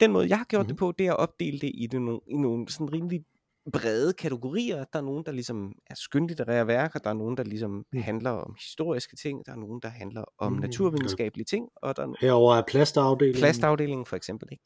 Den 0.01 0.13
måde, 0.13 0.29
jeg 0.29 0.39
har 0.39 0.45
gjort 0.45 0.61
mm-hmm. 0.61 0.69
det 0.69 0.75
Mhm. 0.75 0.79
på, 0.79 0.93
det 0.99 1.07
er 1.07 1.13
at 1.13 1.19
opdele 1.19 1.59
det 1.59 1.71
i, 1.75 1.87
det 1.87 2.03
nogle, 2.03 2.21
i 2.31 2.37
nogle 2.37 2.69
sådan 2.69 2.93
rimelig 2.93 3.25
brede 3.73 4.13
kategorier. 4.13 4.85
Der 4.93 4.99
er 4.99 5.03
nogen, 5.03 5.25
der 5.27 5.33
ligesom 5.33 5.73
er 5.91 5.95
skønlitterære 5.95 6.67
værker, 6.67 6.99
der 6.99 7.11
er 7.11 7.15
nogen, 7.15 7.37
der 7.37 7.43
ligesom 7.45 7.85
Mm. 7.93 8.03
handler 8.03 8.31
om 8.31 8.55
historiske 8.61 9.17
ting, 9.17 9.47
der 9.47 9.53
er 9.53 9.57
nogen, 9.57 9.81
der 9.83 9.89
handler 9.89 10.25
om 10.39 10.53
Mm, 10.53 10.59
naturvidenskabelige 10.59 11.45
ting, 11.45 11.69
og 11.77 11.97
der 11.97 12.03
er 12.03 12.15
Herover 12.21 12.55
er 12.57 12.63
plastafdelingen. 12.69 13.41
plastafdelingen 13.41 14.07
for 14.07 14.17
eksempel. 14.17 14.49
Ikke? 14.53 14.65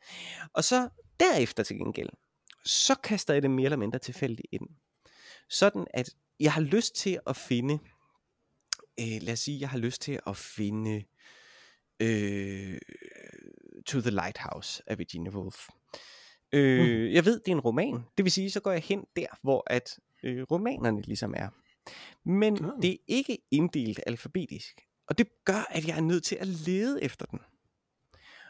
Og 0.55 0.65
så 0.65 0.89
derefter 1.21 1.63
til 1.63 1.77
gengæld, 1.79 2.09
så 2.65 2.95
kaster 3.05 3.35
jeg 3.35 3.43
det 3.43 3.51
mere 3.51 3.65
eller 3.65 3.77
mindre 3.77 3.99
tilfældigt 3.99 4.47
ind. 4.53 4.67
Sådan 5.51 5.87
at 5.95 6.11
jeg 6.41 6.53
har 6.53 6.61
lyst 6.61 6.95
til 6.97 7.19
at 7.27 7.37
finde, 7.37 7.79
øh, 9.01 9.23
lad 9.23 9.33
os 9.33 9.39
sige, 9.39 9.61
jeg 9.61 9.69
har 9.69 9.79
lyst 9.79 10.03
til 10.03 10.21
at 10.27 10.37
finde 10.37 11.05
øh, 12.01 12.79
To 13.87 14.01
the 14.01 14.11
Lighthouse 14.11 14.83
af 14.87 14.99
Virginia 14.99 15.31
Woolf. 15.31 15.69
Øh, 16.53 16.81
mm. 16.81 17.13
Jeg 17.13 17.25
ved, 17.25 17.41
det 17.41 17.49
er 17.49 17.53
en 17.53 17.61
roman. 17.61 18.05
Det 18.17 18.25
vil 18.25 18.33
sige, 18.33 18.51
så 18.51 18.61
går 18.61 18.73
jeg 18.73 18.83
hen 18.83 19.05
der, 19.17 19.27
hvor 19.43 19.63
at 19.67 19.99
øh, 20.23 20.43
romanerne 20.51 21.03
ligesom 21.03 21.35
er. 21.37 21.49
Men 22.25 22.65
Ah. 22.65 22.83
det 22.83 22.93
er 22.93 22.97
ikke 23.07 23.39
inddelt 23.51 24.01
alfabetisk. 24.07 24.81
Og 25.07 25.19
det 25.19 25.45
gør, 25.45 25.67
at 25.71 25.87
jeg 25.89 25.97
er 25.97 26.01
nødt 26.01 26.25
til 26.25 26.37
at 26.37 26.47
lede 26.47 27.03
efter 27.03 27.27
den. 27.27 27.39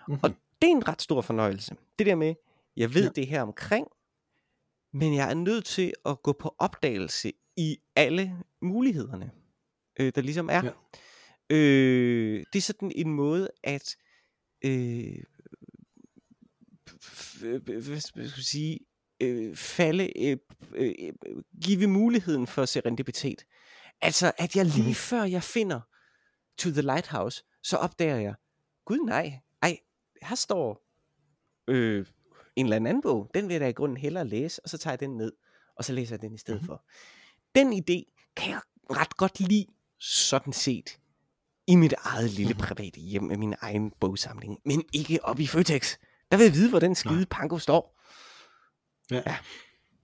Mm-hmm. 0.08 0.20
Og 0.22 0.30
det 0.62 0.68
er 0.68 0.74
en 0.76 0.88
ret 0.88 1.02
stor 1.02 1.20
fornøjelse. 1.20 1.76
Det 1.98 2.06
der 2.06 2.14
med, 2.14 2.34
jeg 2.76 2.94
ved 2.94 3.04
ja. 3.04 3.10
det 3.10 3.26
her 3.26 3.42
omkring, 3.42 3.86
men 4.92 5.14
jeg 5.14 5.30
er 5.30 5.34
nødt 5.34 5.64
til 5.64 5.92
at 6.06 6.22
gå 6.22 6.32
på 6.32 6.54
opdagelse 6.58 7.32
i 7.56 7.76
alle 7.96 8.36
mulighederne, 8.62 9.30
øh, 10.00 10.12
der 10.14 10.20
ligesom 10.20 10.48
er. 10.52 10.64
Ja. 10.64 10.70
Øh, 11.56 12.44
det 12.52 12.58
er 12.58 12.62
sådan 12.62 12.92
en 12.94 13.10
måde 13.12 13.48
at 13.64 13.96
øh, 14.64 15.16
øh, 17.42 17.62
hvad 17.66 18.00
skal 18.00 18.22
jeg 18.22 18.30
sige, 18.30 18.78
øh, 19.20 19.56
falde, 19.56 20.18
øh, 20.30 20.36
øh, 20.74 20.94
øh, 21.26 21.42
give 21.62 21.86
muligheden 21.86 22.46
for 22.46 22.64
serendipitet. 22.64 23.46
Altså, 24.00 24.32
at 24.38 24.56
jeg 24.56 24.64
lige 24.66 24.82
Mhm. 24.84 24.94
før 24.94 25.22
jeg 25.24 25.42
finder 25.42 25.80
To 26.58 26.70
the 26.70 26.82
Lighthouse, 26.82 27.42
så 27.62 27.76
opdager 27.76 28.16
jeg, 28.16 28.34
gud 28.84 28.98
nej, 29.06 29.32
ej, 29.62 29.78
her 30.22 30.34
står 30.36 30.82
øh, 31.68 32.06
en 32.56 32.66
eller 32.66 32.76
anden 32.76 33.02
bog, 33.02 33.30
den 33.34 33.48
vil 33.48 33.54
jeg 33.54 33.60
da 33.60 33.68
i 33.68 33.72
grunden 33.72 33.96
hellere 33.96 34.26
læse, 34.28 34.60
og 34.64 34.70
så 34.70 34.78
tager 34.78 34.92
jeg 34.92 35.00
den 35.00 35.16
ned, 35.16 35.32
og 35.76 35.84
så 35.84 35.92
læser 35.92 36.14
jeg 36.14 36.22
den 36.22 36.34
i 36.34 36.38
stedet 36.38 36.60
Mhm. 36.60 36.66
for. 36.66 36.84
Den 37.54 37.72
idé 37.72 38.32
kan 38.36 38.50
jeg 38.50 38.60
ret 38.90 39.16
godt 39.16 39.40
lide, 39.40 39.66
sådan 40.00 40.52
set, 40.52 40.98
i 41.66 41.76
mit 41.76 41.94
eget 41.98 42.30
lille 42.30 42.52
Mhm. 42.54 42.62
private 42.62 43.00
hjem 43.00 43.22
med 43.22 43.36
min 43.36 43.54
egen 43.60 43.92
bogsamling, 44.00 44.58
men 44.64 44.84
ikke 44.92 45.24
op 45.24 45.40
i 45.40 45.46
Føtex. 45.46 45.96
Der 46.30 46.36
vil 46.36 46.44
jeg 46.44 46.54
vide, 46.54 46.70
hvor 46.70 46.78
den 46.78 46.94
skide 46.94 47.14
Nej. 47.14 47.24
panko 47.30 47.58
står. 47.58 48.00
Ja, 49.10 49.36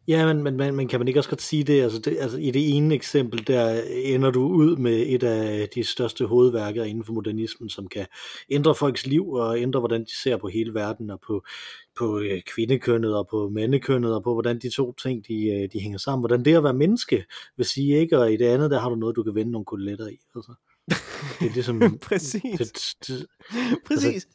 men, 0.08 0.42
men, 0.42 0.56
men, 0.56 0.76
men 0.76 0.88
kan 0.88 1.00
man 1.00 1.08
ikke 1.08 1.20
også 1.20 1.30
godt 1.30 1.42
sige 1.42 1.64
det? 1.64 1.82
Altså, 1.82 1.98
det, 1.98 2.16
altså 2.20 2.38
i 2.38 2.50
det 2.50 2.76
ene 2.76 2.94
eksempel, 2.94 3.46
der 3.46 3.82
ender 3.90 4.30
du 4.30 4.48
ud 4.48 4.76
med 4.76 5.04
et 5.06 5.22
af 5.22 5.68
de 5.68 5.84
største 5.84 6.26
hovedværker 6.26 6.84
inden 6.84 7.04
for 7.04 7.12
modernismen, 7.12 7.68
som 7.68 7.88
kan 7.88 8.06
ændre 8.50 8.74
folks 8.74 9.06
liv 9.06 9.30
og 9.30 9.60
ændre, 9.60 9.80
hvordan 9.80 10.04
de 10.04 10.20
ser 10.22 10.36
på 10.36 10.48
hele 10.48 10.74
verden 10.74 11.10
og 11.10 11.20
på, 11.26 11.44
på 11.98 12.18
øh, 12.18 12.42
kvindekønnet 12.54 13.16
og 13.16 13.28
på 13.30 13.48
mandekønnet 13.48 14.14
og 14.14 14.22
på, 14.22 14.32
hvordan 14.32 14.58
de 14.58 14.70
to 14.70 14.92
ting, 14.92 15.26
de, 15.28 15.46
øh, 15.46 15.68
de 15.72 15.80
hænger 15.80 15.98
sammen. 15.98 16.22
Hvordan 16.22 16.44
det 16.44 16.56
at 16.56 16.64
være 16.64 16.74
menneske 16.74 17.24
vil 17.56 17.66
sige, 17.66 17.98
ikke? 17.98 18.18
Og 18.18 18.32
i 18.32 18.36
det 18.36 18.46
andet, 18.46 18.70
der 18.70 18.80
har 18.80 18.88
du 18.88 18.94
noget, 18.96 19.16
du 19.16 19.22
kan 19.22 19.34
vende 19.34 19.52
nogle 19.52 19.64
koteletter 19.64 20.08
i. 20.08 20.18
Altså, 20.34 20.52
det 21.40 21.46
er 21.48 21.54
ligesom... 21.54 21.82
Præcis. 22.08 22.58
det, 22.58 22.94
det, 23.06 23.26
Præcis. 23.86 24.04
altså, 24.04 24.28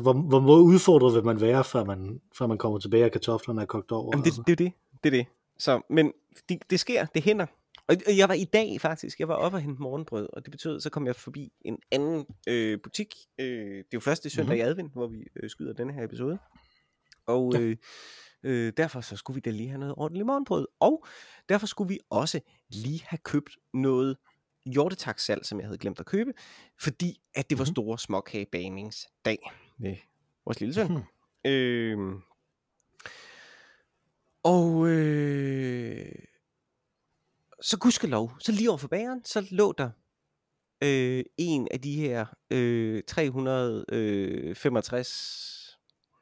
hvor, 0.00 0.12
hvor, 0.12 0.40
hvor 0.40 0.58
udfordret 0.58 1.14
vil 1.14 1.24
man 1.24 1.40
være, 1.40 1.64
før 1.64 1.84
man, 1.84 2.20
før 2.38 2.46
man 2.46 2.58
kommer 2.58 2.78
tilbage, 2.78 3.04
og 3.04 3.10
kartoflerne 3.12 3.62
er 3.62 3.66
kogt 3.66 3.92
over? 3.92 4.10
Jamen, 4.12 4.24
det, 4.24 4.30
altså. 4.30 4.42
det 4.46 4.52
er 4.52 4.56
det. 4.56 4.72
Det 5.04 5.14
er 5.14 5.16
det. 5.18 5.26
Så, 5.58 5.80
men 5.90 6.12
det, 6.48 6.70
det 6.70 6.80
sker, 6.80 7.04
det 7.06 7.22
hænder. 7.22 7.46
Og 7.88 8.16
jeg 8.16 8.28
var 8.28 8.34
i 8.34 8.44
dag 8.44 8.80
faktisk, 8.80 9.20
jeg 9.20 9.28
var 9.28 9.34
oppe 9.34 9.56
og 9.56 9.60
hente 9.62 9.82
morgenbrød, 9.82 10.28
og 10.32 10.44
det 10.44 10.50
betød, 10.50 10.80
så 10.80 10.90
kom 10.90 11.06
jeg 11.06 11.16
forbi 11.16 11.52
en 11.60 11.78
anden 11.92 12.26
øh, 12.48 12.78
butik. 12.82 13.14
Øh, 13.38 13.46
det 13.70 13.78
er 13.78 13.84
jo 13.94 14.00
første 14.00 14.30
søndag 14.30 14.44
Mhm. 14.44 14.52
mm-hmm. 14.58 14.66
i 14.68 14.70
advent, 14.70 14.92
hvor 14.92 15.06
vi 15.06 15.24
øh, 15.36 15.50
skyder 15.50 15.72
denne 15.72 15.92
her 15.92 16.04
episode. 16.04 16.38
Og 17.26 17.52
Ja. 17.54 17.60
øh, 17.60 17.76
øh, 18.42 18.72
derfor 18.76 19.00
så 19.00 19.16
skulle 19.16 19.34
vi 19.34 19.40
da 19.40 19.50
lige 19.50 19.68
have 19.68 19.78
noget 19.80 19.94
ordentligt 19.98 20.26
morgenbrød. 20.26 20.66
Og 20.80 21.04
derfor 21.48 21.66
skulle 21.66 21.88
vi 21.88 21.98
også 22.10 22.40
lige 22.70 23.02
have 23.06 23.18
købt 23.24 23.50
noget 23.74 24.16
hjortetaksalt, 24.66 25.46
som 25.46 25.58
jeg 25.60 25.66
havde 25.66 25.78
glemt 25.78 26.00
at 26.00 26.06
købe, 26.06 26.32
fordi 26.80 27.20
at 27.34 27.50
det 27.50 27.58
var 27.58 27.64
Mhm. 27.64 27.72
store 27.74 27.98
småkagebaningsdag 27.98 29.38
med 29.78 29.96
vores 30.44 30.60
lille 30.60 30.74
søn. 30.74 30.92
Mhm. 30.92 31.02
Øh, 31.44 31.98
og 34.42 34.88
øh, 34.88 36.12
så 37.60 37.78
gudskelov, 37.78 38.32
så 38.38 38.52
lige 38.52 38.70
over 38.70 38.78
for 38.78 38.88
bageren, 38.88 39.24
så 39.24 39.46
lå 39.50 39.72
der 39.72 39.90
øh, 40.84 41.24
en 41.36 41.68
af 41.70 41.80
de 41.80 41.96
her 41.96 42.26
øh, 42.50 43.02
365, 43.06 45.78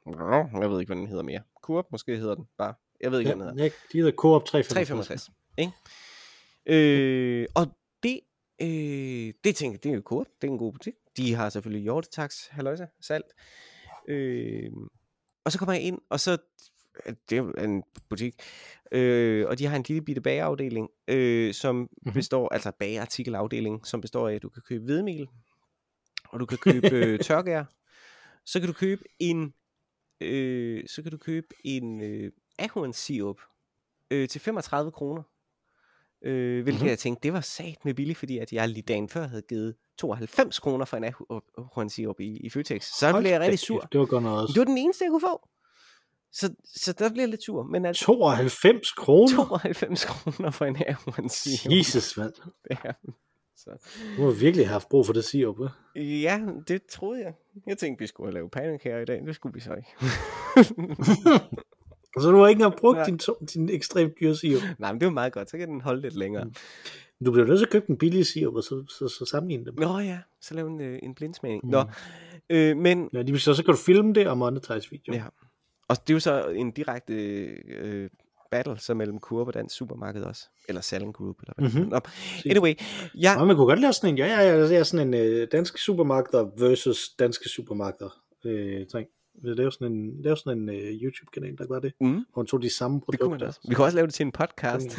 Nå, 0.07 0.49
jeg 0.61 0.71
ved 0.71 0.81
ikke, 0.81 0.89
hvad 0.89 0.97
den 0.97 1.07
hedder 1.07 1.23
mere. 1.23 1.43
Coop 1.63 1.93
måske 1.93 2.17
hedder 2.17 2.35
den 2.35 2.45
bare. 2.59 2.75
Jeg 3.01 3.13
ved 3.13 3.19
ikke, 3.19 3.35
hvad 3.35 3.47
den 3.47 3.49
hedder. 3.49 3.65
Ja, 3.65 3.71
de 3.93 3.99
hedder 3.99 4.13
Coop 4.13 4.45
365. 4.45 5.27
365, 5.27 5.31
ikke? 5.59 5.73
Øh, 6.67 7.47
og 7.55 7.67
det, 8.03 8.21
øh, 8.63 9.35
det 9.45 9.57
tænker 9.57 9.75
jeg, 9.75 9.83
det 9.83 9.91
er 9.91 9.95
jo 9.95 10.01
Coop, 10.01 10.27
det 10.43 10.49
er 10.49 10.53
en 10.53 10.59
god 10.59 10.73
butik. 10.73 10.95
De 11.17 11.35
har 11.35 11.51
selvfølgelig 11.51 11.83
hjortetaks, 11.83 12.47
haløjse, 12.47 12.87
salt. 13.01 13.27
Øh, 14.09 14.71
og 15.45 15.53
så 15.53 15.59
kommer 15.59 15.73
jeg 15.73 15.83
ind, 15.83 15.99
og 16.11 16.21
så, 16.21 16.37
det 17.31 17.39
er 17.39 17.63
en 17.65 17.83
butik, 18.09 18.35
øh, 18.93 19.47
og 19.49 19.59
de 19.59 19.67
har 19.67 19.77
en 19.77 19.85
lille 19.89 20.03
bitte 20.05 20.21
bagerafdeling, 20.23 20.89
øh, 21.09 21.55
som 21.55 21.77
Mhm. 21.77 21.83
mm-hmm. 21.83 22.13
består, 22.13 22.53
altså 22.53 22.73
bagerartikelafdeling, 22.79 23.87
som 23.87 24.01
består 24.01 24.29
af, 24.29 24.35
at 24.35 24.43
du 24.43 24.49
kan 24.49 24.63
købe 24.63 24.85
hvedemel, 24.85 25.29
og 26.29 26.41
du 26.41 26.47
kan 26.47 26.59
købe 26.59 26.91
øh, 26.93 27.19
tørgær, 27.27 27.65
så 28.45 28.61
kan 28.61 28.67
du 28.67 28.73
købe 28.73 29.03
en, 29.19 29.55
øh, 30.21 30.85
så 30.89 31.03
kan 31.03 31.11
du 31.11 31.19
købe 31.19 31.47
en 31.65 32.01
øh, 32.01 32.33
ahornsirup 32.59 33.41
øh, 34.11 34.29
til 34.29 34.41
35 34.41 34.93
kroner. 34.93 35.23
Øh, 36.27 36.53
hvilket 36.53 36.65
Mhm. 36.67 36.75
mm-hmm. 36.75 36.89
jeg 36.89 36.99
tænkte, 36.99 37.23
det 37.23 37.33
var 37.33 37.41
sat 37.41 37.85
med 37.85 37.95
billigt, 37.95 38.19
fordi 38.19 38.39
at 38.39 38.53
jeg 38.53 38.69
lige 38.69 38.83
dagen 38.83 39.09
før 39.09 39.27
havde 39.27 39.43
givet 39.43 39.75
92 39.99 40.59
kroner 40.59 40.85
for 40.85 40.97
en 40.97 41.05
ahornsirup 41.05 42.21
i, 42.21 42.37
i 42.37 42.51
Føtex. 42.51 42.85
Så 42.99 43.11
Hold 43.11 43.23
blev 43.23 43.31
jeg 43.33 43.41
rigtig 43.41 43.59
sur. 43.59 43.81
Det 43.81 44.01
var 44.01 44.07
godt 44.07 44.25
også. 44.27 44.53
Det 44.53 44.59
var 44.59 44.65
den 44.65 44.79
eneste, 44.79 45.05
jeg 45.05 45.11
kunne 45.11 45.21
få. 45.21 45.49
Så, 46.33 46.55
så 46.65 46.93
der 46.93 47.09
blev 47.11 47.21
jeg 47.23 47.29
lidt 47.29 47.43
sur. 47.43 47.63
Men 47.63 47.85
altså, 47.87 48.05
92 48.05 48.93
kroner? 48.93 49.29
92 49.37 50.05
kroner 50.05 50.51
for 50.51 50.65
en 50.65 50.77
ahornsirup. 50.89 51.73
Jesus, 51.79 52.17
mand. 52.17 52.33
Ja. 52.85 52.91
Så, 53.57 53.71
Du 54.17 54.25
har 54.25 54.31
virkelig 54.31 54.69
haft 54.69 54.89
brug 54.89 55.07
for 55.07 55.13
det 55.13 55.25
sirup, 55.25 55.57
hva'? 55.59 56.01
ja, 56.01 56.41
det 56.69 56.83
troede 56.87 57.23
jeg. 57.23 57.35
Jeg 57.67 57.79
tænkte, 57.79 58.01
vi 58.03 58.07
skulle 58.07 58.27
have 58.27 58.35
lavet 58.35 58.51
pandekager 58.51 58.99
i 58.99 59.05
dag. 59.05 59.21
Det 59.27 59.35
skulle 59.35 59.55
vi 59.55 59.61
så 59.61 59.75
ikke. 59.75 59.89
Så 62.21 62.31
du 62.31 62.37
har 62.39 62.49
ikke 62.49 62.59
engang 62.63 62.81
brugt 62.81 62.97
Nej. 62.97 63.07
din, 63.07 63.19
din 63.55 63.69
ekstremt 63.69 64.13
dyre 64.21 64.37
sirup. 64.37 64.63
Nej, 64.79 64.93
men 64.93 65.01
det 65.01 65.07
var 65.07 65.13
meget 65.13 65.33
godt. 65.33 65.51
Så 65.51 65.59
kan 65.59 65.69
den 65.69 65.81
holde 65.81 66.01
lidt 66.01 66.17
længere. 66.17 66.45
Mm. 66.45 66.55
Du 67.27 67.33
bliver 67.33 67.47
nødt 67.47 67.59
til 67.59 67.67
at 67.67 67.73
købe 67.73 67.85
den 67.87 67.97
billige 67.97 68.25
sirup, 68.25 68.55
og 68.55 68.63
så, 68.63 68.85
så, 68.89 69.09
så 69.19 69.27
sammenligne 69.31 69.65
dem. 69.65 69.75
Nå 69.79 69.99
ja, 69.99 70.19
så 70.41 70.55
lave 70.55 70.71
en, 70.71 70.81
øh, 70.81 70.99
en 71.03 71.15
blindsmagning. 71.15 71.65
Mm. 71.65 71.71
Nå, 71.71 71.85
øh, 72.51 72.77
men 72.77 73.09
Ja, 73.13 73.23
de, 73.23 73.39
så, 73.39 73.55
så 73.55 73.65
kan 73.65 73.75
du 73.75 73.81
filme 73.81 74.13
det 74.13 74.27
og 74.29 74.39
monetize 74.39 74.91
video. 74.91 75.15
Ja. 75.15 75.25
Og 75.89 75.97
det 75.97 76.11
er 76.11 76.15
jo 76.15 76.21
så 76.21 76.49
en 76.49 76.71
direkte 76.71 77.15
øh, 77.15 78.11
battle 78.51 78.79
så 78.79 78.95
mellem 78.95 79.19
Coop 79.21 79.47
og 79.47 79.55
Dansk 79.55 79.77
Supermarked 79.77 80.23
også. 80.23 80.49
Eller 80.69 80.81
Salon 80.81 81.13
Group. 81.13 81.37
Eller 81.43 81.53
hvad 81.59 81.69
Mhm. 81.69 81.77
mm-hmm. 81.79 81.91
Nå, 81.91 82.01
anyway, 82.51 82.75
ja, 83.15 83.33
Ja, 83.39 83.45
man 83.45 83.57
kunne 83.57 83.67
godt 83.67 83.81
lave 83.81 83.93
sådan 83.93 84.11
en, 84.11 84.19
ja, 84.19 84.27
ja, 84.27 84.67
ja, 84.67 84.85
sådan 84.85 85.09
en 85.09 85.15
øh, 85.15 85.49
danske 85.53 85.81
supermarkeder 85.81 86.51
versus 86.59 87.09
danske 87.19 87.49
supermarkeder 87.49 88.11
øh, 88.45 88.87
ting. 88.87 89.09
Er 89.45 89.63
jo 89.63 89.71
sådan 89.71 89.93
en, 89.93 90.21
jo 90.25 90.37
sådan 90.37 90.59
en 90.59 90.69
øh, 90.69 91.03
YouTube-kanal, 91.03 91.59
der 91.59 91.67
gør 91.67 91.79
det. 91.81 91.93
mm, 92.01 92.07
Hvor 92.33 92.43
man 92.43 92.47
tog 92.47 92.63
de 92.63 92.71
samme 92.71 92.97
det 92.97 93.05
kunne 93.07 93.17
produkter. 93.19 93.39
man 93.39 93.49
også. 93.49 93.61
Vi 93.69 93.75
kan 93.75 93.85
også 93.85 93.95
lave 93.97 94.07
det 94.07 94.15
til 94.15 94.27
en 94.27 94.33
podcast. 94.33 94.99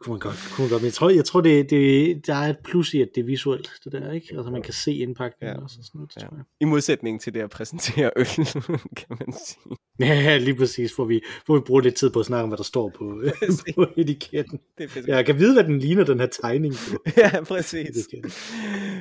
Kunne 0.00 0.12
man 0.12 0.20
godt. 0.20 0.48
Kunne 0.52 0.64
man 0.64 0.70
godt. 0.70 0.82
Men 0.82 0.86
jeg 0.86 0.94
tror, 0.94 1.10
jeg 1.10 1.24
tror 1.24 1.40
det, 1.40 1.70
det, 1.70 2.26
der 2.26 2.34
er 2.34 2.50
et 2.50 2.56
plus 2.64 2.94
i, 2.94 3.00
at 3.02 3.08
det 3.14 3.20
er 3.20 3.24
visuelt, 3.24 3.70
det 3.84 3.92
der, 3.92 4.12
ikke? 4.12 4.26
Altså 4.36 4.50
man 4.50 4.62
kan 4.62 4.72
se 4.74 4.94
indpakningen 4.94 5.56
Ja. 5.56 5.62
også 5.62 5.76
og 5.80 5.84
sådan 5.84 5.98
noget, 5.98 6.10
Ja. 6.16 6.20
tror 6.20 6.36
jeg. 6.36 6.44
I 6.60 6.64
modsætning 6.64 7.20
til 7.20 7.34
det 7.34 7.40
at 7.40 7.50
præsentere 7.50 8.10
øl, 8.16 8.26
kan 9.00 9.06
man 9.20 9.32
sige. 9.46 9.76
Ja, 10.00 10.36
lige 10.38 10.54
præcis, 10.54 10.92
hvor 10.94 11.04
vi, 11.04 11.20
hvor 11.46 11.54
vi 11.54 11.60
bruger 11.66 11.80
lidt 11.80 11.94
tid 11.94 12.10
på 12.10 12.20
at 12.20 12.26
snakke 12.26 12.42
om, 12.42 12.48
hvad 12.48 12.56
der 12.56 12.64
står 12.64 12.92
på, 12.98 13.22
på 13.74 13.86
etiketten. 13.96 14.58
Det 14.78 14.96
er. 14.96 15.02
Ja, 15.08 15.16
jeg 15.16 15.26
kan 15.26 15.38
vide, 15.38 15.52
hvad 15.52 15.64
den 15.64 15.78
ligner, 15.78 16.04
den 16.04 16.20
her 16.20 16.26
tegning 16.42 16.74
på 16.74 16.96
ja, 17.16 17.44
præcis. 17.44 18.08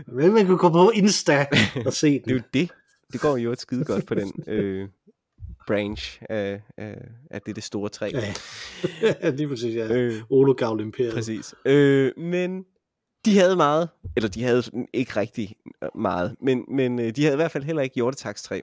Men 0.07 0.33
man 0.33 0.45
kunne 0.45 0.57
komme 0.57 0.75
på 0.77 0.89
Insta 0.95 1.45
og 1.85 1.93
se 1.93 2.07
Det 2.07 2.15
er 2.17 2.21
den. 2.25 2.33
jo 2.37 2.41
det. 2.53 2.69
Det 3.13 3.21
går 3.21 3.37
jo 3.37 3.51
et 3.51 3.61
skide 3.61 3.85
godt 3.85 4.05
på 4.05 4.15
den 4.15 4.33
øh, 4.47 4.87
branch 5.67 6.21
af, 6.29 6.61
af, 6.77 6.97
af 7.31 7.41
det, 7.41 7.55
det 7.55 7.63
store 7.63 7.89
træ. 7.89 8.11
Ja, 9.01 9.29
lige 9.37 9.47
præcis, 9.47 9.75
ja. 9.75 9.93
Øh, 9.95 10.13
Ologavl 10.29 10.81
Imperiet. 10.81 11.13
Præcis. 11.13 11.55
Øh, 11.65 12.11
men 12.17 12.65
de 13.25 13.37
havde 13.39 13.55
meget, 13.55 13.89
eller 14.15 14.29
de 14.29 14.43
havde 14.43 14.63
ikke 14.93 15.15
rigtig 15.15 15.55
meget, 15.95 16.35
men, 16.41 16.65
men 16.67 16.99
øh, 16.99 17.15
de 17.15 17.23
havde 17.23 17.35
i 17.35 17.41
hvert 17.41 17.51
fald 17.51 17.63
heller 17.63 17.81
ikke 17.81 17.95
hjortetakstræ. 17.95 18.61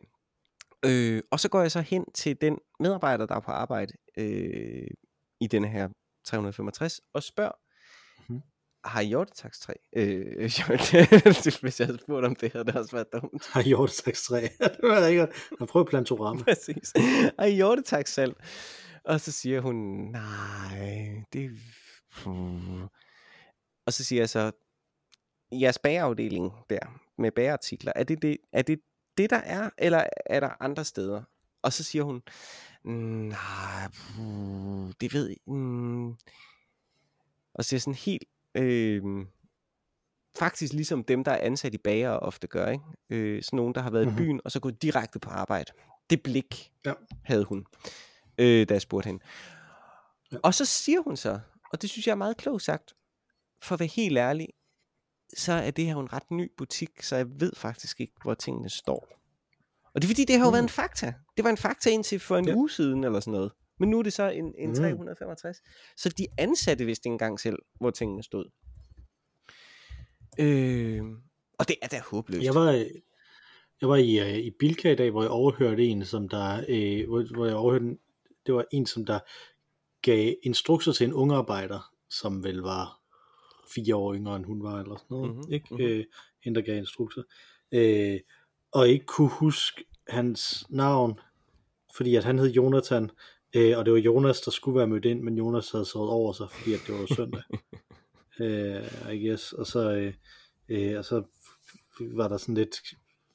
Øh, 0.87 1.23
og 1.31 1.41
så 1.41 1.49
går 1.49 1.61
jeg 1.61 1.71
så 1.71 1.81
hen 1.81 2.05
til 2.15 2.41
den 2.41 2.59
medarbejder, 2.81 3.27
der 3.27 3.35
er 3.35 3.41
på 3.41 3.51
arbejde 3.51 3.93
øh, 4.19 4.87
i 5.41 5.47
denne 5.47 5.69
her 5.69 5.89
365, 6.25 7.01
og 7.15 7.23
spørger. 7.23 7.64
Har 8.85 9.01
I 9.01 9.07
hjortetakstræ? 9.07 9.73
Øh, 9.97 10.37
hvis 11.63 11.81
jeg 11.81 11.87
havde 11.87 11.99
spurgt 11.99 12.27
om 12.27 12.35
det, 12.35 12.53
havde 12.53 12.65
det 12.65 12.75
også 12.75 12.93
været 12.93 13.13
dumt. 13.13 13.47
Har 13.47 13.63
gjort 13.63 13.91
6-3. 13.91 14.35
det 14.77 14.79
var 14.83 15.07
ikke. 15.07 15.29
Jeg 15.61 15.69
prøver 15.69 15.87
plantorama. 15.87 16.43
Præcis. 16.45 16.93
Har 17.39 17.47
I 17.47 17.55
hjortetaksalg? 17.55 18.35
Og 19.05 19.21
så 19.21 19.33
siger 19.33 19.61
hun, 19.61 19.77
nej, 20.13 21.25
det... 21.33 21.51
Og 23.87 23.93
så 23.93 24.05
siger 24.05 24.23
jeg 24.23 24.29
så, 24.29 24.53
jeres 25.53 25.79
bagerafdeling 25.79 26.53
der, 26.71 27.01
med 27.19 27.31
bagerartikler, 27.31 27.93
er 27.97 28.05
det 28.05 28.23
det, 28.23 28.37
er 28.53 28.63
det 28.63 28.81
det, 29.19 29.31
der 29.31 29.37
er, 29.37 29.71
eller 29.79 30.07
er 30.27 30.41
der 30.41 30.63
andre 30.63 30.85
steder? 30.85 31.23
Og 31.63 31.73
så 31.73 31.85
siger 31.85 32.05
hun, 32.05 32.23
nej, 33.29 33.89
det 35.01 35.15
ved 35.15 35.29
jeg, 35.29 35.37
mm. 35.47 36.11
og 37.55 37.65
så 37.65 37.79
sådan 37.79 37.95
helt, 37.95 38.25
øh, 38.55 39.03
faktisk 40.39 40.73
ligesom 40.73 41.05
dem, 41.05 41.25
der 41.25 41.33
er 41.33 41.47
ansat 41.47 41.75
i 41.75 41.79
bager 41.79 42.11
ofte 42.11 42.47
gør, 42.47 42.71
ikke? 42.71 42.85
Øh, 43.11 43.43
sådan 43.43 43.57
nogen, 43.57 43.75
der 43.75 43.81
har 43.81 43.91
været 43.91 44.07
mm-hmm. 44.07 44.23
i 44.23 44.27
byen, 44.27 44.41
og 44.45 44.53
så 44.53 44.61
gået 44.61 44.83
direkte 44.83 45.19
på 45.19 45.31
arbejde. 45.31 45.73
Det 46.11 46.23
blik 46.23 46.73
ja. 46.87 46.93
havde 47.25 47.45
hun, 47.45 47.67
øh, 48.39 48.69
da 48.69 48.75
jeg 48.75 48.83
spurgte 48.83 49.07
hende. 49.07 49.25
Ja. 50.33 50.37
Og 50.43 50.55
så 50.55 50.65
siger 50.65 51.01
hun 51.01 51.17
så, 51.17 51.41
og 51.73 51.83
det 51.83 51.91
synes 51.91 52.07
jeg 52.07 52.13
er 52.13 52.17
meget 52.17 52.37
klogt 52.37 52.63
sagt, 52.63 52.95
for 53.63 53.75
at 53.75 53.81
være 53.81 53.87
helt 53.87 54.19
ærlig, 54.19 54.49
så 55.37 55.53
er 55.53 55.71
det 55.71 55.85
her 55.85 55.93
jo 55.93 56.01
en 56.01 56.13
ret 56.13 56.31
ny 56.31 56.53
butik, 56.57 57.03
så 57.03 57.17
jeg 57.17 57.41
ved 57.41 57.53
faktisk 57.57 58.01
ikke, 58.01 58.13
hvor 58.23 58.35
tingene 58.35 58.71
står. 58.71 59.09
Og 59.95 60.03
det 60.03 60.05
er 60.05 60.09
fordi, 60.09 60.25
det 60.25 60.39
har 60.39 60.45
jo 60.45 60.51
mm. 60.51 60.55
været 60.55 60.63
en 60.63 60.69
fakta. 60.69 61.15
Det 61.37 61.45
var 61.45 61.51
en 61.51 61.57
fakta 61.57 61.91
indtil 61.91 62.21
for 62.21 62.37
en 62.37 62.49
ja. 62.49 62.55
uge 62.55 62.71
siden, 62.71 63.05
eller 63.05 63.21
sådan 63.21 63.33
noget. 63.33 63.53
Men 63.79 63.91
nu 63.91 63.99
er 63.99 64.03
det 64.03 64.13
så 64.13 64.29
en, 64.29 64.55
en 64.59 64.69
mm. 64.69 64.75
365. 64.75 65.63
Så 65.97 66.09
de 66.09 66.27
ansatte 66.39 66.85
vidste 66.85 67.07
ikke 67.07 67.15
engang 67.15 67.41
selv, 67.41 67.59
hvor 67.81 67.91
tingene 67.91 68.23
stod. 68.23 68.51
Øh, 70.41 71.03
og 71.59 71.69
det 71.69 71.77
er 71.83 71.89
da 71.89 72.01
håbløst. 72.11 72.45
Jeg 72.45 72.55
var, 72.55 72.71
jeg 73.81 73.89
var 73.89 73.97
i, 73.97 74.21
uh, 74.21 74.39
i 74.39 74.51
Bilka 74.59 74.93
i 74.93 74.97
dag, 74.97 75.11
hvor 75.11 75.23
jeg 75.23 75.31
overhørte 75.31 75.85
en, 75.85 76.05
som 76.05 76.29
der, 76.29 76.59
uh, 76.59 77.09
hvor, 77.09 77.35
hvor 77.35 77.47
jeg 77.47 77.57
overhørte, 77.57 77.97
det 78.47 78.55
var 78.55 78.65
en, 78.73 78.87
som 78.87 79.05
der 79.05 79.19
gav 80.03 80.35
instrukser 80.43 80.93
til 80.93 81.07
en 81.07 81.13
unge 81.13 81.35
arbejder, 81.35 81.93
som 82.11 82.45
vel 82.45 82.59
var 82.59 83.01
fire 83.75 83.97
år 83.97 84.15
yngre 84.15 84.37
end 84.37 84.45
hun 84.45 84.63
var, 84.63 84.81
eller 84.81 84.97
sådan 84.97 85.07
noget, 85.11 85.31
mm-hmm, 85.31 85.53
ikke? 85.53 85.67
Mm-hmm. 85.71 85.87
Øh, 85.87 86.05
hende, 86.45 86.61
der 86.61 86.67
gav 86.67 86.77
instrukser. 86.77 87.23
Øh, 87.73 88.21
og 88.73 88.89
ikke 88.89 89.07
kunne 89.07 89.31
huske 89.31 89.85
hans 90.09 90.67
navn, 90.71 91.21
fordi 91.97 92.17
at 92.17 92.25
han 92.25 92.39
hed 92.39 92.51
Jonathan, 92.51 93.11
øh, 93.55 93.79
og 93.79 93.85
det 93.85 93.93
var 93.93 93.99
Jonas, 93.99 94.41
der 94.41 94.51
skulle 94.51 94.79
være 94.79 94.87
mødt 94.87 95.05
ind, 95.05 95.23
men 95.23 95.39
Jonas 95.39 95.71
havde 95.71 95.85
sovet 95.85 96.11
over 96.11 96.33
sig, 96.33 96.51
fordi 96.51 96.75
at 96.75 96.81
det 96.87 96.95
var 96.95 97.15
søndag. 97.15 97.43
øh, 98.41 99.15
I 99.15 99.29
guess. 99.29 99.53
Og 99.53 99.67
så, 99.67 99.93
øh, 99.93 100.15
øh, 100.69 100.99
og 100.99 101.05
så 101.05 101.23
var 102.01 102.29
der 102.29 102.37
sådan 102.37 102.55
lidt, 102.55 102.77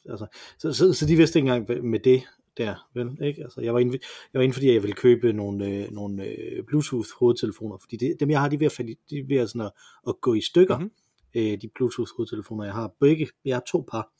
altså, 0.10 0.27
så, 0.60 0.73
så, 0.73 0.93
så 0.93 1.05
de 1.05 1.15
vidste 1.15 1.39
ikke 1.39 1.51
engang 1.51 1.86
med 1.86 1.99
det, 1.99 2.23
der, 2.58 2.89
vel, 2.93 3.17
ikke? 3.21 3.43
Altså, 3.43 3.62
jeg 3.62 3.73
var 3.73 3.79
inde, 3.79 3.99
jeg 4.34 4.39
var 4.39 4.43
inde 4.43 4.53
fordi 4.53 4.73
jeg 4.73 4.82
ville 4.84 4.95
købe 4.95 5.34
nogle, 5.34 5.67
øh, 5.67 5.91
nogle 5.91 6.25
øh, 6.25 6.63
Bluetooth 6.63 7.10
hovedtelefoner, 7.19 7.77
fordi 7.77 7.97
det, 7.97 8.19
dem 8.19 8.29
jeg 8.29 8.41
har, 8.41 8.49
de 8.49 8.55
er 8.55 8.60
ved 8.60 8.65
at, 8.65 8.71
falde, 8.71 8.95
de 9.10 9.19
er 9.19 9.23
ved 9.27 9.38
at, 9.38 9.49
sådan 9.49 9.62
at, 9.62 9.71
at 10.08 10.21
gå 10.21 10.34
i 10.34 10.41
stykker, 10.41 10.77
mm-hmm. 10.77 10.91
øh, 11.36 11.62
de 11.62 11.69
Bluetooth 11.75 12.12
hovedtelefoner, 12.17 12.63
jeg 12.63 12.73
har. 12.73 12.91
Begge, 12.99 13.27
jeg 13.45 13.55
har 13.55 13.63
to 13.67 13.86
par. 13.91 14.12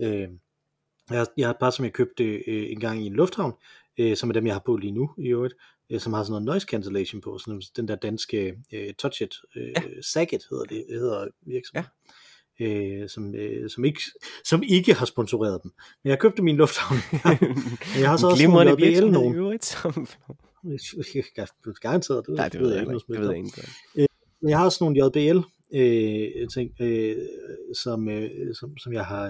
Øh, 0.00 0.28
jeg, 1.10 1.18
har, 1.18 1.28
jeg 1.36 1.46
har 1.46 1.54
et 1.54 1.60
par, 1.60 1.70
som 1.70 1.84
jeg 1.84 1.92
købte 1.92 2.24
øh, 2.24 2.70
en 2.70 2.80
gang 2.80 3.02
i 3.02 3.06
en 3.06 3.12
lufthavn, 3.12 3.52
øh, 4.00 4.16
som 4.16 4.28
er 4.28 4.32
dem, 4.32 4.46
jeg 4.46 4.54
har 4.54 4.62
på 4.66 4.76
lige 4.76 4.92
nu 4.92 5.10
i 5.18 5.28
øvrigt, 5.28 5.54
øh, 5.90 6.00
som 6.00 6.12
har 6.12 6.22
sådan 6.22 6.32
noget 6.32 6.44
noise 6.44 6.66
cancellation 6.66 7.20
på, 7.20 7.38
sådan 7.38 7.62
den 7.76 7.88
der 7.88 7.96
danske 7.96 8.54
øh, 8.72 8.94
Touch 8.94 9.22
It, 9.22 9.34
øh, 9.56 9.68
ja. 9.68 9.82
Saget 10.12 10.42
hedder 10.50 10.64
det, 10.64 10.84
hedder 10.88 11.26
virksomheden. 11.46 11.90
Ja 12.08 12.12
øh, 12.60 13.08
som, 13.08 13.34
øh, 13.34 13.70
som, 13.70 13.84
ikke, 13.84 14.00
som 14.44 14.62
ikke 14.68 14.94
har 14.94 15.06
sponsoreret 15.06 15.60
dem. 15.62 15.72
Men 16.04 16.10
jeg 16.10 16.18
købte 16.18 16.42
min 16.42 16.56
lufthavn. 16.56 16.98
jeg 18.00 18.10
har 18.10 18.16
så 18.16 18.26
også 18.28 18.48
nogle 18.48 18.70
JBL 18.70 19.10
nogen. 19.10 19.34
Øvrigt, 19.34 19.64
som... 19.64 20.06
Garanteret, 21.80 22.26
det, 22.26 22.34
Nej, 22.34 22.48
det 22.48 22.60
ved 22.60 22.72
jeg 22.72 22.80
ikke. 22.80 22.92
Det 22.92 23.20
ved 23.20 23.28
jeg 23.28 23.36
ikke. 23.36 23.62
Øh, 23.96 24.06
men 24.42 24.50
jeg 24.50 24.58
har 24.58 24.64
også 24.64 24.84
nogle 24.84 25.04
JBL 25.04 25.38
øh, 25.74 26.48
ting, 26.48 26.70
øh, 26.80 27.16
som, 27.74 28.08
øh, 28.08 28.54
som, 28.54 28.78
som, 28.78 28.92
jeg 28.92 29.04
har, 29.04 29.26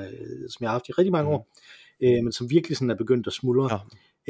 som 0.48 0.62
jeg 0.62 0.68
har 0.70 0.72
haft 0.72 0.88
i 0.88 0.92
rigtig 0.92 1.12
mange 1.12 1.28
mm. 1.28 1.34
år, 1.34 1.48
øh, 2.02 2.24
men 2.24 2.32
som 2.32 2.50
virkelig 2.50 2.76
sådan 2.76 2.90
er 2.90 2.94
begyndt 2.94 3.26
at 3.26 3.32
smuldre. 3.32 3.68
Ja. 3.72 3.78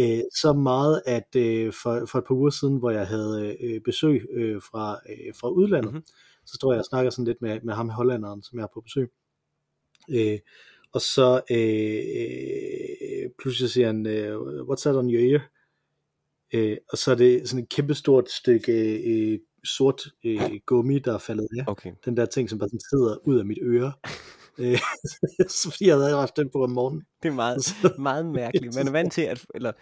Øh, 0.00 0.20
så 0.34 0.52
meget, 0.52 1.02
at 1.06 1.36
øh, 1.36 1.72
for, 1.82 2.06
for 2.06 2.18
et 2.18 2.24
par 2.24 2.34
uger 2.34 2.50
siden, 2.50 2.76
hvor 2.76 2.90
jeg 2.90 3.06
havde 3.06 3.56
øh, 3.60 3.80
besøg 3.80 4.26
øh, 4.32 4.62
fra, 4.62 5.00
øh, 5.10 5.34
fra 5.40 5.48
udlandet, 5.48 5.92
mm-hmm 5.92 6.04
så 6.50 6.54
står 6.54 6.72
jeg 6.72 6.78
og 6.78 6.84
snakker 6.84 7.10
sådan 7.10 7.24
lidt 7.24 7.42
med, 7.42 7.60
med 7.60 7.74
ham 7.74 7.88
hollanderen, 7.88 8.42
som 8.42 8.58
jeg 8.58 8.62
er 8.62 8.74
på 8.74 8.80
besøg. 8.80 9.10
Øh, 10.10 10.38
og 10.92 11.00
så 11.00 11.42
øh, 11.50 12.02
øh, 12.20 13.30
pludselig 13.38 13.70
siger 13.70 13.86
han, 13.86 14.06
øh, 14.06 14.36
what's 14.40 14.82
that 14.82 14.96
on 14.96 15.10
your 15.10 15.32
ear? 15.32 15.50
Øh, 16.54 16.76
og 16.92 16.98
så 16.98 17.10
er 17.10 17.14
det 17.14 17.48
sådan 17.48 17.62
et 17.62 17.68
kæmpestort 17.68 18.30
stykke 18.30 18.72
øh, 19.12 19.38
sort 19.64 20.02
øh, 20.24 20.60
gummi, 20.66 20.98
der 20.98 21.14
er 21.14 21.18
faldet 21.18 21.48
af. 21.58 21.64
Okay. 21.66 21.92
Den 22.04 22.16
der 22.16 22.26
ting, 22.26 22.50
som 22.50 22.58
bare 22.58 22.68
sådan 22.68 22.90
sidder 22.90 23.28
ud 23.28 23.38
af 23.38 23.46
mit 23.46 23.58
øre. 23.62 23.92
Øh, 24.60 24.78
så 25.58 25.70
fordi 25.70 25.86
jeg 25.86 25.96
havde 25.96 26.16
haft 26.16 26.36
den 26.36 26.50
på 26.50 26.64
om 26.64 26.70
morgenen. 26.70 27.02
Det 27.22 27.28
er 27.28 27.32
meget, 27.32 27.76
meget 27.98 28.26
mærkeligt. 28.26 28.74
Man 28.74 28.88
er 28.88 28.92
vant 28.92 29.12
til, 29.12 29.22
at 29.22 29.46
eller, 29.54 29.72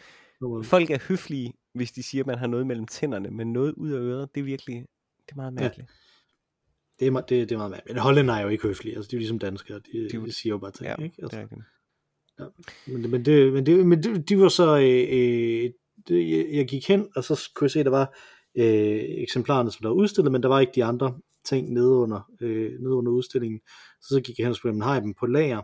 folk 0.62 0.90
er 0.90 0.98
høflige, 1.08 1.52
hvis 1.74 1.92
de 1.92 2.02
siger, 2.02 2.22
at 2.22 2.26
man 2.26 2.38
har 2.38 2.46
noget 2.46 2.66
mellem 2.66 2.86
tænderne, 2.86 3.30
men 3.30 3.52
noget 3.52 3.72
ud 3.72 3.90
af 3.90 3.98
øret, 3.98 4.28
det 4.34 4.40
er 4.40 4.44
virkelig 4.44 4.76
det 5.26 5.32
er 5.32 5.36
meget 5.36 5.52
mærkeligt. 5.52 5.88
Ja 5.88 5.94
det 7.00 7.08
er, 7.08 7.20
det, 7.20 7.28
det 7.28 7.52
er 7.52 7.56
meget 7.56 7.70
mærkeligt. 7.70 7.94
Men 7.94 8.02
hollænder 8.02 8.34
er 8.34 8.42
jo 8.42 8.48
ikke 8.48 8.62
høflige, 8.62 8.96
altså 8.96 9.08
de 9.10 9.16
er 9.16 9.18
jo 9.18 9.20
ligesom 9.20 9.38
danskere, 9.38 9.78
de, 9.78 10.08
de, 10.12 10.26
de 10.26 10.32
siger 10.32 10.50
jo 10.50 10.58
bare 10.58 10.70
ting, 10.70 10.88
ja, 10.88 11.04
ikke? 11.04 11.16
Altså, 11.22 11.38
det 11.38 11.48
ja. 12.38 12.44
Men, 12.86 13.10
men, 13.10 13.24
det, 13.24 13.52
men, 13.52 13.66
det, 13.66 13.86
men 13.86 14.02
det, 14.02 14.28
de 14.28 14.38
var 14.38 14.48
så, 14.48 14.76
øh, 14.76 15.06
øh, 15.10 15.70
det, 16.08 16.30
jeg, 16.30 16.46
jeg 16.52 16.68
gik 16.68 16.88
hen, 16.88 17.08
og 17.16 17.24
så 17.24 17.50
kunne 17.54 17.64
jeg 17.64 17.70
se, 17.70 17.80
at 17.80 17.86
der 17.86 17.90
var 17.90 18.16
øh, 18.56 19.00
eksemplarerne, 19.22 19.70
som 19.70 19.82
der 19.82 19.88
var 19.88 19.96
udstillet, 19.96 20.32
men 20.32 20.42
der 20.42 20.48
var 20.48 20.60
ikke 20.60 20.72
de 20.74 20.84
andre 20.84 21.18
ting 21.48 21.72
nede 21.72 21.90
under, 21.90 22.30
øh, 22.40 22.80
nede 22.80 22.94
under 22.94 23.12
udstillingen. 23.12 23.60
Så 24.00 24.08
så 24.08 24.20
gik 24.20 24.38
jeg 24.38 24.44
hen 24.44 24.50
og 24.50 24.56
spurgte, 24.56 24.80
har 24.80 24.94
jeg 24.94 25.02
dem 25.02 25.14
på 25.14 25.26
lager? 25.26 25.62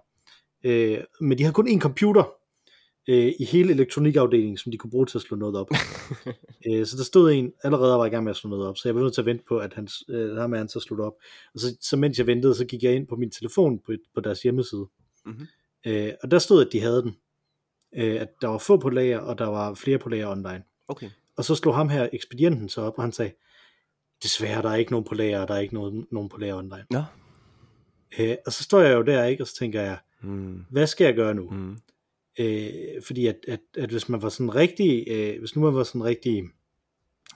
Øh, 0.65 0.99
men 1.21 1.39
de 1.39 1.45
har 1.45 1.53
kun 1.53 1.69
én 1.69 1.81
computer, 1.81 2.25
øh, 3.09 3.33
i 3.39 3.45
hele 3.45 3.73
elektronikafdelingen, 3.73 4.57
som 4.57 4.73
de 4.73 4.79
kunne 4.79 4.91
bruge 4.91 5.07
til 5.07 5.19
at 5.19 5.23
slå 5.23 5.37
noget 5.37 5.57
op. 5.57 5.71
øh, 6.67 6.87
så 6.87 6.97
der 6.97 7.05
stod 7.05 7.33
en 7.33 7.53
allerede 7.63 7.99
var 7.99 8.07
i 8.07 8.09
gang 8.09 8.25
med 8.25 8.31
at 8.31 8.37
slå 8.37 8.51
noget 8.51 8.67
op, 8.67 8.77
så 8.77 8.89
jeg 8.89 8.95
var 8.95 9.03
nødt 9.03 9.15
til 9.15 9.21
at 9.21 9.27
vente 9.27 9.45
på, 9.49 9.59
at 9.59 9.75
han, 9.75 9.89
øh, 10.09 10.37
ham 10.37 10.53
han 10.53 10.69
så 10.69 10.81
slog 10.81 11.07
op. 11.07 11.15
Og 11.55 11.61
så, 11.61 11.77
så 11.81 11.97
mens 11.97 12.19
jeg 12.19 12.27
ventede, 12.27 12.55
så 12.55 12.65
gik 12.65 12.83
jeg 12.83 12.95
ind 12.95 13.07
på 13.07 13.17
min 13.17 13.31
telefon 13.31 13.79
på, 13.79 13.93
på 14.15 14.21
deres 14.21 14.43
hjemmeside. 14.43 14.87
Mm-hmm. 15.27 15.47
Øh, 15.87 16.13
og 16.23 16.31
der 16.31 16.39
stod, 16.39 16.67
at 16.67 16.73
de 16.73 16.81
havde 16.81 17.03
den. 17.03 17.17
Øh, 17.97 18.21
at 18.21 18.29
der 18.41 18.49
var 18.49 18.59
få 18.59 18.77
på 18.77 18.91
lager, 18.91 19.19
og 19.19 19.39
der 19.39 19.47
var 19.47 19.75
flere 19.75 19.99
på 19.99 20.09
lager 20.09 20.31
online. 20.31 20.63
Okay. 20.89 21.11
Og 21.37 21.45
så 21.45 21.55
slog 21.55 21.75
ham 21.75 21.89
her, 21.89 22.09
ekspedienten, 22.13 22.69
så 22.69 22.81
op, 22.81 22.95
og 22.97 23.03
han 23.03 23.13
sagde, 23.13 23.33
desværre, 24.23 24.63
der 24.63 24.71
er 24.71 24.75
ikke 24.75 24.91
nogen 24.91 25.05
på 25.05 25.15
lager, 25.15 25.47
der 25.47 25.55
er 25.55 25.59
ikke 25.59 25.75
nogen, 25.75 26.07
nogen 26.11 26.29
på 26.29 26.37
lager 26.37 26.57
online. 26.57 26.87
Nå. 26.91 27.03
Øh, 28.19 28.37
og 28.47 28.53
så 28.53 28.63
står 28.63 28.81
jeg 28.81 28.95
jo 28.95 29.03
der, 29.03 29.25
ikke, 29.25 29.43
og 29.43 29.47
så 29.47 29.57
tænker 29.57 29.81
jeg, 29.83 29.99
mm. 30.23 30.65
hvad 30.71 30.87
skal 30.87 31.05
jeg 31.05 31.15
gøre 31.15 31.35
nu? 31.35 31.51
Mm. 31.51 31.77
Øh, 32.39 32.71
fordi 33.07 33.27
at, 33.27 33.37
at, 33.49 33.61
at 33.79 33.91
hvis 33.91 34.09
man 34.09 34.23
var 34.23 34.29
sådan 34.29 34.55
rigtig, 34.55 35.05
øh, 35.09 35.39
hvis 35.39 35.57
nu 35.57 35.63
man 35.63 35.75
var 35.75 35.85
sådan 35.85 36.05
rigtig 36.05 36.45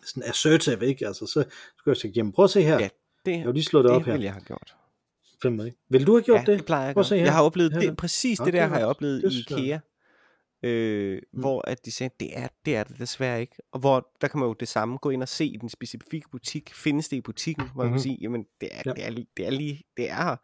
sådan 0.05 0.23
assertive, 0.31 0.87
ikke? 0.87 1.07
Altså, 1.07 1.27
så 1.27 1.45
skulle 1.77 1.93
jeg 1.93 1.97
sige, 1.97 2.12
jamen 2.17 2.33
prøv 2.33 2.45
at 2.45 2.51
se 2.51 2.62
her. 2.62 2.79
Ja, 2.79 2.88
det, 3.27 3.33
jeg 3.33 3.43
har 3.43 3.53
lige 3.53 3.64
slået 3.64 3.85
det, 3.85 3.91
det 3.91 3.97
op 3.97 4.03
her. 4.03 4.17
Det 4.17 4.25
jeg 4.25 4.33
have 4.33 4.45
gjort. 4.45 4.75
Fem? 5.43 5.61
Vil 5.88 6.07
du 6.07 6.12
have 6.12 6.23
gjort 6.23 6.41
ja, 6.41 6.53
det? 6.53 6.59
det 6.59 6.67
plejer 6.67 6.83
jeg 6.83 6.97
at 6.99 7.09
gøre. 7.09 7.19
Jeg 7.19 7.35
har 7.35 7.43
oplevet 7.43 7.73
det, 7.73 7.97
præcis 7.97 8.38
det 8.38 8.53
der 8.53 8.67
har 8.67 8.79
jeg 8.79 8.87
oplevet 8.87 9.33
i 9.33 9.39
IKEA. 9.39 9.79
Øh, 10.63 11.23
mm. 11.33 11.41
hvor 11.41 11.69
at 11.69 11.85
de 11.85 11.91
sagde, 11.91 12.15
det 12.21 12.39
er, 12.39 12.49
det 12.65 12.77
er 12.77 12.85
det 12.85 12.99
desværre 12.99 13.41
ikke. 13.41 13.57
Og 13.73 13.81
hvor, 13.81 14.11
der 14.21 14.29
kan 14.29 14.41
man 14.41 14.47
jo 14.47 14.53
det 14.53 14.69
samme 14.69 14.99
gå 14.99 15.11
ind 15.11 15.23
og 15.23 15.29
se 15.29 15.47
i 15.47 15.57
den 15.57 15.69
specifikke 15.69 16.29
butik, 16.31 16.75
findes 16.75 17.09
det 17.09 17.17
i 17.17 17.21
butikken, 17.21 17.65
hvor 17.65 17.83
mm-hmm. 17.83 17.91
man 17.91 17.93
kan 17.93 18.03
sige, 18.03 18.19
jamen 18.21 18.47
det 18.61 18.69
er, 18.73 18.83
ja. 18.87 18.93
det, 18.93 19.07
er, 19.07 19.25
det 19.37 19.47
er 19.47 19.51
lige, 19.51 19.83
det 19.97 20.11
er 20.11 20.25
her. 20.25 20.37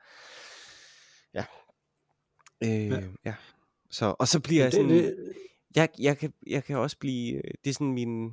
Ja. 1.35 1.45
Øh, 2.65 2.91
ja. 2.91 3.03
ja. 3.25 3.35
Så, 3.91 4.15
og 4.19 4.29
så 4.29 4.41
bliver 4.41 4.63
jeg 4.63 4.73
sådan, 4.73 4.89
det, 4.89 5.33
jeg, 5.77 5.89
jeg, 5.99 6.19
kan, 6.19 6.33
jeg 6.47 6.65
kan 6.65 6.77
også 6.77 6.99
blive, 6.99 7.35
øh, 7.35 7.55
det 7.65 7.71
er 7.71 7.75
sådan 7.75 7.93
min 7.93 8.33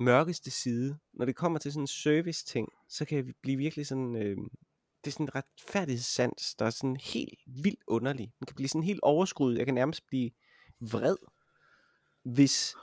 mørkeste 0.00 0.50
side, 0.50 0.98
når 1.14 1.24
det 1.24 1.36
kommer 1.36 1.58
til 1.58 1.72
sådan 1.72 1.82
en 1.82 1.86
service 1.86 2.44
ting, 2.44 2.68
så 2.88 3.04
kan 3.04 3.16
jeg 3.16 3.34
blive 3.42 3.58
virkelig 3.58 3.86
sådan, 3.86 4.16
øh, 4.16 4.36
det 5.04 5.10
er 5.10 5.12
sådan 5.12 5.26
en 5.26 5.34
retfærdighedssans, 5.34 6.54
der 6.54 6.64
er 6.66 6.70
sådan 6.70 6.96
helt 6.96 7.38
vildt 7.46 7.80
underlig. 7.86 8.32
Den 8.38 8.46
kan 8.46 8.54
blive 8.54 8.68
sådan 8.68 8.82
helt 8.82 9.00
overskruet, 9.02 9.58
jeg 9.58 9.66
kan 9.66 9.74
nærmest 9.74 10.06
blive 10.06 10.30
vred, 10.90 11.16
hvis, 12.22 12.74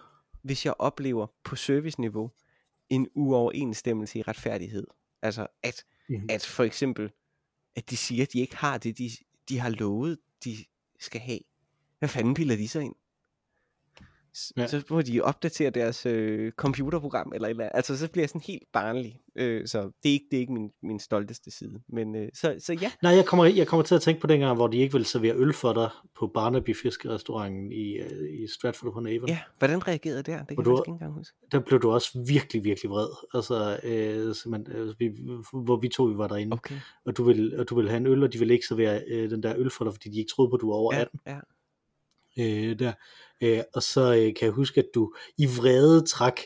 hvis 0.42 0.66
jeg 0.66 0.74
oplever 0.80 1.28
på 1.44 1.56
serviceniveau 1.56 2.32
en 2.90 3.08
uoverensstemmelse 3.14 4.20
i 4.20 4.22
retfærdighed. 4.22 4.88
Altså 5.22 5.48
at, 5.64 5.86
mm. 6.10 6.28
at 6.30 6.46
for 6.46 6.64
eksempel, 6.64 7.12
at 7.76 7.90
de 7.90 7.98
siger, 7.98 8.24
at 8.24 8.34
de 8.34 8.40
ikke 8.40 8.56
har 8.56 8.78
det, 8.78 8.98
de, 8.98 9.10
de 9.50 9.60
har 9.60 9.70
lovet, 9.70 10.18
de 10.44 10.66
skal 11.00 11.22
have. 11.22 11.40
Hvad 12.00 12.10
fanden 12.10 12.34
piller 12.34 12.56
de 12.56 12.68
så 12.68 12.80
ind? 12.80 12.96
Ja. 14.58 14.68
Så 14.68 14.82
må 14.90 15.02
de 15.02 15.22
opdatere 15.22 15.70
deres 15.70 16.06
øh, 16.06 16.52
computerprogram 16.52 17.32
eller 17.36 17.48
eller. 17.48 17.70
Altså, 17.70 17.98
så 17.98 18.10
bliver 18.12 18.24
jeg 18.24 18.30
sådan 18.30 18.42
helt 18.48 18.64
barnlig. 18.74 19.22
Øh, 19.36 19.68
så 19.68 19.82
det 19.82 20.10
er 20.10 20.14
ikke, 20.14 20.26
det 20.32 20.38
er 20.38 20.42
ikke 20.42 20.54
min, 20.54 20.72
min 20.84 21.00
stolteste 21.00 21.52
side. 21.52 21.80
Men 21.90 22.16
øh, 22.16 22.30
så, 22.34 22.56
så 22.60 22.74
ja, 22.74 22.92
Nej, 23.04 23.12
jeg 23.16 23.26
kommer, 23.26 23.46
jeg 23.46 23.68
kommer 23.68 23.84
til 23.84 23.96
at 23.96 24.02
tænke 24.02 24.22
på 24.22 24.28
dengang, 24.28 24.56
hvor 24.56 24.68
de 24.68 24.78
ikke 24.78 24.94
ville 24.94 25.06
servere 25.06 25.36
øl 25.36 25.54
for 25.54 25.74
dig 25.74 25.90
på 26.20 26.28
Barnaby 26.28 26.76
Fiskerestauranten 26.76 27.72
i, 27.72 27.98
øh, 27.98 28.42
i 28.44 28.48
Stratford 28.48 28.90
upon 28.90 29.08
Avon. 29.08 29.30
ja. 29.30 29.40
Hvordan 29.58 29.88
reagerede 29.88 30.24
der? 30.24 30.38
Det 30.38 30.48
kan 30.48 30.58
Og 30.58 30.64
jeg 30.64 30.66
du 30.66 30.82
ikke 30.82 30.92
engang 30.92 31.14
huske. 31.14 31.38
Der 31.52 31.60
blev 31.60 31.80
du 31.82 31.92
også 31.92 32.24
virkelig, 32.28 32.64
virkelig 32.64 32.92
vred. 32.92 33.08
Altså, 33.34 33.80
øh, 33.84 34.36
simpelthen, 34.36 34.76
øh, 34.76 34.94
vi, 35.00 35.12
hvor 35.66 35.78
vi 35.80 35.88
to 35.90 36.04
vi 36.04 36.18
var 36.18 36.28
derinde. 36.28 36.54
Okay. 36.54 36.76
og 37.06 37.18
du 37.18 37.24
vil, 37.24 37.60
og 37.60 37.70
du 37.70 37.76
vil 37.76 37.90
have 37.90 37.98
en 37.98 38.08
øl, 38.08 38.24
og 38.24 38.34
de 38.34 38.40
vil 38.40 38.52
ikke 38.52 38.66
servere 38.68 39.02
øh, 39.08 39.30
den 39.30 39.44
der 39.44 39.54
øl 39.58 39.70
for 39.70 39.84
dig, 39.86 39.94
fordi 39.94 40.10
de 40.10 40.18
ikke 40.20 40.32
troede 40.36 40.50
på, 40.50 40.56
at 40.56 40.62
du 40.62 40.70
var 40.70 40.76
over 40.76 40.96
Ja, 40.96 41.02
18. 41.02 41.20
ja. 41.28 41.40
Øh, 42.40 42.80
der. 42.80 42.94
Øh, 43.42 43.62
og 43.74 43.84
så 43.84 44.14
øh, 44.14 44.36
kan 44.36 44.46
jeg 44.46 44.52
huske, 44.52 44.80
at 44.80 44.88
du 44.96 45.14
i 45.38 45.46
vrede 45.46 46.06
trak 46.06 46.40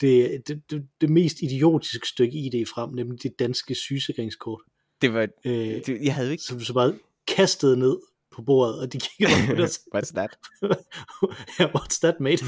det, 0.00 0.42
det, 0.48 0.62
det, 0.70 0.86
det 1.00 1.10
mest 1.10 1.36
idiotiske 1.42 2.08
stykke 2.08 2.38
ID 2.38 2.66
frem, 2.66 2.90
nemlig 2.90 3.22
det 3.22 3.38
danske 3.38 3.74
sygesikringskort, 3.74 4.62
Det 5.02 5.12
var, 5.12 5.28
øh, 5.44 5.52
det, 5.52 5.98
jeg 6.02 6.14
havde 6.14 6.30
ikke... 6.30 6.42
som 6.42 6.58
du 6.58 6.64
så 6.64 6.74
bare 6.74 6.94
kastede 7.26 7.76
ned 7.76 7.96
på 8.38 8.42
bordet, 8.42 8.80
og 8.80 8.92
de 8.92 8.98
kiggede 8.98 9.56
på 9.56 9.66
sagde, 9.66 9.96
What's 9.96 10.12
that? 10.12 10.38
ja, 11.58 11.66
what's 11.66 12.00
that, 12.00 12.20
mate? 12.20 12.44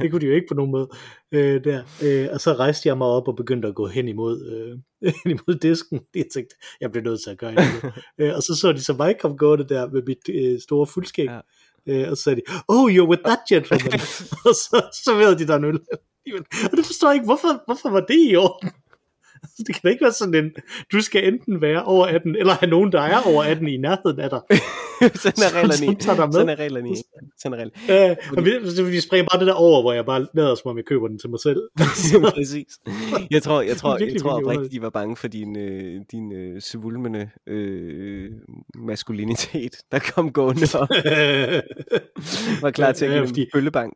det 0.00 0.10
kunne 0.10 0.20
de 0.20 0.26
jo 0.26 0.32
ikke 0.32 0.46
på 0.48 0.54
nogen 0.54 0.70
måde. 0.70 0.88
Øh, 1.32 1.64
der. 1.64 1.82
Øh, 2.02 2.28
og 2.32 2.40
så 2.40 2.52
rejste 2.52 2.88
jeg 2.88 2.98
mig 2.98 3.06
op 3.06 3.28
og 3.28 3.36
begyndte 3.36 3.68
at 3.68 3.74
gå 3.74 3.86
hen 3.86 4.08
imod, 4.08 4.46
øh, 4.46 4.78
hen 5.24 5.30
imod 5.30 5.58
disken. 5.58 6.00
Jeg 6.14 6.26
tænkte, 6.34 6.56
jeg 6.80 6.92
blev 6.92 7.04
nødt 7.04 7.22
til 7.22 7.30
at 7.30 7.38
gøre 7.38 7.54
det. 7.54 7.92
øh, 8.18 8.34
og 8.34 8.42
så 8.42 8.54
så 8.54 8.72
de 8.72 8.82
så 8.82 8.92
mig 8.92 9.16
komme 9.20 9.36
gående 9.36 9.68
der 9.68 9.90
med 9.90 10.02
mit 10.06 10.28
øh, 10.28 10.60
store 10.60 10.86
fuldskæg. 10.86 11.26
Ja. 11.26 11.40
Øh, 11.86 12.10
og 12.10 12.16
så 12.16 12.22
sagde 12.22 12.40
de, 12.40 12.62
oh, 12.68 12.90
you're 12.90 13.08
with 13.08 13.22
that 13.22 13.38
gentleman. 13.48 14.00
og 14.48 14.54
så 14.54 15.00
serverede 15.04 15.38
de 15.38 15.46
der 15.46 15.56
en 15.56 15.64
øl. 15.64 15.80
og 16.70 16.76
det 16.76 16.86
forstår 16.86 17.08
jeg 17.08 17.14
ikke, 17.14 17.24
hvorfor, 17.24 17.62
hvorfor 17.66 17.90
var 17.90 18.00
det 18.00 18.30
i 18.30 18.36
orden? 18.36 18.70
Det 19.66 19.74
kan 19.74 19.80
da 19.82 19.88
ikke 19.88 20.02
være 20.04 20.12
sådan 20.12 20.34
en, 20.34 20.50
du 20.92 21.00
skal 21.00 21.32
enten 21.32 21.60
være 21.60 21.84
over 21.84 22.06
18, 22.06 22.36
eller 22.36 22.52
have 22.52 22.70
nogen, 22.70 22.92
der 22.92 23.00
er 23.00 23.18
over 23.26 23.42
18 23.42 23.68
i 23.68 23.76
nærheden 23.76 24.20
af 24.20 24.30
dig. 24.30 24.40
sådan 25.24 25.42
er 25.44 25.54
reglerne 25.56 25.86
ikke. 25.86 26.04
med. 26.06 26.30
Sådan 26.32 26.48
er 26.48 26.56
reglerne 26.58 26.88
ikke. 26.88 27.02
Sådan 27.42 27.58
er 27.58 27.62
reglerne. 27.62 28.10
Øh, 28.10 28.16
og 28.36 28.44
vi, 28.44 28.90
vi 28.90 29.00
springer 29.00 29.26
bare 29.32 29.40
det 29.40 29.46
der 29.46 29.52
over, 29.54 29.80
hvor 29.82 29.92
jeg 29.92 30.06
bare 30.06 30.26
lader 30.34 30.54
som 30.54 30.70
om 30.70 30.76
jeg 30.76 30.84
køber 30.84 31.08
den 31.08 31.18
til 31.18 31.30
mig 31.30 31.40
selv. 31.40 31.60
Præcis. 32.34 32.66
Jeg 33.30 33.42
tror, 33.42 33.60
jeg 33.60 33.76
tror, 33.76 33.98
jeg 33.98 34.20
tror 34.20 34.30
oprigtigt, 34.42 34.72
de 34.72 34.82
var 34.82 34.90
bange 34.90 35.16
for 35.16 35.28
din, 35.28 35.56
øh, 35.56 36.00
din 36.12 36.32
øh, 36.32 36.60
svulmende 36.60 37.30
øh, 37.46 38.30
maskulinitet, 38.74 39.76
der 39.92 39.98
kom 40.14 40.32
gående 40.32 40.66
og 40.74 40.88
var 42.62 42.70
klar 42.70 42.92
til 42.92 43.04
at 43.04 43.10
Ja, 43.10 43.14
give 43.14 43.20
dem 43.20 43.28
fordi- 43.28 43.48
bøllebank. 43.52 43.92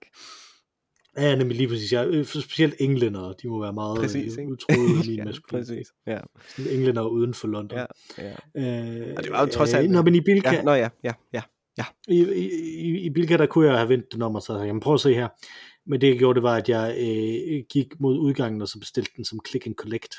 Ja, 1.18 1.34
nemlig 1.36 1.56
lige 1.56 1.68
præcis. 1.68 1.92
Jeg, 1.92 2.06
øh, 2.08 2.24
specielt 2.26 2.74
englænder, 2.80 3.32
de 3.32 3.48
må 3.48 3.60
være 3.60 3.72
meget 3.72 3.98
Præcis, 3.98 4.38
øh, 4.38 4.46
utroede 4.48 4.90
i 5.04 5.08
min 5.16 5.28
ja, 5.28 5.32
præcis. 5.50 5.86
Ja, 6.06 6.18
Sådan 6.56 6.72
Englænder 6.72 7.02
uden 7.02 7.34
for 7.34 7.48
London. 7.48 7.78
ja, 7.78 7.84
ja. 8.54 9.00
Øh, 9.00 9.14
Og 9.16 9.22
det 9.24 9.32
var 9.32 9.40
jo 9.40 9.46
trods 9.46 9.74
alt- 9.74 9.84
Øh, 9.86 9.90
nå, 9.92 10.02
men 10.02 10.14
i 10.14 10.20
Bilka, 10.20 10.50
ja. 10.54 10.62
Nå 10.62 10.72
ja, 10.72 10.88
ja, 11.04 11.12
ja. 11.32 11.42
i, 12.08 12.22
i, 12.22 12.50
i, 12.80 12.98
i 13.00 13.10
Bilka, 13.10 13.36
der 13.36 13.46
kunne 13.46 13.66
jeg 13.68 13.76
have 13.76 13.88
vendt 13.88 14.12
den 14.12 14.22
om 14.22 14.34
og 14.34 14.42
så 14.42 14.58
jamen 14.58 14.80
prøv 14.80 14.94
at 14.94 15.00
se 15.00 15.14
her. 15.14 15.28
Men 15.86 16.00
det 16.00 16.08
jeg 16.08 16.18
gjorde, 16.18 16.34
det 16.34 16.42
var, 16.42 16.56
at 16.56 16.68
jeg 16.68 16.96
øh, 16.98 17.62
gik 17.70 18.00
mod 18.00 18.18
udgangen, 18.18 18.62
og 18.62 18.68
så 18.68 18.78
bestilte 18.78 19.10
den 19.16 19.24
som 19.24 19.38
click 19.48 19.66
and 19.66 19.74
collect 19.74 20.14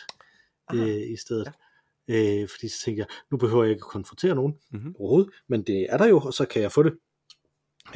Aha. 0.67 0.81
øh, 0.81 1.11
i 1.11 1.15
stedet. 1.17 1.47
Ja. 2.07 2.41
Øh, 2.41 2.47
fordi 2.49 2.67
så 2.67 2.81
tænkte 2.85 2.99
jeg, 2.99 3.07
nu 3.31 3.37
behøver 3.37 3.63
jeg 3.63 3.71
ikke 3.71 3.83
at 3.85 3.91
konfrontere 3.91 4.35
nogen 4.35 4.53
Mhm. 4.71 4.95
overhovedet, 4.99 5.31
men 5.49 5.63
det 5.63 5.87
er 5.89 5.97
der 5.97 6.07
jo, 6.07 6.19
og 6.19 6.33
så 6.33 6.45
kan 6.45 6.61
jeg 6.61 6.71
få 6.71 6.83
det. 6.83 6.93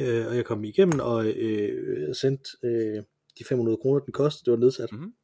Øh, 0.00 0.26
og 0.26 0.36
jeg 0.36 0.44
kom 0.44 0.64
igennem 0.64 1.00
og 1.00 1.26
øh, 1.26 2.14
sendte 2.14 2.50
øh, 2.64 3.02
de 3.38 3.44
500 3.48 3.76
kroner, 3.76 4.00
den 4.00 4.12
kostede, 4.12 4.44
det 4.44 4.58
var 4.58 4.64
nedsat 4.64 4.92
Mhm. 4.92 5.14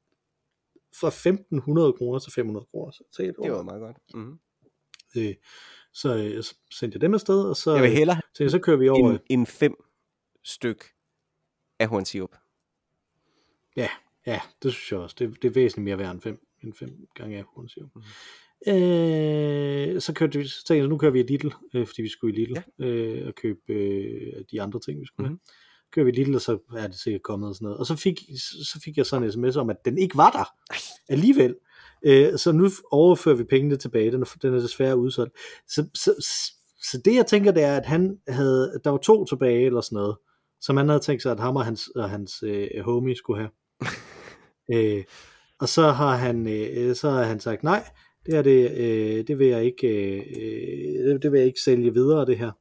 fra 1.01 1.09
1500 1.09 1.93
kroner 1.93 2.19
til 2.19 2.33
500 2.33 2.67
kroner. 2.71 2.91
Så 2.93 3.03
jeg 3.17 3.25
tænkte, 3.27 3.43
Det 3.43 3.53
var 3.53 3.62
meget 3.62 3.81
godt. 3.81 3.97
Mm-hmm. 4.14 4.39
øh, 5.17 5.35
så, 5.93 6.17
øh, 6.17 6.43
så 6.43 6.55
sendte 6.71 6.97
jeg 6.97 7.01
dem 7.01 7.14
afsted, 7.14 7.43
og 7.45 7.57
så, 7.57 7.75
Jeg 7.75 7.83
vil 7.83 7.91
hellere 7.91 8.21
så, 8.35 8.49
så 8.49 8.59
kører 8.59 8.77
vi 8.77 8.89
over. 8.89 9.11
en, 9.11 9.19
en 9.31 9.47
fem 9.47 9.75
styk 10.45 10.85
af 11.79 11.89
hornsirup. 11.89 12.37
Ja, 13.77 13.89
ja, 14.27 14.41
det 14.62 14.73
synes 14.73 14.93
jeg 14.93 15.01
også. 15.01 15.17
Det, 15.19 15.43
det 15.43 15.49
er 15.49 15.53
væsentligt 15.53 15.85
mere 15.85 15.99
værd 15.99 16.12
end 16.12 16.21
fem, 16.21 16.47
end 16.62 16.75
fem 16.75 17.07
gange 17.14 17.39
af 17.39 17.45
hornsirup. 17.45 17.91
Mhm. 17.95 18.05
Mm. 18.05 18.11
Øh, 18.69 20.01
så 20.01 20.13
kørte 20.15 20.39
vi, 20.39 20.47
så 20.47 20.57
tænkte 20.67 20.75
jeg, 20.81 20.89
nu 20.89 20.99
kører 20.99 21.13
vi 21.13 21.21
i 21.21 21.27
Lidl, 21.27 21.49
øh, 21.75 21.87
fordi 21.87 22.03
vi 22.03 22.09
skulle 22.09 22.35
i 22.37 22.41
Lidl 22.45 22.59
Ja. 22.79 22.87
øh, 22.87 23.27
og 23.29 23.35
købe 23.35 23.61
øh, 23.73 24.33
de 24.51 24.63
andre 24.63 24.81
ting, 24.81 25.01
vi 25.01 25.07
skulle 25.07 25.29
Mhm. 25.29 25.39
have. 25.45 25.55
Kører 25.93 26.05
vi 26.05 26.11
i 26.11 26.15
Lidl, 26.15 26.35
og 26.35 26.41
så 26.41 26.59
er 26.77 26.87
det 26.87 26.99
sikkert 26.99 27.23
kommet 27.23 27.49
og 27.49 27.55
sådan 27.55 27.65
noget. 27.65 27.79
Og 27.79 27.87
så 27.87 27.97
fik, 27.97 28.19
så 28.73 28.81
fik 28.85 28.97
jeg 28.97 29.07
sådan 29.07 29.25
en 29.25 29.33
sms 29.33 29.57
om, 29.57 29.71
at 29.71 29.77
den 29.85 29.99
ikke 29.99 30.17
var 30.17 30.31
der 30.31 30.45
alligevel. 31.13 31.57
Øh, 32.07 32.39
så 32.39 32.53
nu 32.53 32.69
overfører 32.91 33.37
vi 33.37 33.45
pengene 33.45 33.77
tilbage. 33.77 34.13
Den 34.13 34.23
er, 34.23 34.37
den 34.43 34.55
er 34.55 34.61
desværre 34.61 34.97
udsolgt. 34.97 35.37
Så, 35.69 35.89
så, 35.95 36.15
så 36.91 37.01
det 37.05 37.15
jeg 37.15 37.27
tænker, 37.27 37.51
det 37.53 37.63
er, 37.63 37.77
at 37.77 37.87
han 37.87 38.19
havde, 38.29 38.81
der 38.85 38.91
var 38.91 38.99
to 38.99 39.25
tilbage 39.25 39.67
eller 39.67 39.81
sådan 39.81 39.97
noget, 39.97 40.17
som 40.61 40.77
han 40.77 40.89
havde 40.89 41.01
tænkt 41.01 41.23
sig, 41.23 41.33
at 41.33 41.41
ham 41.41 41.57
og 41.57 41.65
hans, 41.65 41.89
og 41.89 42.11
hans 42.11 42.43
øh, 42.43 42.69
homie 42.81 43.17
skulle 43.17 43.41
have. 43.41 43.51
øh, 44.75 45.05
og 45.59 45.69
så 45.69 45.91
har 45.91 46.17
han, 46.17 46.49
øh, 46.49 46.95
så 46.97 47.11
har 47.11 47.23
han 47.23 47.41
sagt, 47.41 47.63
nej, 47.63 47.85
det 48.27 48.35
er 48.35 48.43
det, 48.43 48.70
øh, 48.70 49.27
det 49.27 49.39
vil 49.39 49.47
jeg 49.47 49.64
ikke, 49.64 49.89
øh, 49.89 51.05
det, 51.05 51.22
det 51.22 51.33
vil 51.33 51.39
jeg 51.39 51.47
ikke 51.47 51.61
sælge 51.61 51.95
videre, 51.95 52.27
det 52.27 52.39
her. 52.39 52.53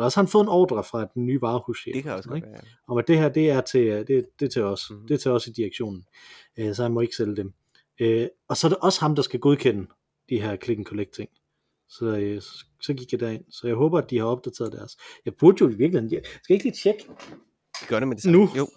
Eller 0.00 0.04
også 0.04 0.20
har 0.20 0.22
han 0.22 0.28
fået 0.30 0.42
en 0.42 0.48
ordre 0.48 0.84
fra 0.84 1.06
den 1.14 1.26
nye 1.26 1.40
varehuschef. 1.40 1.94
Det 1.94 2.02
kan 2.02 2.12
også 2.12 2.34
ikke? 2.34 2.46
godt 2.46 2.52
være. 2.52 2.62
om 2.88 2.98
at 2.98 3.08
det 3.08 3.18
her, 3.18 3.28
det 3.28 3.50
er 3.50 3.60
til, 3.60 3.86
det, 4.08 4.26
det 4.40 4.46
er 4.46 4.50
til 4.50 4.62
os. 4.62 4.90
Mhm. 4.90 5.00
Mm. 5.00 5.06
Det 5.06 5.14
er 5.14 5.18
til 5.18 5.30
os 5.30 5.46
i 5.46 5.52
direktionen. 5.52 6.04
Øh, 6.58 6.74
så 6.74 6.82
han 6.82 6.92
må 6.92 7.00
ikke 7.00 7.16
sælge 7.16 7.36
dem. 7.36 7.52
Øh, 8.00 8.28
og 8.48 8.56
så 8.56 8.66
er 8.66 8.68
det 8.68 8.78
også 8.82 9.00
ham, 9.00 9.14
der 9.14 9.22
skal 9.22 9.40
godkende 9.40 9.86
de 10.28 10.40
her 10.42 10.56
click 10.56 10.78
and 10.78 10.86
collect 10.86 11.12
ting. 11.12 11.30
Så, 11.88 12.06
øh, 12.06 12.40
så, 12.80 12.94
gik 12.94 13.12
jeg 13.12 13.20
derind. 13.20 13.44
Så 13.50 13.66
jeg 13.66 13.76
håber, 13.76 13.98
at 13.98 14.10
de 14.10 14.18
har 14.18 14.24
opdateret 14.24 14.72
deres. 14.72 14.96
Jeg 15.24 15.34
burde 15.34 15.56
jo 15.60 15.68
i 15.68 15.74
virkeligheden, 15.74 16.12
jeg 16.12 16.22
skal 16.42 16.54
ikke 16.54 16.64
lige 16.64 16.76
tjekke, 16.76 17.04
Vi 17.80 17.86
gør 17.88 17.98
det 17.98 18.08
med 18.08 18.16
det 18.16 18.22
samme. 18.22 18.38
Nu. 18.38 18.48
Jo, 18.56 18.68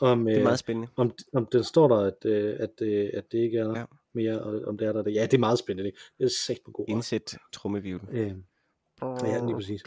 om, 0.00 0.24
det 0.24 0.32
er 0.32 0.38
øh, 0.38 0.44
meget 0.44 0.58
spændende. 0.58 0.88
om, 0.96 1.12
om 1.34 1.46
den 1.52 1.64
står 1.64 1.88
der, 1.88 1.96
at, 1.96 2.24
øh, 2.24 2.56
at, 2.58 2.70
øh, 2.82 3.10
at 3.14 3.32
det 3.32 3.38
ikke 3.38 3.58
er 3.58 3.64
der 3.64 3.78
Ja. 3.78 3.84
Ja. 4.14 4.20
mere, 4.20 4.64
om 4.64 4.78
det 4.78 4.88
er 4.88 4.92
der. 4.92 5.10
Ja, 5.10 5.22
det 5.22 5.34
er 5.34 5.38
meget 5.38 5.58
spændende. 5.58 5.92
Det 6.18 6.24
er 6.24 6.28
sæt 6.46 6.58
på 6.64 6.70
god. 6.70 6.84
Indsæt 6.88 7.38
trummevivl. 7.52 8.08
Øh, 8.10 8.32
ja, 9.02 9.44
lige 9.44 9.54
præcis. 9.54 9.82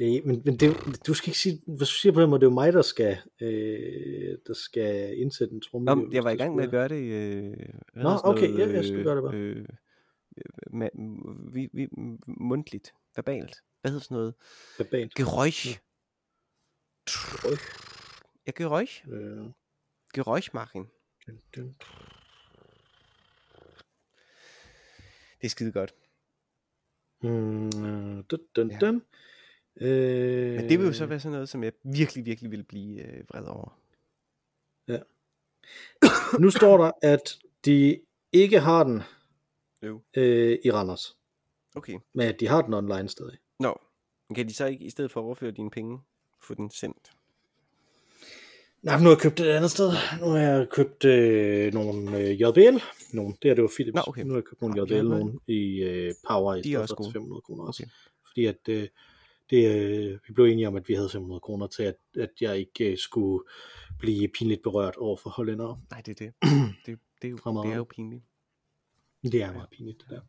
Øh, 0.00 0.26
men 0.26 0.42
men 0.44 0.56
det, 0.56 0.76
du 1.06 1.14
skal 1.14 1.28
ikke 1.28 1.38
sige, 1.38 1.62
hvis 1.66 1.88
du 1.88 1.94
siger 1.94 2.12
på 2.12 2.20
den 2.20 2.30
måde, 2.30 2.40
det 2.40 2.46
er 2.46 2.50
jo 2.50 2.54
mig, 2.54 2.72
der 2.72 2.82
skal, 2.82 3.18
øh, 3.40 4.38
der 4.46 4.54
skal 4.54 5.18
indsætte 5.18 5.54
en 5.54 5.60
tromme. 5.60 5.84
Nå, 5.84 6.08
jeg 6.12 6.24
var 6.24 6.30
i 6.30 6.36
gang 6.36 6.56
med 6.56 6.64
at 6.64 6.70
gøre 6.70 6.88
det. 6.88 7.02
Øh, 7.02 7.56
hvad 7.92 8.02
Nå, 8.02 8.10
okay, 8.24 8.48
noget, 8.48 8.68
ja, 8.68 8.74
jeg 8.74 8.84
skal 8.84 9.04
gøre 9.04 9.16
det 9.16 9.22
bare. 9.22 9.34
Øh, 9.34 9.66
ma- 10.72 11.52
vi, 11.54 11.68
vi, 11.72 11.88
mundtligt, 12.26 12.94
verbalt. 13.16 13.56
Hvad 13.80 13.90
hedder 13.90 14.04
sådan 14.04 14.14
noget? 14.14 14.34
Verbalt. 14.78 15.14
Geräusch. 15.14 15.80
Ja, 18.46 18.50
Geräusch. 18.56 19.08
Øh, 19.12 19.46
Geräuschmachen. 20.14 20.86
dun, 21.26 21.40
dun. 21.56 21.74
Det 25.40 25.46
er 25.46 25.48
skide 25.50 25.72
godt. 25.72 25.94
Mm, 27.22 28.22
dun, 28.22 28.40
dun, 28.56 28.70
Ja. 28.70 28.78
dun. 28.78 29.02
Øh, 29.80 30.54
Men 30.56 30.68
det 30.68 30.78
vil 30.78 30.86
jo 30.86 30.92
så 30.92 31.06
være 31.06 31.20
sådan 31.20 31.32
noget, 31.32 31.48
som 31.48 31.64
jeg 31.64 31.72
virkelig, 31.84 32.24
virkelig 32.26 32.50
vil 32.50 32.62
blive 32.64 33.02
øh, 33.02 33.24
vred 33.28 33.44
over. 33.46 33.76
Nu 36.40 36.50
står 36.50 36.76
der, 36.84 36.92
at 37.02 37.38
de 37.64 38.00
ikke 38.32 38.60
har 38.60 38.84
den 38.84 39.02
Jo. 39.82 40.02
øh, 40.16 40.58
i 40.64 40.70
Randers, 40.70 41.16
Okay. 41.76 41.98
men 42.14 42.28
at 42.28 42.40
de 42.40 42.48
har 42.48 42.62
den 42.62 42.74
online 42.74 43.08
stadig. 43.08 43.38
Nå, 43.58 43.80
men 44.28 44.34
kan 44.34 44.48
de 44.48 44.54
så 44.54 44.66
ikke 44.66 44.84
i 44.84 44.90
stedet 44.90 45.10
for 45.10 45.20
at 45.20 45.24
overføre 45.24 45.50
dine 45.50 45.70
penge, 45.70 46.00
få 46.42 46.54
den 46.54 46.70
sendt? 46.70 47.12
Nej, 48.82 48.98
nu 48.98 49.04
har 49.04 49.10
jeg 49.10 49.18
købt 49.18 49.38
det 49.38 49.46
et 49.46 49.50
andet 49.50 49.70
sted. 49.70 49.92
Nu 50.20 50.26
har 50.26 50.38
jeg 50.38 50.68
købt 50.68 51.04
øh, 51.04 51.74
nogle 51.74 52.18
øh, 52.18 52.40
JBL. 52.40 52.78
Nogle, 53.12 53.34
det 53.42 53.48
her 53.48 53.54
det 53.54 53.62
var 53.62 53.72
Philips. 53.76 53.94
Nå, 53.94 54.02
okay. 54.06 54.22
Nu 54.22 54.32
har 54.32 54.38
jeg 54.38 54.44
købt 54.44 54.60
nogle 54.60 54.76
Nå, 54.76 54.84
JBL, 54.84 55.08
nogle 55.08 55.38
i 55.46 55.82
øh, 55.82 56.14
Power 56.28 56.54
i 56.54 56.60
De 56.60 56.62
stedet 56.62 56.80
for 56.80 56.86
til 56.86 56.96
gode. 56.96 57.12
500 57.12 57.40
kroner 57.40 57.64
også. 57.64 57.82
Okay. 57.82 57.90
Fordi 58.26 58.46
at 58.46 58.68
øh, 58.68 58.88
det, 59.50 59.70
øh, 59.76 60.18
vi 60.26 60.32
blev 60.32 60.46
enige 60.46 60.68
om, 60.68 60.76
at 60.76 60.88
vi 60.88 60.94
havde 60.94 61.08
500 61.08 61.40
kroner 61.40 61.66
til, 61.66 61.82
at, 61.82 61.96
at 62.16 62.30
jeg 62.40 62.58
ikke 62.58 62.90
øh, 62.90 62.98
skulle 62.98 63.44
blive 63.98 64.28
pinligt 64.28 64.62
berørt 64.62 64.96
over 64.96 65.16
for 65.16 65.30
hollændere. 65.30 65.80
Nej, 65.90 66.02
det 66.06 66.20
er 66.20 66.24
det. 66.24 66.34
det, 66.86 66.98
det, 67.22 67.28
er, 67.28 67.30
jo, 67.30 67.62
det 67.62 67.72
er 67.72 67.76
jo 67.76 67.84
pinligt. 67.84 68.22
Det 69.22 69.42
er 69.42 69.52
meget 69.52 69.70
pinligt, 69.70 69.98
det 70.00 70.10
der. 70.10 70.20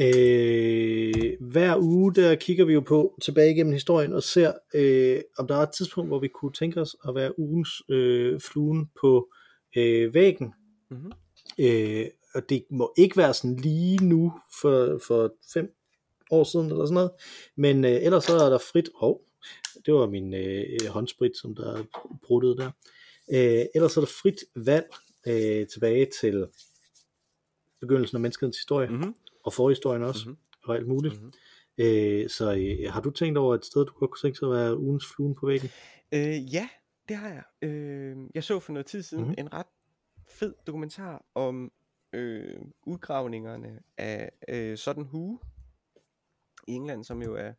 Øh, 0.00 1.32
hver 1.40 1.76
uge, 1.80 2.14
der 2.14 2.34
kigger 2.34 2.64
vi 2.64 2.72
jo 2.72 2.80
på 2.80 3.18
tilbage 3.22 3.50
igennem 3.52 3.72
historien 3.72 4.12
og 4.12 4.22
ser, 4.22 4.52
øh, 4.74 5.20
om 5.38 5.46
der 5.46 5.56
er 5.56 5.60
et 5.62 5.74
tidspunkt, 5.76 6.10
hvor 6.10 6.18
vi 6.20 6.28
kunne 6.28 6.52
tænke 6.52 6.80
os 6.80 6.96
at 7.08 7.14
være 7.14 7.38
ugens 7.38 7.70
øh, 7.88 8.40
fluen 8.40 8.90
på 9.00 9.28
øh, 9.76 10.14
væggen. 10.14 10.54
Mm-hmm. 10.90 11.12
Øh, 11.58 12.06
og 12.34 12.42
det 12.48 12.64
må 12.70 12.92
ikke 12.98 13.16
være 13.16 13.34
sådan 13.34 13.56
lige 13.56 14.04
nu 14.04 14.32
for, 14.60 15.00
for 15.06 15.32
fem 15.54 15.74
år 16.30 16.44
siden 16.44 16.66
eller 16.70 16.84
sådan 16.86 16.94
noget, 16.94 17.10
men 17.56 17.84
øh, 17.84 17.90
ellers 18.02 18.24
så 18.24 18.32
er 18.36 18.50
der 18.50 18.58
frit, 18.58 18.88
hov, 19.00 19.20
Det 19.86 19.94
var 19.94 20.06
min 20.06 20.34
øh, 20.34 20.64
håndsprit, 20.88 21.36
som 21.36 21.54
der 21.54 21.76
er 21.76 21.82
bruttet 22.22 22.56
der. 22.58 22.70
Øh, 23.32 23.66
ellers 23.74 23.96
er 23.96 24.00
der 24.00 24.08
frit 24.22 24.44
valg 24.56 24.86
øh, 25.26 25.66
tilbage 25.66 26.06
til 26.20 26.46
begyndelsen 27.80 28.16
af 28.16 28.20
menneskets 28.20 28.58
historie, 28.58 28.88
Mhm. 28.88 29.14
Og 29.44 29.52
forhistorien 29.52 30.02
også, 30.02 30.28
Mhm. 30.28 30.36
og 30.64 30.76
alt 30.76 30.88
muligt. 30.88 31.22
Mhm. 31.22 31.32
Øh, 31.78 32.28
så 32.30 32.54
øh, 32.54 32.92
har 32.92 33.00
du 33.00 33.10
tænkt 33.10 33.38
over 33.38 33.54
et 33.54 33.64
sted, 33.64 33.86
du 33.86 33.92
godt 33.92 34.10
kunne 34.10 34.28
tænke 34.28 34.38
sig 34.38 34.48
at 34.48 34.54
være 34.54 34.78
ugens 34.78 35.06
fluen 35.06 35.34
på 35.34 35.46
væggen? 35.46 35.70
Øh, 36.12 36.54
ja, 36.54 36.68
det 37.08 37.16
har 37.16 37.28
jeg. 37.28 37.42
Øh, 37.70 38.16
jeg 38.34 38.44
så 38.44 38.60
for 38.60 38.72
noget 38.72 38.86
tid 38.86 39.02
siden 39.02 39.24
Mhm. 39.24 39.28
mm-hmm. 39.30 39.46
en 39.46 39.52
ret 39.52 39.66
fed 40.28 40.54
dokumentar 40.66 41.24
om 41.34 41.72
øh, 42.12 42.56
udgravningerne 42.86 43.78
af 43.98 44.30
øh, 44.48 44.76
Sutton 44.78 45.04
Hoo 45.04 45.38
i 46.68 46.72
England, 46.72 47.04
som 47.04 47.22
jo 47.22 47.34
er, 47.34 47.52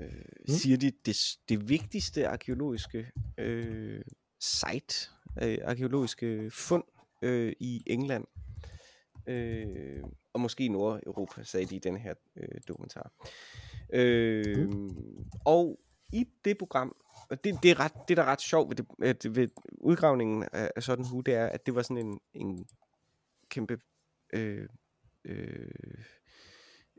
øh, 0.00 0.06
mm. 0.48 0.54
siger 0.54 0.76
de, 0.76 0.92
det, 1.06 1.16
det 1.48 1.68
vigtigste 1.68 2.28
arkeologiske 2.28 3.10
øh, 3.38 4.02
site, 4.40 5.10
øh, 5.42 5.58
arkeologiske 5.64 6.50
fund 6.50 6.84
øh, 7.22 7.52
i 7.60 7.82
England. 7.86 8.24
Øh, 9.28 10.02
og 10.32 10.40
måske 10.40 10.68
Nordeuropa, 10.68 11.42
sagde 11.42 11.66
de 11.66 11.76
i 11.76 11.78
den 11.78 11.96
her 11.96 12.14
øh, 12.36 12.60
dokumentar. 12.68 13.12
Øh, 13.92 14.68
Og 15.44 15.80
i 16.12 16.28
det 16.44 16.58
program, 16.58 16.96
og 17.30 17.44
det, 17.44 17.58
det, 17.62 17.70
er 17.70 17.80
ret, 17.80 17.92
det 18.08 18.16
der 18.16 18.22
er 18.22 18.26
ret 18.26 18.40
sjovt 18.40 18.68
ved, 18.68 18.76
det, 18.76 18.86
at, 19.02 19.36
ved 19.36 19.48
udgravningen 19.70 20.44
af, 20.52 20.70
af 20.76 20.82
sådan 20.82 21.04
en 21.04 21.10
hue, 21.10 21.22
det 21.22 21.34
er, 21.34 21.46
at 21.46 21.66
det 21.66 21.74
var 21.74 21.82
sådan 21.82 22.06
en, 22.06 22.20
en 22.34 22.66
kæmpe 23.48 23.78
øh, 24.32 24.68
øh, 25.24 26.04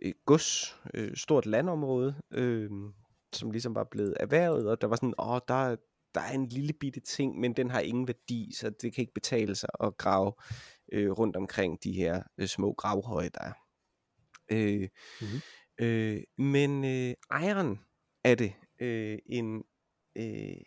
et 0.01 0.13
gods, 0.25 0.75
øh, 0.93 1.15
stort 1.15 1.45
landområde, 1.45 2.15
øh, 2.31 2.69
som 3.33 3.51
ligesom 3.51 3.75
var 3.75 3.83
blevet 3.83 4.17
erhvervet, 4.19 4.69
og 4.69 4.81
der 4.81 4.87
var 4.87 4.95
sådan, 4.95 5.13
åh, 5.19 5.39
der, 5.47 5.75
der 6.15 6.21
er 6.21 6.31
en 6.31 6.45
lille 6.47 6.73
bitte 6.73 6.99
ting, 6.99 7.39
men 7.39 7.53
den 7.53 7.69
har 7.69 7.79
ingen 7.79 8.07
værdi, 8.07 8.51
så 8.55 8.69
det 8.69 8.93
kan 8.93 9.01
ikke 9.01 9.13
betale 9.13 9.55
sig 9.55 9.69
at 9.83 9.97
grave 9.97 10.33
øh, 10.91 11.11
rundt 11.11 11.35
omkring 11.35 11.83
de 11.83 11.91
her 11.91 12.23
øh, 12.37 12.47
små 12.47 12.73
gravhøje, 12.73 13.29
der 13.29 13.41
er. 13.41 13.53
Øh, 14.51 14.89
Mhm. 15.21 15.41
øh, 15.81 16.23
men 16.37 16.85
øh, 16.85 17.13
ejeren 17.31 17.79
af 18.23 18.37
det, 18.37 18.53
øh, 18.79 19.19
en 19.25 19.63
øh, 20.15 20.57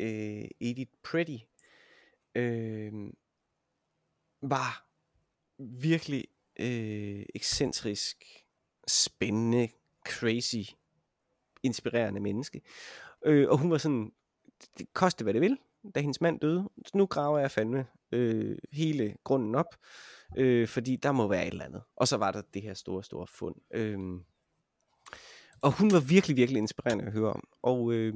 øh, 0.00 0.44
Edith 0.60 0.92
Pretty, 1.04 1.36
øh, 2.34 2.92
var 4.42 4.86
virkelig 5.58 6.24
øh, 6.60 7.26
ekscentrisk, 7.34 8.24
spændende, 8.88 9.68
crazy, 10.08 10.70
inspirerende 11.62 12.20
menneske. 12.20 12.62
Øh, 13.24 13.48
og 13.48 13.58
hun 13.58 13.70
var 13.70 13.78
sådan, 13.78 14.12
det 14.78 14.92
koste 14.92 15.22
hvad 15.24 15.34
det 15.34 15.40
vil, 15.42 15.58
da 15.94 16.00
hendes 16.00 16.20
mand 16.20 16.40
døde. 16.40 16.68
Nu 16.94 17.06
graver 17.06 17.38
jeg 17.38 17.50
fandme 17.50 17.86
øh, 18.12 18.58
hele 18.72 19.14
grunden 19.24 19.54
op, 19.54 19.76
øh, 20.36 20.68
fordi 20.68 20.96
der 20.96 21.12
må 21.12 21.28
være 21.28 21.46
et 21.46 21.52
eller 21.52 21.64
andet. 21.64 21.82
Og 21.96 22.08
så 22.08 22.16
var 22.16 22.30
der 22.30 22.42
det 22.54 22.62
her 22.62 22.74
store, 22.74 23.04
store 23.04 23.26
fund. 23.26 23.54
Øh, 23.74 23.98
og 25.62 25.78
hun 25.78 25.92
var 25.92 26.00
virkelig, 26.00 26.36
virkelig 26.36 26.58
inspirerende 26.58 27.04
at 27.04 27.12
høre 27.12 27.32
om. 27.32 27.48
Og 27.62 27.92
øh, 27.92 28.14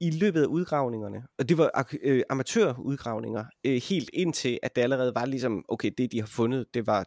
i 0.00 0.10
løbet 0.10 0.42
af 0.42 0.46
udgravningerne, 0.46 1.26
og 1.38 1.48
det 1.48 1.58
var 1.58 1.88
øh, 2.02 2.22
amatørudgravninger, 2.30 3.44
øh, 3.64 3.80
helt 3.88 4.10
indtil 4.12 4.58
at 4.62 4.76
det 4.76 4.82
allerede 4.82 5.14
var 5.14 5.24
ligesom, 5.24 5.64
okay, 5.68 5.90
det 5.98 6.12
de 6.12 6.20
har 6.20 6.26
fundet, 6.26 6.66
det 6.74 6.86
var, 6.86 7.06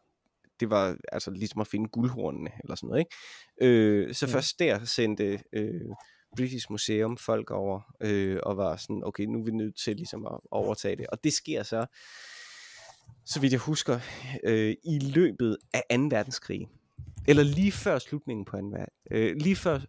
det 0.60 0.70
var 0.70 0.98
altså 1.12 1.32
ligesom 1.32 1.62
at 1.62 1.68
finde 1.68 1.90
guldhornene, 1.90 2.50
eller 2.64 2.76
sådan 2.76 2.88
noget, 2.88 3.00
ikke? 3.00 3.16
Øh, 3.62 4.14
så 4.14 4.26
ja. 4.28 4.34
først 4.34 4.60
der 4.60 4.86
sendte 4.86 5.40
øh, 5.54 5.82
British 6.36 6.68
Museum 6.72 7.18
folk 7.18 7.52
over, 7.52 7.96
øh, 8.02 8.40
og 8.44 8.58
var 8.58 8.76
sådan, 8.76 9.04
okay, 9.06 9.24
nu 9.24 9.40
er 9.40 9.44
vi 9.44 9.52
nødt 9.52 9.76
til 9.76 9.96
ligesom 9.96 10.26
at 10.26 10.40
overtage 10.52 10.96
det. 10.96 11.08
Og 11.08 11.24
det 11.24 11.34
sker 11.34 11.64
så, 11.64 11.86
så 13.26 13.40
vidt 13.40 13.52
jeg 13.54 13.60
husker, 13.60 14.00
øh, 14.44 14.76
i 14.84 15.00
løbet 15.00 15.58
af 15.74 15.84
2. 15.92 15.96
verdenskrig. 16.16 16.68
Eller 17.28 17.44
lige 17.44 17.72
før 17.72 18.00
slutningen 18.00 18.46
på 18.46 18.58
2. 18.58 18.58
verdenskrig. 18.58 18.88
Øh, 19.12 19.36
lige 19.36 19.56
før, 19.56 19.80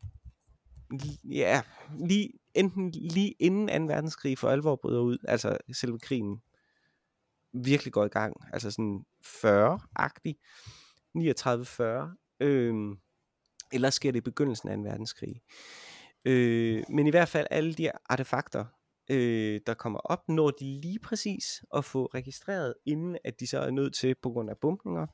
li- 0.94 1.28
ja, 1.28 1.62
lige, 1.98 2.30
enten 2.54 2.90
lige 2.90 3.34
inden 3.38 3.88
2. 3.88 3.92
verdenskrig 3.94 4.38
for 4.38 4.48
alvor 4.48 4.76
bryder 4.76 5.00
ud, 5.00 5.18
altså 5.28 5.56
selve 5.72 5.98
krigen 5.98 6.40
virkelig 7.52 7.92
går 7.92 8.04
i 8.04 8.08
gang, 8.08 8.36
altså 8.52 8.70
sådan 8.70 9.04
40-agtig, 9.24 10.34
39-40, 11.16 12.16
øh, 12.40 12.74
eller 13.72 13.90
sker 13.90 14.10
det 14.12 14.18
i 14.18 14.20
begyndelsen 14.20 14.68
af 14.68 14.76
2. 14.76 14.82
verdenskrig. 14.82 15.40
Øh, 16.24 16.82
men 16.88 17.06
i 17.06 17.10
hvert 17.10 17.28
fald 17.28 17.46
alle 17.50 17.74
de 17.74 17.90
artefakter, 18.06 18.64
øh, 19.10 19.60
der 19.66 19.74
kommer 19.74 19.98
op, 19.98 20.28
når 20.28 20.50
de 20.50 20.80
lige 20.80 20.98
præcis 20.98 21.64
at 21.76 21.84
få 21.84 22.06
registreret, 22.06 22.74
inden 22.86 23.18
at 23.24 23.40
de 23.40 23.46
så 23.46 23.58
er 23.58 23.70
nødt 23.70 23.94
til, 23.94 24.14
på 24.22 24.30
grund 24.30 24.50
af 24.50 24.58
bumpninger, 24.58 25.06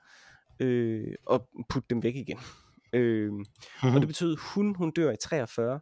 øh, 0.61 1.15
at 1.31 1.41
putte 1.69 1.87
dem 1.91 2.03
væk 2.03 2.17
igen. 2.17 2.39
Øh, 2.93 3.33
og 3.83 4.01
det 4.01 4.07
betød, 4.07 4.37
hun, 4.37 4.75
hun 4.75 4.91
dør 4.91 5.13
i 5.13 5.17
43. 5.17 5.81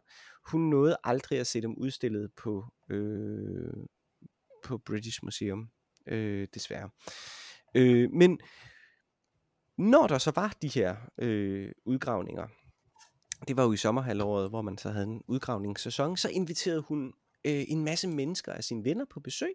Hun 0.51 0.61
nåede 0.61 0.97
aldrig 1.03 1.39
at 1.39 1.47
se 1.47 1.61
dem 1.61 1.73
udstillet 1.77 2.31
på, 2.37 2.65
øh, 2.89 3.73
på 4.63 4.77
British 4.77 5.19
Museum, 5.23 5.69
øh, 6.07 6.47
desværre. 6.53 6.89
Øh, 7.75 8.11
men 8.11 8.39
når 9.77 10.07
der 10.07 10.17
så 10.17 10.31
var 10.35 10.57
de 10.61 10.67
her 10.67 10.95
øh, 11.17 11.71
udgravninger, 11.85 12.47
det 13.47 13.57
var 13.57 13.63
jo 13.63 13.71
i 13.71 13.77
sommerhalvåret, 13.77 14.49
hvor 14.49 14.61
man 14.61 14.77
så 14.77 14.89
havde 14.89 15.05
en 15.05 15.21
udgravningssæson, 15.27 16.17
så 16.17 16.29
inviterede 16.29 16.81
hun 16.81 17.13
øh, 17.45 17.63
en 17.67 17.83
masse 17.85 18.07
mennesker 18.07 18.51
af 18.53 18.63
sine 18.63 18.83
venner 18.83 19.05
på 19.09 19.19
besøg. 19.19 19.53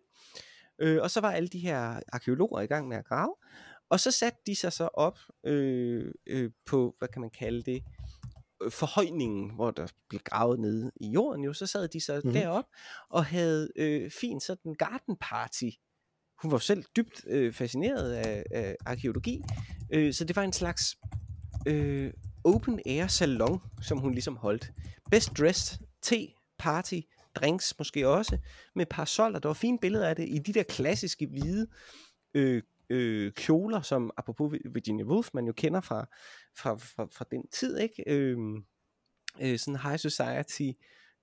Øh, 0.79 1.03
og 1.03 1.11
så 1.11 1.21
var 1.21 1.31
alle 1.33 1.49
de 1.49 1.59
her 1.59 2.01
arkeologer 2.13 2.61
i 2.61 2.67
gang 2.67 2.89
med 2.89 2.97
at 2.97 3.05
grave. 3.05 3.35
Og 3.91 4.01
så 4.01 4.11
satte 4.11 4.39
de 4.47 4.57
sig 4.57 4.73
så 4.73 4.89
op 4.95 5.19
øh, 5.47 6.13
øh, 6.27 6.51
på, 6.67 6.95
hvad 6.99 7.09
kan 7.09 7.21
man 7.21 7.31
kalde 7.31 7.63
det, 7.63 7.83
øh, 8.63 8.71
forhøjningen, 8.71 9.55
hvor 9.55 9.71
der 9.71 9.87
blev 10.09 10.21
gravet 10.25 10.61
nede 10.61 10.91
i 11.01 11.11
jorden 11.11 11.45
jo, 11.45 11.53
så 11.53 11.67
sad 11.67 11.89
de 11.89 12.01
så 12.01 12.13
Mhm. 12.13 12.21
mm-hmm. 12.25 12.41
derop 12.41 12.65
og 13.11 13.25
havde 13.25 13.69
øh, 13.77 14.11
fint 14.11 14.43
sådan 14.43 14.75
garden 14.75 15.17
party. 15.21 15.71
Hun 16.43 16.53
var 16.53 16.59
selv 16.59 16.85
dybt 16.97 17.25
øh, 17.27 17.53
fascineret 17.53 18.13
af, 18.13 18.45
af 18.51 18.77
arkeologi, 18.87 19.43
øh, 19.93 20.15
så 20.15 20.25
det 20.25 20.37
var 20.37 20.43
en 20.43 20.53
slags 20.53 20.97
øh, 21.71 22.13
open 22.45 22.81
air 22.87 23.07
salon, 23.07 23.61
som 23.83 23.99
hun 23.99 24.13
ligesom 24.13 24.37
holdt. 24.37 24.73
Best 25.11 25.39
dressed, 25.39 25.79
te, 26.03 26.29
party, 26.59 27.01
drinks 27.35 27.79
måske 27.79 28.09
også, 28.09 28.39
med 28.75 28.87
parasoller. 28.87 29.39
Der 29.39 29.49
var 29.49 29.55
fine 29.55 29.79
billeder 29.79 30.09
af 30.09 30.17
det 30.17 30.29
i 30.29 30.39
de 30.39 30.53
der 30.53 30.63
klassiske 30.63 31.27
hvide 31.27 31.67
øh, 32.35 32.63
øh, 32.91 33.33
kjoler, 33.33 33.83
som 33.83 34.11
apropos 34.17 34.59
Virginia 34.65 35.05
Woolf, 35.05 35.29
man 35.35 35.47
jo 35.47 35.53
kender 35.53 35.81
fra, 35.81 36.07
fra, 36.57 36.75
fra, 36.75 37.09
fra 37.13 37.25
den 37.31 37.49
tid, 37.53 37.79
ikke? 37.79 38.05
Øh, 38.07 38.39
øh, 39.41 39.59
sådan 39.59 39.81
high 39.81 39.99
society, 39.99 40.71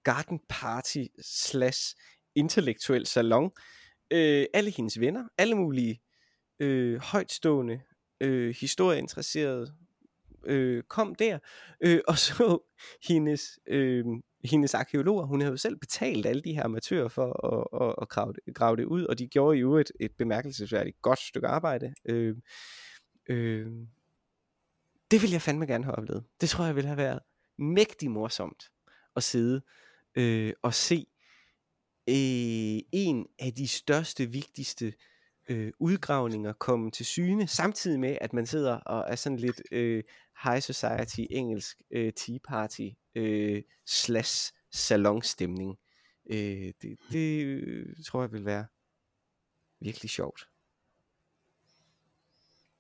garden 0.04 0.40
party 0.50 1.04
slash 1.22 1.96
intellektuel 2.36 3.06
salon. 3.06 3.52
Øh, 4.12 4.46
alle 4.54 4.72
hendes 4.72 5.00
venner, 5.00 5.28
alle 5.38 5.56
mulige 5.56 6.02
øh, 6.60 7.00
højtstående, 7.02 7.82
øh, 8.22 8.56
historieinteresserede, 8.60 9.74
øh, 10.48 10.84
kom 10.84 11.16
der, 11.16 11.40
øh, 11.82 12.00
og 12.08 12.18
så 12.18 12.60
hendes, 13.10 13.60
øh, 13.68 14.06
hendes 14.44 14.74
arkeologer, 14.74 15.26
hun 15.26 15.42
havde 15.42 15.52
jo 15.52 15.58
selv 15.58 15.78
betalt 15.78 16.26
alle 16.26 16.42
de 16.42 16.54
her 16.54 16.64
amatører 16.64 17.08
for 17.08 17.46
at, 17.48 17.88
at, 17.88 17.96
at 18.02 18.10
grave, 18.10 18.34
det, 18.34 18.56
grave 18.56 18.76
det 18.78 18.86
ud, 18.86 19.06
og 19.06 19.20
de 19.20 19.28
gjorde 19.28 19.58
jo 19.58 19.78
et, 19.78 19.92
et 20.00 20.12
bemærkelsesværdigt 20.18 21.02
godt 21.02 21.20
stykke 21.20 21.48
arbejde. 21.48 21.94
Øh, 22.06 22.36
øh, 23.30 23.68
det 25.12 25.22
ville 25.22 25.34
jeg 25.34 25.42
fandme 25.42 25.66
gerne 25.66 25.84
have 25.84 25.96
oplevet. 25.96 26.24
Det 26.42 26.50
tror 26.50 26.66
jeg 26.66 26.76
ville 26.76 26.88
have 26.88 26.98
været 26.98 27.20
mægtig 27.58 28.12
morsomt 28.12 28.72
at 29.16 29.24
sidde 29.24 29.62
øh, 30.16 30.54
og 30.64 30.74
se 30.74 31.08
øh, 32.10 32.80
en 32.92 33.28
af 33.40 33.54
de 33.58 33.68
største, 33.68 34.26
vigtigste 34.26 34.86
øh, 34.86 34.94
udgravninger 35.80 36.54
komme 36.54 36.92
til 36.92 37.06
syne, 37.06 37.48
samtidig 37.48 38.00
med, 38.00 38.18
at 38.22 38.34
man 38.34 38.46
sidder 38.46 38.74
og 38.76 39.06
er 39.12 39.16
sådan 39.16 39.38
lidt 39.38 39.62
øh, 39.72 40.04
high 40.44 40.62
society, 40.62 41.20
engelsk 41.30 41.82
øh, 41.92 42.14
tea 42.14 42.38
party 42.48 42.88
øh, 43.16 43.62
slash 43.86 44.54
salonstemning. 44.72 45.78
Øh, 46.30 46.74
det, 46.82 46.98
det 47.12 47.46
øh, 47.46 47.86
tror 48.06 48.22
jeg 48.22 48.32
vil 48.32 48.46
være 48.46 48.66
virkelig 49.80 50.10
sjovt. 50.10 50.48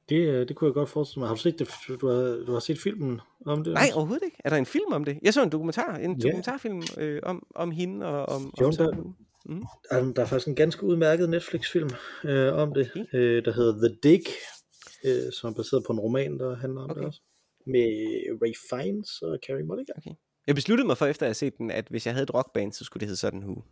Det, 0.10 0.16
øh, 0.28 0.48
det 0.48 0.56
kunne 0.56 0.68
jeg 0.68 0.74
godt 0.74 0.90
forestille 0.90 1.20
mig. 1.22 1.28
Har 1.28 1.36
du 1.36 1.42
set 1.42 1.60
det? 1.60 1.70
Du 2.02 2.08
har, 2.08 2.46
du 2.46 2.52
har 2.54 2.60
set 2.60 2.80
filmen 2.80 3.22
om 3.46 3.64
det? 3.64 3.74
Nej, 3.74 3.90
overhovedet 3.96 4.24
ikke. 4.26 4.38
Er 4.44 4.50
der 4.50 4.58
en 4.58 4.66
film 4.66 4.94
om 4.94 5.04
det? 5.06 5.20
Jeg 5.22 5.34
så 5.34 5.44
en 5.44 5.50
dokumentar, 5.52 5.96
en 5.98 6.20
Ja. 6.20 6.24
dokumentarfilm 6.28 6.82
øh, 6.98 7.20
om, 7.24 7.48
om 7.56 7.72
hende 7.72 8.06
og 8.06 8.26
om, 8.36 8.54
Jo, 8.62 8.66
om 8.68 8.76
der- 8.76 9.14
Hoo. 9.48 9.66
Der, 9.90 9.96
er- 9.98 10.14
der 10.14 10.22
er 10.22 10.26
faktisk 10.26 10.48
en 10.48 10.56
ganske 10.56 10.84
udmærket 10.84 11.30
Netflix-film 11.30 11.90
øh, 12.26 12.54
om 12.54 12.74
det, 12.74 12.92
Okay. 12.92 13.06
øh, 13.14 13.46
der 13.46 13.52
hedder 13.54 13.88
The 13.88 13.98
Dig, 14.04 14.24
øh, 15.06 15.32
som 15.34 15.50
er 15.52 15.56
baseret 15.56 15.84
på 15.88 15.94
en 15.94 16.00
roman, 16.00 16.40
der 16.40 16.56
handler 16.56 16.82
om 16.82 16.90
Okay. 16.90 17.00
det 17.00 17.08
også. 17.08 17.22
Med 17.66 17.88
Ray 18.42 18.54
Fiennes 18.70 19.22
og 19.22 19.40
Carey 19.48 19.62
Mulligan. 19.62 20.16
Jeg 20.48 20.56
besluttede 20.56 20.88
mig 20.88 20.98
for, 20.98 21.06
efter 21.06 21.26
at 21.26 21.28
have 21.28 21.34
set 21.34 21.58
den, 21.58 21.72
at 21.72 21.88
hvis 21.90 22.06
jeg 22.06 22.14
havde 22.14 22.24
et 22.24 22.34
rockband, 22.34 22.74
så 22.74 22.84
skulle 22.86 23.02
det 23.02 23.08
hedde 23.08 23.20
sådan 23.20 23.40
Who. 23.44 23.64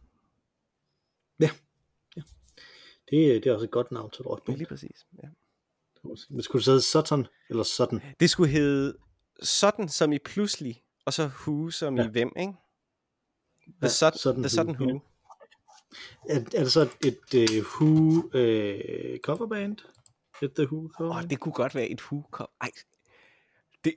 Det, 3.09 3.43
det 3.43 3.47
er 3.49 3.53
også 3.53 3.63
et 3.65 3.71
godt 3.71 3.91
navn 3.91 4.11
til 4.11 4.21
et 4.21 4.25
Ja, 4.25 4.29
rockband. 4.31 4.57
lige 4.57 4.67
præcis. 4.67 5.05
Ja. 5.23 5.27
Men 6.29 6.41
skulle 6.41 6.59
det 6.59 6.65
så 6.65 6.71
hedde 6.71 6.81
Sutton, 6.81 7.27
eller 7.49 7.63
Sutton? 7.63 8.01
Det 8.19 8.29
skulle 8.29 8.49
hedde 8.51 8.97
sådan 9.41 9.89
som 9.89 10.11
i 10.13 10.19
pludselig, 10.19 10.83
og 11.05 11.13
så 11.13 11.23
Who 11.47 11.69
som 11.69 11.97
Ja. 11.97 12.07
i 12.07 12.11
hvem, 12.11 12.31
ikke? 12.39 12.53
The, 13.67 13.73
Ja, 13.81 13.87
sud- 13.87 14.17
Sudden 14.19 14.43
the 14.43 14.49
Sudden 14.49 14.75
Who, 14.75 14.85
Who. 14.85 14.93
ja. 14.93 14.99
Er, 16.29 16.39
er 16.39 16.63
det 16.63 16.71
så 16.71 16.89
et 17.05 17.33
uh, 17.35 17.65
Who 17.65 18.15
uh, 18.17 19.17
coverband? 19.23 19.77
Et 20.41 20.53
The 20.55 20.67
Who 20.71 20.89
coverband? 20.97 21.29
det 21.29 21.39
kunne 21.39 21.53
godt 21.53 21.75
være 21.75 21.87
et 21.87 22.01
Who. 22.01 22.21
Kom. 22.31 22.47
Ej. 22.61 22.71
Det... 23.83 23.93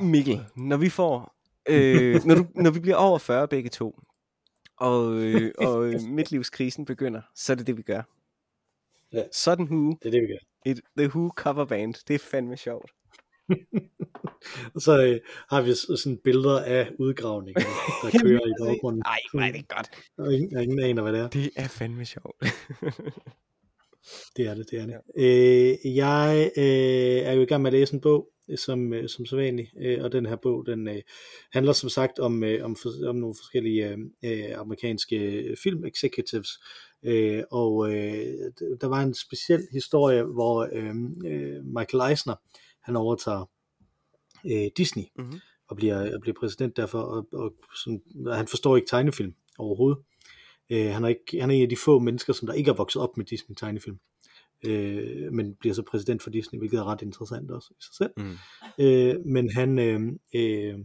Mikkel, 0.00 0.44
når 0.56 0.76
vi 0.76 0.88
får... 0.88 1.36
Øh, 1.68 2.20
når, 2.26 2.34
du, 2.34 2.46
når 2.54 2.70
vi 2.70 2.80
bliver 2.80 2.96
over 2.96 3.18
40 3.18 3.48
begge 3.48 3.70
to, 3.70 4.00
og, 4.76 5.14
øh, 5.14 5.52
og 5.58 5.86
øh, 5.86 6.00
midtlivskrisen 6.02 6.84
begynder, 6.84 7.22
så 7.34 7.52
er 7.52 7.56
det 7.56 7.66
det, 7.66 7.76
vi 7.76 7.82
gør. 7.82 8.02
Ja. 9.12 9.22
Sådan 9.32 9.64
Who, 9.64 9.90
Det 10.02 10.06
er 10.06 10.10
det, 10.10 10.22
vi 10.22 10.26
gør. 10.26 10.70
et 10.70 10.80
The 10.98 11.08
Who 11.08 11.30
coverband, 11.36 11.94
det 12.08 12.14
er 12.14 12.18
fandme 12.18 12.56
sjovt. 12.56 12.90
Og 14.74 14.82
så 14.86 15.02
øh, 15.02 15.20
har 15.50 15.62
vi 15.62 15.74
sådan 15.74 16.18
billeder 16.24 16.60
af 16.60 16.90
udgravningen, 16.98 17.62
der 18.02 18.18
kører 18.22 18.46
i 18.46 18.52
baggrunden. 18.60 19.02
Ej, 19.06 19.18
hvor 19.32 19.40
er 19.40 19.52
det 19.52 19.68
godt. 19.68 19.88
Og 20.18 20.34
ingen, 20.34 20.56
og 20.56 20.62
ingen 20.62 20.78
aner, 20.78 21.02
hvad 21.02 21.12
det 21.12 21.20
er. 21.20 21.28
Det 21.28 21.50
er 21.56 21.68
fandme 21.68 22.04
sjovt. 22.04 22.36
Det 24.36 24.46
er 24.46 24.54
det, 24.54 24.70
det 24.70 24.78
er 24.78 24.86
det. 24.86 24.94
Ja. 25.16 25.22
Øh, 25.24 25.96
jeg 25.96 26.50
øh, 26.56 27.28
er 27.28 27.32
jo 27.32 27.42
i 27.42 27.44
gang 27.44 27.62
med 27.62 27.72
at 27.72 27.78
læse 27.78 27.94
en 27.94 28.00
bog, 28.00 28.28
øh, 28.50 28.58
som, 28.58 28.92
øh, 28.92 29.08
som 29.08 29.26
så 29.26 29.36
vanligt, 29.36 29.70
øh, 29.80 30.04
og 30.04 30.12
den 30.12 30.26
her 30.26 30.36
bog, 30.36 30.66
den 30.66 30.88
øh, 30.88 31.02
handler 31.52 31.72
som 31.72 31.88
sagt 31.88 32.18
om, 32.18 32.44
øh, 32.44 32.64
om, 32.64 32.76
for, 32.76 33.08
om 33.08 33.16
nogle 33.16 33.34
forskellige 33.38 33.88
øh, 33.88 33.98
øh, 34.24 34.58
amerikanske 34.58 35.56
film 35.62 35.84
executives, 35.84 36.48
øh, 37.02 37.42
og 37.50 37.92
øh, 37.94 38.34
der 38.80 38.86
var 38.86 39.02
en 39.02 39.14
speciel 39.14 39.62
historie, 39.72 40.22
hvor 40.22 40.68
øh, 40.72 40.94
øh, 41.32 41.64
Michael 41.64 42.10
Eisner, 42.10 42.34
han 42.86 42.96
overtager 42.96 43.44
øh, 44.46 44.70
Disney, 44.76 45.04
Mhm. 45.18 45.40
og 45.68 45.76
bliver, 45.76 46.14
og 46.14 46.20
bliver 46.20 46.34
præsident 46.40 46.76
derfor, 46.76 46.98
og, 47.00 47.28
og 47.32 47.52
sådan, 47.84 48.02
han 48.32 48.46
forstår 48.46 48.76
ikke 48.76 48.88
tegnefilm 48.88 49.34
overhovedet. 49.58 49.98
Øh, 50.70 50.86
han, 50.86 51.04
er 51.04 51.08
ikke, 51.08 51.40
han 51.40 51.50
er 51.50 51.54
en 51.54 51.62
af 51.62 51.68
de 51.68 51.76
få 51.84 51.98
mennesker, 51.98 52.32
som 52.32 52.46
der 52.46 52.54
ikke 52.54 52.70
er 52.70 52.74
vokset 52.74 53.02
op 53.02 53.16
med 53.16 53.24
Disney 53.24 53.54
tegnefilm, 53.56 53.98
øh, 54.66 55.32
men 55.32 55.54
bliver 55.54 55.74
så 55.74 55.82
præsident 55.82 56.22
for 56.22 56.30
Disney, 56.30 56.58
hvilket 56.58 56.78
er 56.78 56.84
ret 56.84 57.02
interessant 57.02 57.50
også 57.50 57.68
i 57.70 57.82
sig 57.82 57.94
selv. 57.94 58.10
Mm. 58.16 58.36
Øh, 58.84 59.26
men 59.26 59.50
han, 59.50 59.78
øh, 59.78 60.00
øh, 60.34 60.78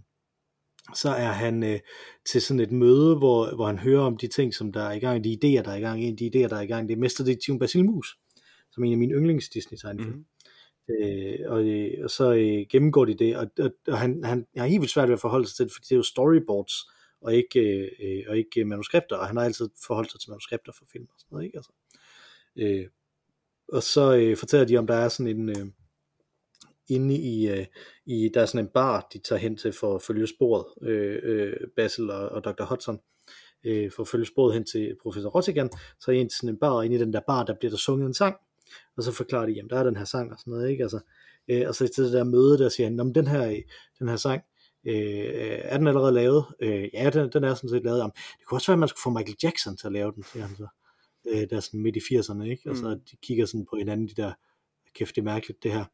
så 0.95 1.09
er 1.09 1.31
han 1.31 1.63
øh, 1.63 1.79
til 2.25 2.41
sådan 2.41 2.59
et 2.59 2.71
møde, 2.71 3.17
hvor, 3.17 3.55
hvor 3.55 3.65
han 3.67 3.79
hører 3.79 4.01
om 4.01 4.17
de 4.17 4.27
ting, 4.27 4.53
som 4.53 4.71
der 4.71 4.81
er 4.81 4.91
i 4.91 4.99
gang, 4.99 5.23
de 5.23 5.33
idéer, 5.33 5.61
der 5.63 5.71
er 5.71 5.75
i 5.75 5.81
gang, 5.81 6.03
en 6.03 6.11
af 6.11 6.17
de 6.17 6.25
idéer, 6.27 6.47
der 6.47 6.55
er 6.55 6.61
i 6.61 6.65
gang, 6.67 6.89
det 6.89 6.95
er 6.95 6.99
Mesterdetektiven 6.99 7.59
Basil 7.59 7.85
Mus, 7.85 8.17
som 8.71 8.83
er 8.83 8.87
en 8.87 8.93
af 8.93 8.97
mine 8.99 9.13
yndlings 9.13 9.49
Disney 9.49 9.77
tegnefilm. 9.77 10.15
Mhm. 10.15 10.25
Øh, 10.89 11.39
og, 11.47 11.63
øh, 11.63 12.03
og 12.03 12.09
så 12.09 12.33
øh, 12.33 12.65
gennemgår 12.69 13.05
de 13.05 13.13
det, 13.13 13.37
og, 13.37 13.47
og, 13.59 13.71
og 13.87 13.97
han, 13.97 14.23
han 14.23 14.47
har 14.57 14.65
helt 14.65 14.81
vildt 14.81 14.93
svært 14.93 15.07
ved 15.07 15.13
at 15.13 15.19
forholde 15.19 15.47
sig 15.47 15.55
til 15.55 15.65
det, 15.65 15.73
fordi 15.73 15.85
det 15.89 15.91
er 15.91 15.97
jo 15.97 16.03
storyboards, 16.03 16.73
og 17.21 17.35
ikke, 17.35 17.59
øh, 17.59 17.89
øh, 18.03 18.23
og 18.27 18.37
ikke 18.37 18.65
manuskripter, 18.65 19.15
og 19.15 19.27
han 19.27 19.37
har 19.37 19.43
altid 19.43 19.69
forholdt 19.87 20.11
sig 20.11 20.19
til 20.19 20.29
manuskripter 20.29 20.71
for 20.77 20.85
film 20.91 21.07
og 21.13 21.19
sådan 21.19 21.27
noget, 21.31 21.45
ikke? 21.45 21.57
Altså, 21.57 21.71
øh, 22.55 22.87
og 23.73 23.83
så 23.83 24.15
øh, 24.15 24.37
fortæller 24.37 24.65
de 24.65 24.77
om, 24.77 24.87
der 24.87 24.95
er 24.95 25.09
sådan 25.09 25.39
en, 25.39 25.49
øh, 25.49 25.67
inde 26.89 27.15
i, 27.15 27.49
øh, 27.49 27.65
i, 28.05 28.29
der 28.33 28.41
er 28.41 28.45
sådan 28.45 28.65
en 28.65 28.71
bar, 28.73 29.07
de 29.13 29.19
tager 29.19 29.39
hen 29.39 29.57
til 29.57 29.73
for 29.73 29.95
at 29.95 30.01
følge 30.01 30.27
sporet, 30.27 30.65
øh, 30.81 31.19
øh, 31.23 31.53
Basil 31.75 32.09
og, 32.11 32.29
og 32.29 32.43
Dr. 32.43 32.63
Hudson, 32.63 32.99
øh, 33.63 33.91
for 33.91 34.03
at 34.03 34.07
følge 34.07 34.25
sporet 34.25 34.53
hen 34.53 34.65
til 34.65 34.95
professor 35.01 35.29
Rottigan, 35.29 35.69
så 35.99 36.11
er 36.11 36.15
en 36.15 36.29
sådan 36.29 36.49
en 36.49 36.59
bar, 36.59 36.69
og 36.69 36.85
inde 36.85 36.95
i 36.95 36.99
den 36.99 37.13
der 37.13 37.21
bar, 37.27 37.43
der 37.43 37.55
bliver 37.59 37.69
der 37.69 37.77
sunget 37.77 38.07
en 38.07 38.13
sang, 38.13 38.35
og 38.97 39.03
så 39.03 39.11
forklarer 39.11 39.45
de, 39.45 39.51
jamen 39.51 39.69
der 39.69 39.79
er 39.79 39.83
den 39.83 39.95
her 39.97 40.05
sang 40.05 40.31
og 40.31 40.39
sådan 40.39 40.51
noget, 40.51 40.69
ikke? 40.69 40.83
Altså, 40.83 40.99
øh, 41.47 41.67
og 41.67 41.75
så 41.75 41.87
til 41.87 42.03
det 42.03 42.13
der 42.13 42.23
møde, 42.23 42.57
der 42.57 42.69
siger 42.69 42.87
han, 42.87 42.93
"Nå, 42.95 43.03
men 43.03 43.15
den 43.15 43.27
her, 43.27 43.61
den 43.99 44.09
her 44.09 44.15
sang, 44.15 44.41
øh, 44.87 45.25
er 45.63 45.77
den 45.77 45.87
allerede 45.87 46.11
lavet? 46.13 46.45
Øh, 46.61 46.89
ja, 46.93 47.09
den, 47.09 47.29
den 47.33 47.43
er 47.43 47.53
sådan 47.53 47.69
set 47.69 47.83
lavet. 47.83 47.97
Jamen, 47.99 48.11
det 48.39 48.45
kunne 48.45 48.57
også 48.57 48.67
være, 48.71 48.75
at 48.75 48.79
man 48.79 48.89
skulle 48.89 49.03
få 49.03 49.09
Michael 49.09 49.37
Jackson 49.43 49.77
til 49.77 49.87
at 49.87 49.93
lave 49.93 50.11
den, 50.15 50.23
siger 50.23 50.45
han 50.45 50.55
så. 50.55 50.67
Øh, 51.29 51.47
der 51.49 51.55
er 51.55 51.59
sådan 51.59 51.81
midt 51.81 51.95
i 51.95 51.99
80'erne, 51.99 52.43
ikke? 52.43 52.69
Og 52.69 52.75
så 52.77 52.89
Mm. 52.95 52.99
de 53.11 53.17
kigger 53.23 53.45
sådan 53.45 53.65
på 53.69 53.75
hinanden, 53.77 54.07
de 54.07 54.13
der, 54.21 54.33
kæft, 54.95 55.15
det 55.15 55.21
er 55.21 55.25
mærkeligt 55.25 55.63
det 55.63 55.71
her. 55.71 55.85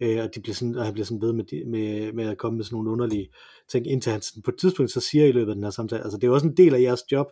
Øh, 0.00 0.18
og, 0.24 0.34
de 0.34 0.40
bliver 0.40 0.54
sådan, 0.54 0.74
og 0.76 0.84
han 0.84 0.92
bliver 0.92 1.06
sådan 1.06 1.20
ved 1.20 1.32
med, 1.32 1.44
de, 1.44 1.64
med, 1.66 2.12
med 2.12 2.28
at 2.28 2.38
komme 2.38 2.56
med 2.56 2.64
sådan 2.64 2.74
nogle 2.76 2.90
underlige 2.90 3.28
ting, 3.68 3.86
indtil 3.86 4.12
han 4.12 4.22
sådan, 4.22 4.42
på 4.42 4.50
et 4.50 4.58
tidspunkt 4.58 4.92
så 4.92 5.00
siger 5.00 5.26
i 5.26 5.32
løbet 5.32 5.50
af 5.50 5.54
den 5.54 5.64
her 5.64 5.70
samtale, 5.70 6.02
altså 6.02 6.16
det 6.18 6.24
er 6.24 6.28
jo 6.28 6.34
også 6.34 6.46
en 6.46 6.56
del 6.56 6.74
af 6.74 6.80
jeres 6.80 7.00
job, 7.12 7.26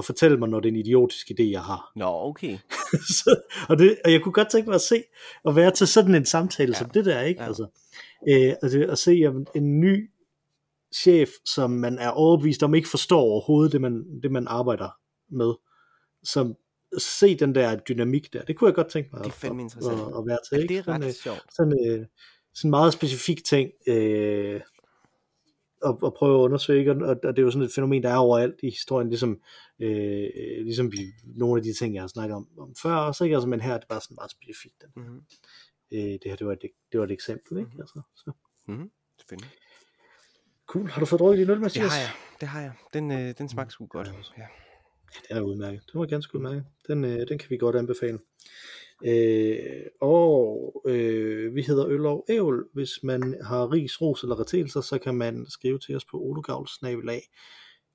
at 0.00 0.04
fortælle 0.04 0.36
mig, 0.36 0.48
når 0.48 0.60
det 0.60 0.68
er 0.68 0.72
en 0.72 0.78
idiotisk 0.78 1.30
idé, 1.30 1.42
jeg 1.42 1.62
har. 1.62 1.92
Nå, 1.96 2.06
okay. 2.06 2.58
så, 3.18 3.40
og, 3.68 3.78
det, 3.78 3.98
og 4.04 4.12
jeg 4.12 4.22
kunne 4.22 4.32
godt 4.32 4.50
tænke 4.50 4.68
mig 4.68 4.74
at 4.74 4.80
se, 4.80 5.02
at 5.48 5.56
være 5.56 5.70
til 5.70 5.86
sådan 5.86 6.14
en 6.14 6.26
samtale 6.26 6.72
ja. 6.72 6.78
som 6.78 6.90
det 6.90 7.04
der, 7.04 7.20
ikke? 7.20 7.42
Ja. 7.42 7.46
Altså, 7.46 7.66
øh, 8.28 8.54
altså, 8.62 8.86
at 8.90 8.98
se 8.98 9.12
jamen, 9.12 9.46
en 9.54 9.80
ny 9.80 10.10
chef, 10.94 11.28
som 11.44 11.70
man 11.70 11.98
er 11.98 12.08
overbevist 12.08 12.62
om 12.62 12.74
ikke 12.74 12.88
forstår 12.88 13.20
overhovedet 13.20 13.72
det, 13.72 13.80
man, 13.80 14.20
det 14.22 14.32
man 14.32 14.46
arbejder 14.48 14.88
med, 15.30 15.54
som 16.22 16.56
se 16.98 17.34
den 17.34 17.54
der 17.54 17.76
dynamik 17.76 18.32
der, 18.32 18.42
det 18.42 18.56
kunne 18.56 18.68
jeg 18.68 18.74
godt 18.74 18.88
tænke 18.88 19.10
mig 19.12 19.24
Det 19.24 19.30
er 19.30 19.34
fandme 19.34 19.60
at, 19.60 19.64
interessant. 19.64 20.00
at, 20.00 20.06
at 20.06 20.26
være 20.26 20.38
til. 20.48 20.60
Ja, 20.60 20.66
det 20.66 20.78
er 20.78 20.82
Sådan, 20.82 21.02
ret 21.02 21.08
øh, 21.08 21.12
sjovt. 21.12 21.44
sådan, 21.56 21.72
øh, 21.86 22.06
sådan 22.54 22.68
en 22.68 22.70
meget 22.70 22.92
specifik 22.92 23.44
ting 23.44 23.70
øh, 23.88 24.60
at, 25.86 25.96
at 26.06 26.14
prøve 26.14 26.40
at 26.40 26.44
undersøge, 26.44 26.78
ikke? 26.78 26.92
og, 26.92 27.16
og 27.24 27.36
det 27.36 27.38
er 27.38 27.42
jo 27.42 27.50
sådan 27.50 27.66
et 27.66 27.72
fænomen, 27.74 28.02
der 28.02 28.08
er 28.08 28.16
overalt 28.16 28.54
i 28.62 28.70
historien, 28.70 29.08
ligesom, 29.08 29.40
øh, 29.80 30.28
ligesom 30.64 30.92
vi, 30.92 30.98
nogle 31.24 31.58
af 31.58 31.62
de 31.62 31.72
ting, 31.72 31.94
jeg 31.94 32.02
har 32.02 32.08
snakket 32.08 32.36
om, 32.36 32.48
om 32.58 32.74
før 32.82 32.94
også, 32.94 33.24
ikke? 33.24 33.36
Altså, 33.36 33.48
men 33.48 33.60
her 33.60 33.74
er 33.74 33.78
det 33.78 33.88
bare 33.88 34.00
sådan 34.00 34.14
meget 34.14 34.30
specifikt. 34.30 34.84
Mm-hmm. 34.96 35.22
Øh, 35.92 36.00
det 36.00 36.20
her, 36.24 36.36
det 36.36 36.46
var 36.46 36.52
et, 36.52 36.62
det 36.92 37.00
var 37.00 37.06
et 37.06 37.12
eksempel, 37.12 37.58
ikke? 37.58 37.70
Mhm. 37.70 37.80
Altså, 37.80 38.00
så. 38.16 38.32
Mm-hmm. 38.68 38.90
Spændende. 39.20 39.50
Cool. 40.66 40.88
Har 40.88 41.00
du 41.00 41.06
fået 41.06 41.20
drukket 41.20 41.38
din 41.38 41.50
øl, 41.50 41.54
Det 41.54 41.62
Mathias? 41.62 41.92
har 41.92 42.00
jeg. 42.00 42.10
Det 42.40 42.48
har 42.48 42.60
jeg. 42.60 42.72
Den, 42.94 43.10
øh, 43.10 43.34
den 43.38 43.48
smagte 43.48 43.72
sgu 43.72 43.86
godt. 43.86 44.08
Ja. 44.38 44.46
Den 45.28 45.36
er 45.36 45.40
udmærket. 45.40 45.82
Den 45.92 46.00
var 46.00 46.06
ganske 46.06 46.36
udmærket. 46.36 46.64
Den, 46.88 47.04
øh, 47.04 47.28
den 47.28 47.38
kan 47.38 47.50
vi 47.50 47.56
godt 47.56 47.76
anbefale. 47.76 48.18
Øh, 49.04 49.82
og 50.00 50.82
øh, 50.86 51.54
vi 51.54 51.62
hedder 51.62 51.88
Øl 51.88 52.06
og 52.06 52.24
Ævl. 52.28 52.64
Hvis 52.74 52.90
man 53.02 53.36
har 53.44 53.72
ris, 53.72 54.00
ros 54.00 54.22
eller 54.22 54.40
retelser, 54.40 54.80
så 54.80 54.98
kan 54.98 55.14
man 55.14 55.46
skrive 55.48 55.78
til 55.78 55.96
os 55.96 56.04
på 56.04 56.16
ologavl.snabelag 56.20 57.22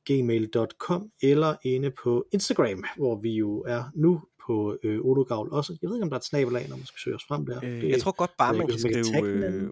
gmail.com 0.10 1.12
eller 1.24 1.56
inde 1.64 1.92
på 2.04 2.26
Instagram, 2.32 2.84
hvor 2.98 3.22
vi 3.22 3.32
jo 3.36 3.62
er 3.68 3.84
nu 3.96 4.22
på 4.48 4.78
øh, 4.84 5.00
Ologavl 5.02 5.50
også. 5.52 5.78
Jeg 5.82 5.90
ved 5.90 5.96
ikke, 5.98 6.04
om 6.04 6.10
der 6.10 6.16
er 6.16 6.20
et 6.20 6.26
snabelag, 6.26 6.70
når 6.70 6.76
man 6.76 6.86
skal 6.86 7.00
søge 7.00 7.16
os 7.16 7.24
frem 7.28 7.46
der. 7.46 7.60
Øh, 7.64 7.82
Det- 7.82 7.90
jeg 7.90 8.00
tror 8.00 8.12
godt 8.16 8.32
bare, 8.38 8.54
man 8.54 8.68
kan 8.68 8.74
hvis 8.76 8.84
man 8.84 8.94
kan 8.94 9.04
skrive 9.04 9.46
øh, 9.48 9.70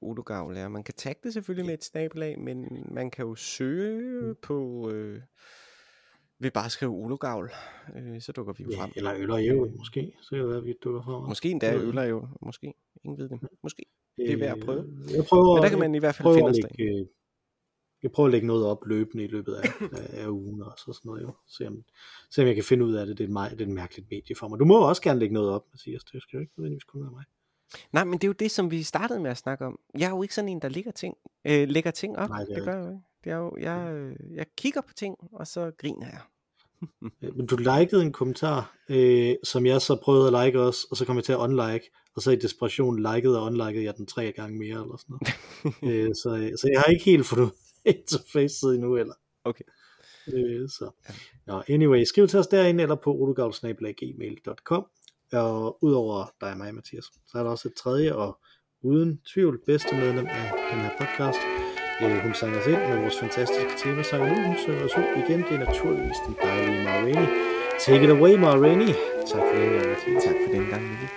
Odogavl. 0.00 0.56
Ja. 0.56 0.68
Man 0.68 0.82
kan 0.84 0.94
tagge 0.94 1.20
det 1.24 1.32
selvfølgelig 1.32 1.66
med 1.66 1.74
et 1.74 1.84
snabelag, 1.84 2.38
men 2.40 2.86
man 2.90 3.10
kan 3.10 3.24
jo 3.26 3.34
søge 3.34 4.22
Mm. 4.28 4.34
på... 4.42 4.90
Øh, 4.90 5.18
ved 6.42 6.50
bare 6.50 6.64
at 6.64 6.72
skrive 6.72 6.92
Ologavl, 6.92 7.50
øh, 7.96 8.20
så 8.20 8.32
dukker 8.32 8.52
vi 8.52 8.64
jo 8.64 8.70
Ja, 8.70 8.80
frem. 8.80 8.90
eller 8.96 9.14
Øl 9.14 9.30
og 9.30 9.44
Ævl, 9.44 9.72
måske. 9.78 10.12
Så 10.22 10.30
kan 10.30 10.48
det 10.48 10.64
vi 10.64 10.74
dukker 10.84 11.02
frem. 11.02 11.28
Måske 11.28 11.50
endda 11.50 11.66
jeg 11.66 11.80
øller 11.80 12.02
jo. 12.02 12.28
Måske. 12.40 12.74
Ingen 13.04 13.18
ved 13.18 13.28
det. 13.28 13.40
Måske. 13.62 13.84
det 14.16 14.32
er 14.32 14.36
værd 14.36 14.58
at 14.58 14.64
prøve. 14.64 14.80
Øh, 14.80 15.12
Jeg 15.14 15.24
prøver, 15.24 15.54
Men 15.54 15.62
der 15.62 15.68
kan 15.68 15.78
man 15.78 15.94
i 15.94 15.98
hvert 15.98 16.14
fald 16.14 16.34
finde 16.34 16.50
os 16.50 16.56
lægge, 16.56 16.98
øh, 17.00 17.06
jeg 18.02 18.12
prøver 18.12 18.26
at 18.26 18.32
lægge 18.32 18.46
noget 18.46 18.66
op 18.66 18.86
løbende 18.86 19.24
i 19.24 19.26
løbet 19.26 19.54
af, 19.54 19.68
af, 20.22 20.28
ugen 20.28 20.62
og 20.62 20.72
så 20.76 20.92
sådan 20.92 21.08
noget. 21.08 21.22
Jo. 21.22 21.34
Se, 21.46 21.66
om, 21.66 21.82
se 22.30 22.40
om 22.42 22.46
jeg 22.46 22.54
kan 22.54 22.64
finde 22.64 22.84
ud 22.84 22.94
af 22.94 23.06
det. 23.06 23.18
Det 23.18 23.24
er, 23.24 23.28
et, 23.28 23.32
meget, 23.32 23.52
det 23.52 23.60
er 23.60 23.66
et 23.66 23.74
mærkeligt 23.74 24.10
medie 24.10 24.36
for 24.36 24.48
mig. 24.48 24.58
Du 24.58 24.64
må 24.64 24.88
også 24.88 25.02
gerne 25.02 25.20
lægge 25.20 25.34
noget 25.34 25.50
op, 25.50 25.64
Mathias. 25.72 26.04
Det 26.04 26.22
skal 26.22 26.36
jo 26.36 26.40
ikke 26.40 26.52
nødvendigvis 26.56 26.84
kun 26.84 27.02
være 27.02 27.10
mig. 27.10 27.24
Nej, 27.92 28.04
men 28.04 28.12
det 28.14 28.24
er 28.24 28.28
jo 28.28 28.32
det, 28.32 28.50
som 28.50 28.70
vi 28.70 28.82
startede 28.82 29.20
med 29.20 29.30
at 29.30 29.36
snakke 29.36 29.66
om. 29.66 29.78
Jeg 29.98 30.06
er 30.06 30.10
jo 30.10 30.22
ikke 30.22 30.34
sådan 30.34 30.48
en, 30.48 30.62
der 30.62 30.68
lægger 30.68 30.90
ting, 30.92 31.16
øh, 31.44 31.68
lægger 31.68 31.90
ting 31.90 32.18
op. 32.18 32.28
Nej, 32.28 32.44
det 32.44 32.50
er 32.50 32.54
det 32.54 32.64
gør 32.64 32.74
jeg 32.76 32.84
jo 32.84 32.90
ikke. 32.90 33.02
Det 33.24 33.32
er 33.32 33.36
jo, 33.36 33.56
jeg, 33.60 33.92
øh, 33.92 34.16
jeg 34.34 34.46
kigger 34.56 34.80
på 34.80 34.94
ting, 34.94 35.16
og 35.32 35.46
så 35.46 35.70
griner 35.78 36.06
jeg. 36.06 36.20
Men 37.36 37.46
du 37.46 37.56
likede 37.56 38.02
en 38.02 38.12
kommentar, 38.12 38.76
øh, 38.88 39.34
som 39.44 39.66
jeg 39.66 39.82
så 39.82 39.96
prøvede 40.02 40.36
at 40.36 40.46
like 40.46 40.60
også, 40.60 40.86
og 40.90 40.96
så 40.96 41.04
kom 41.04 41.16
jeg 41.16 41.24
til 41.24 41.32
at 41.32 41.38
unlike, 41.38 41.90
og 42.16 42.22
så 42.22 42.30
i 42.30 42.36
desperation 42.36 42.96
likede 42.96 43.40
og 43.40 43.46
unlikede 43.46 43.84
jeg 43.84 43.96
den 43.96 44.06
tre 44.06 44.32
gange 44.32 44.58
mere, 44.58 44.82
eller 44.82 44.96
sådan 44.96 45.16
noget. 45.82 46.04
øh, 46.08 46.14
så, 46.14 46.36
øh, 46.36 46.58
så 46.58 46.68
jeg 46.72 46.80
har 46.80 46.92
ikke 46.92 47.04
helt 47.04 47.26
fundet 47.26 47.52
interface 47.84 48.66
endnu, 48.66 48.96
eller. 48.96 49.14
Okay. 49.44 49.64
Øh, 50.32 50.68
så. 50.68 50.90
Nå, 51.46 51.62
anyway, 51.68 52.04
skriv 52.04 52.28
til 52.28 52.38
os 52.38 52.46
derinde, 52.46 52.82
eller 52.82 52.96
på 52.96 53.14
ologavl.gmail.com. 53.14 54.86
Og 55.32 55.84
udover 55.84 56.26
dig 56.40 56.50
og 56.50 56.58
mig, 56.58 56.74
Mathias, 56.74 57.04
så 57.26 57.38
er 57.38 57.42
der 57.42 57.50
også 57.50 57.68
et 57.68 57.74
tredje 57.74 58.14
og 58.14 58.38
uden 58.82 59.20
tvivl 59.34 59.60
bedste 59.66 59.96
medlem 59.96 60.26
af 60.26 60.52
den 60.72 60.80
her 60.80 60.90
podcast. 60.98 61.71
Øh, 62.02 62.18
hun 62.24 62.34
sang 62.34 62.56
os 62.56 62.66
ind 62.66 62.82
med 62.88 62.96
vores 62.96 63.20
fantastiske 63.20 63.72
tema 63.82 64.02
sang 64.02 64.22
nu. 64.28 64.42
Hun 64.46 64.56
synger 64.58 64.84
os 64.84 64.96
ud 64.96 65.04
igen. 65.22 65.44
Det 65.48 65.54
er 65.60 65.64
naturligvis 65.66 66.16
den 66.26 66.36
dejlige 66.42 66.84
Ma 66.84 66.90
Rainey. 66.90 67.26
Take 67.80 68.04
it 68.04 68.10
away, 68.10 68.34
Ma 68.34 68.50
Rainey. 68.64 68.92
Tak 69.32 69.42
for 69.48 69.54
den 69.56 69.70
gang, 69.72 69.86
Mathias. 69.88 70.24
Tak 70.24 70.34
for 70.44 70.52
den 70.52 70.66
gang, 70.70 70.82
Mille. 70.82 71.08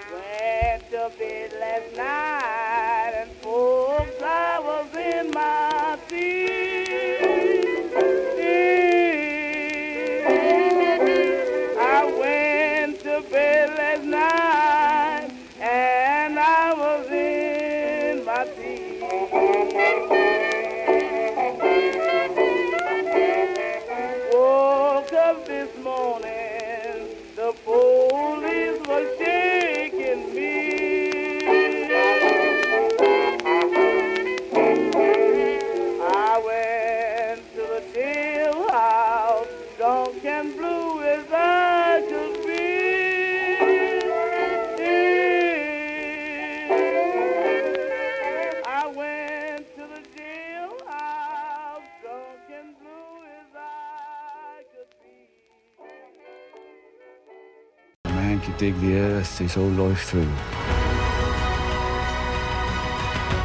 Could 59.05 59.11
dig 59.11 59.13
the 59.13 59.19
earth 59.19 59.37
his 59.37 59.53
whole 59.55 59.69
life 59.69 60.03
through. 60.09 60.25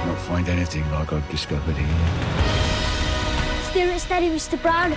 Not 0.07 0.19
find 0.19 0.49
anything 0.49 0.89
like 0.91 1.13
I've 1.13 1.29
discovered 1.31 1.77
here. 1.77 1.99
Steer 3.71 3.89
it 3.89 4.01
steady, 4.01 4.29
Mr. 4.29 4.61
Brown. 4.61 4.91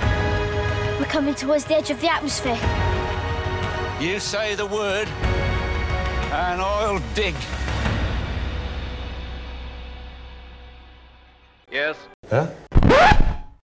We're 1.00 1.06
coming 1.06 1.36
towards 1.36 1.66
the 1.66 1.76
edge 1.76 1.90
of 1.90 2.00
the 2.02 2.12
atmosphere. 2.12 2.58
You 4.00 4.20
say 4.20 4.56
the 4.56 4.66
word, 4.66 5.08
and 6.32 6.62
I'll 6.62 7.02
dig. 7.16 7.36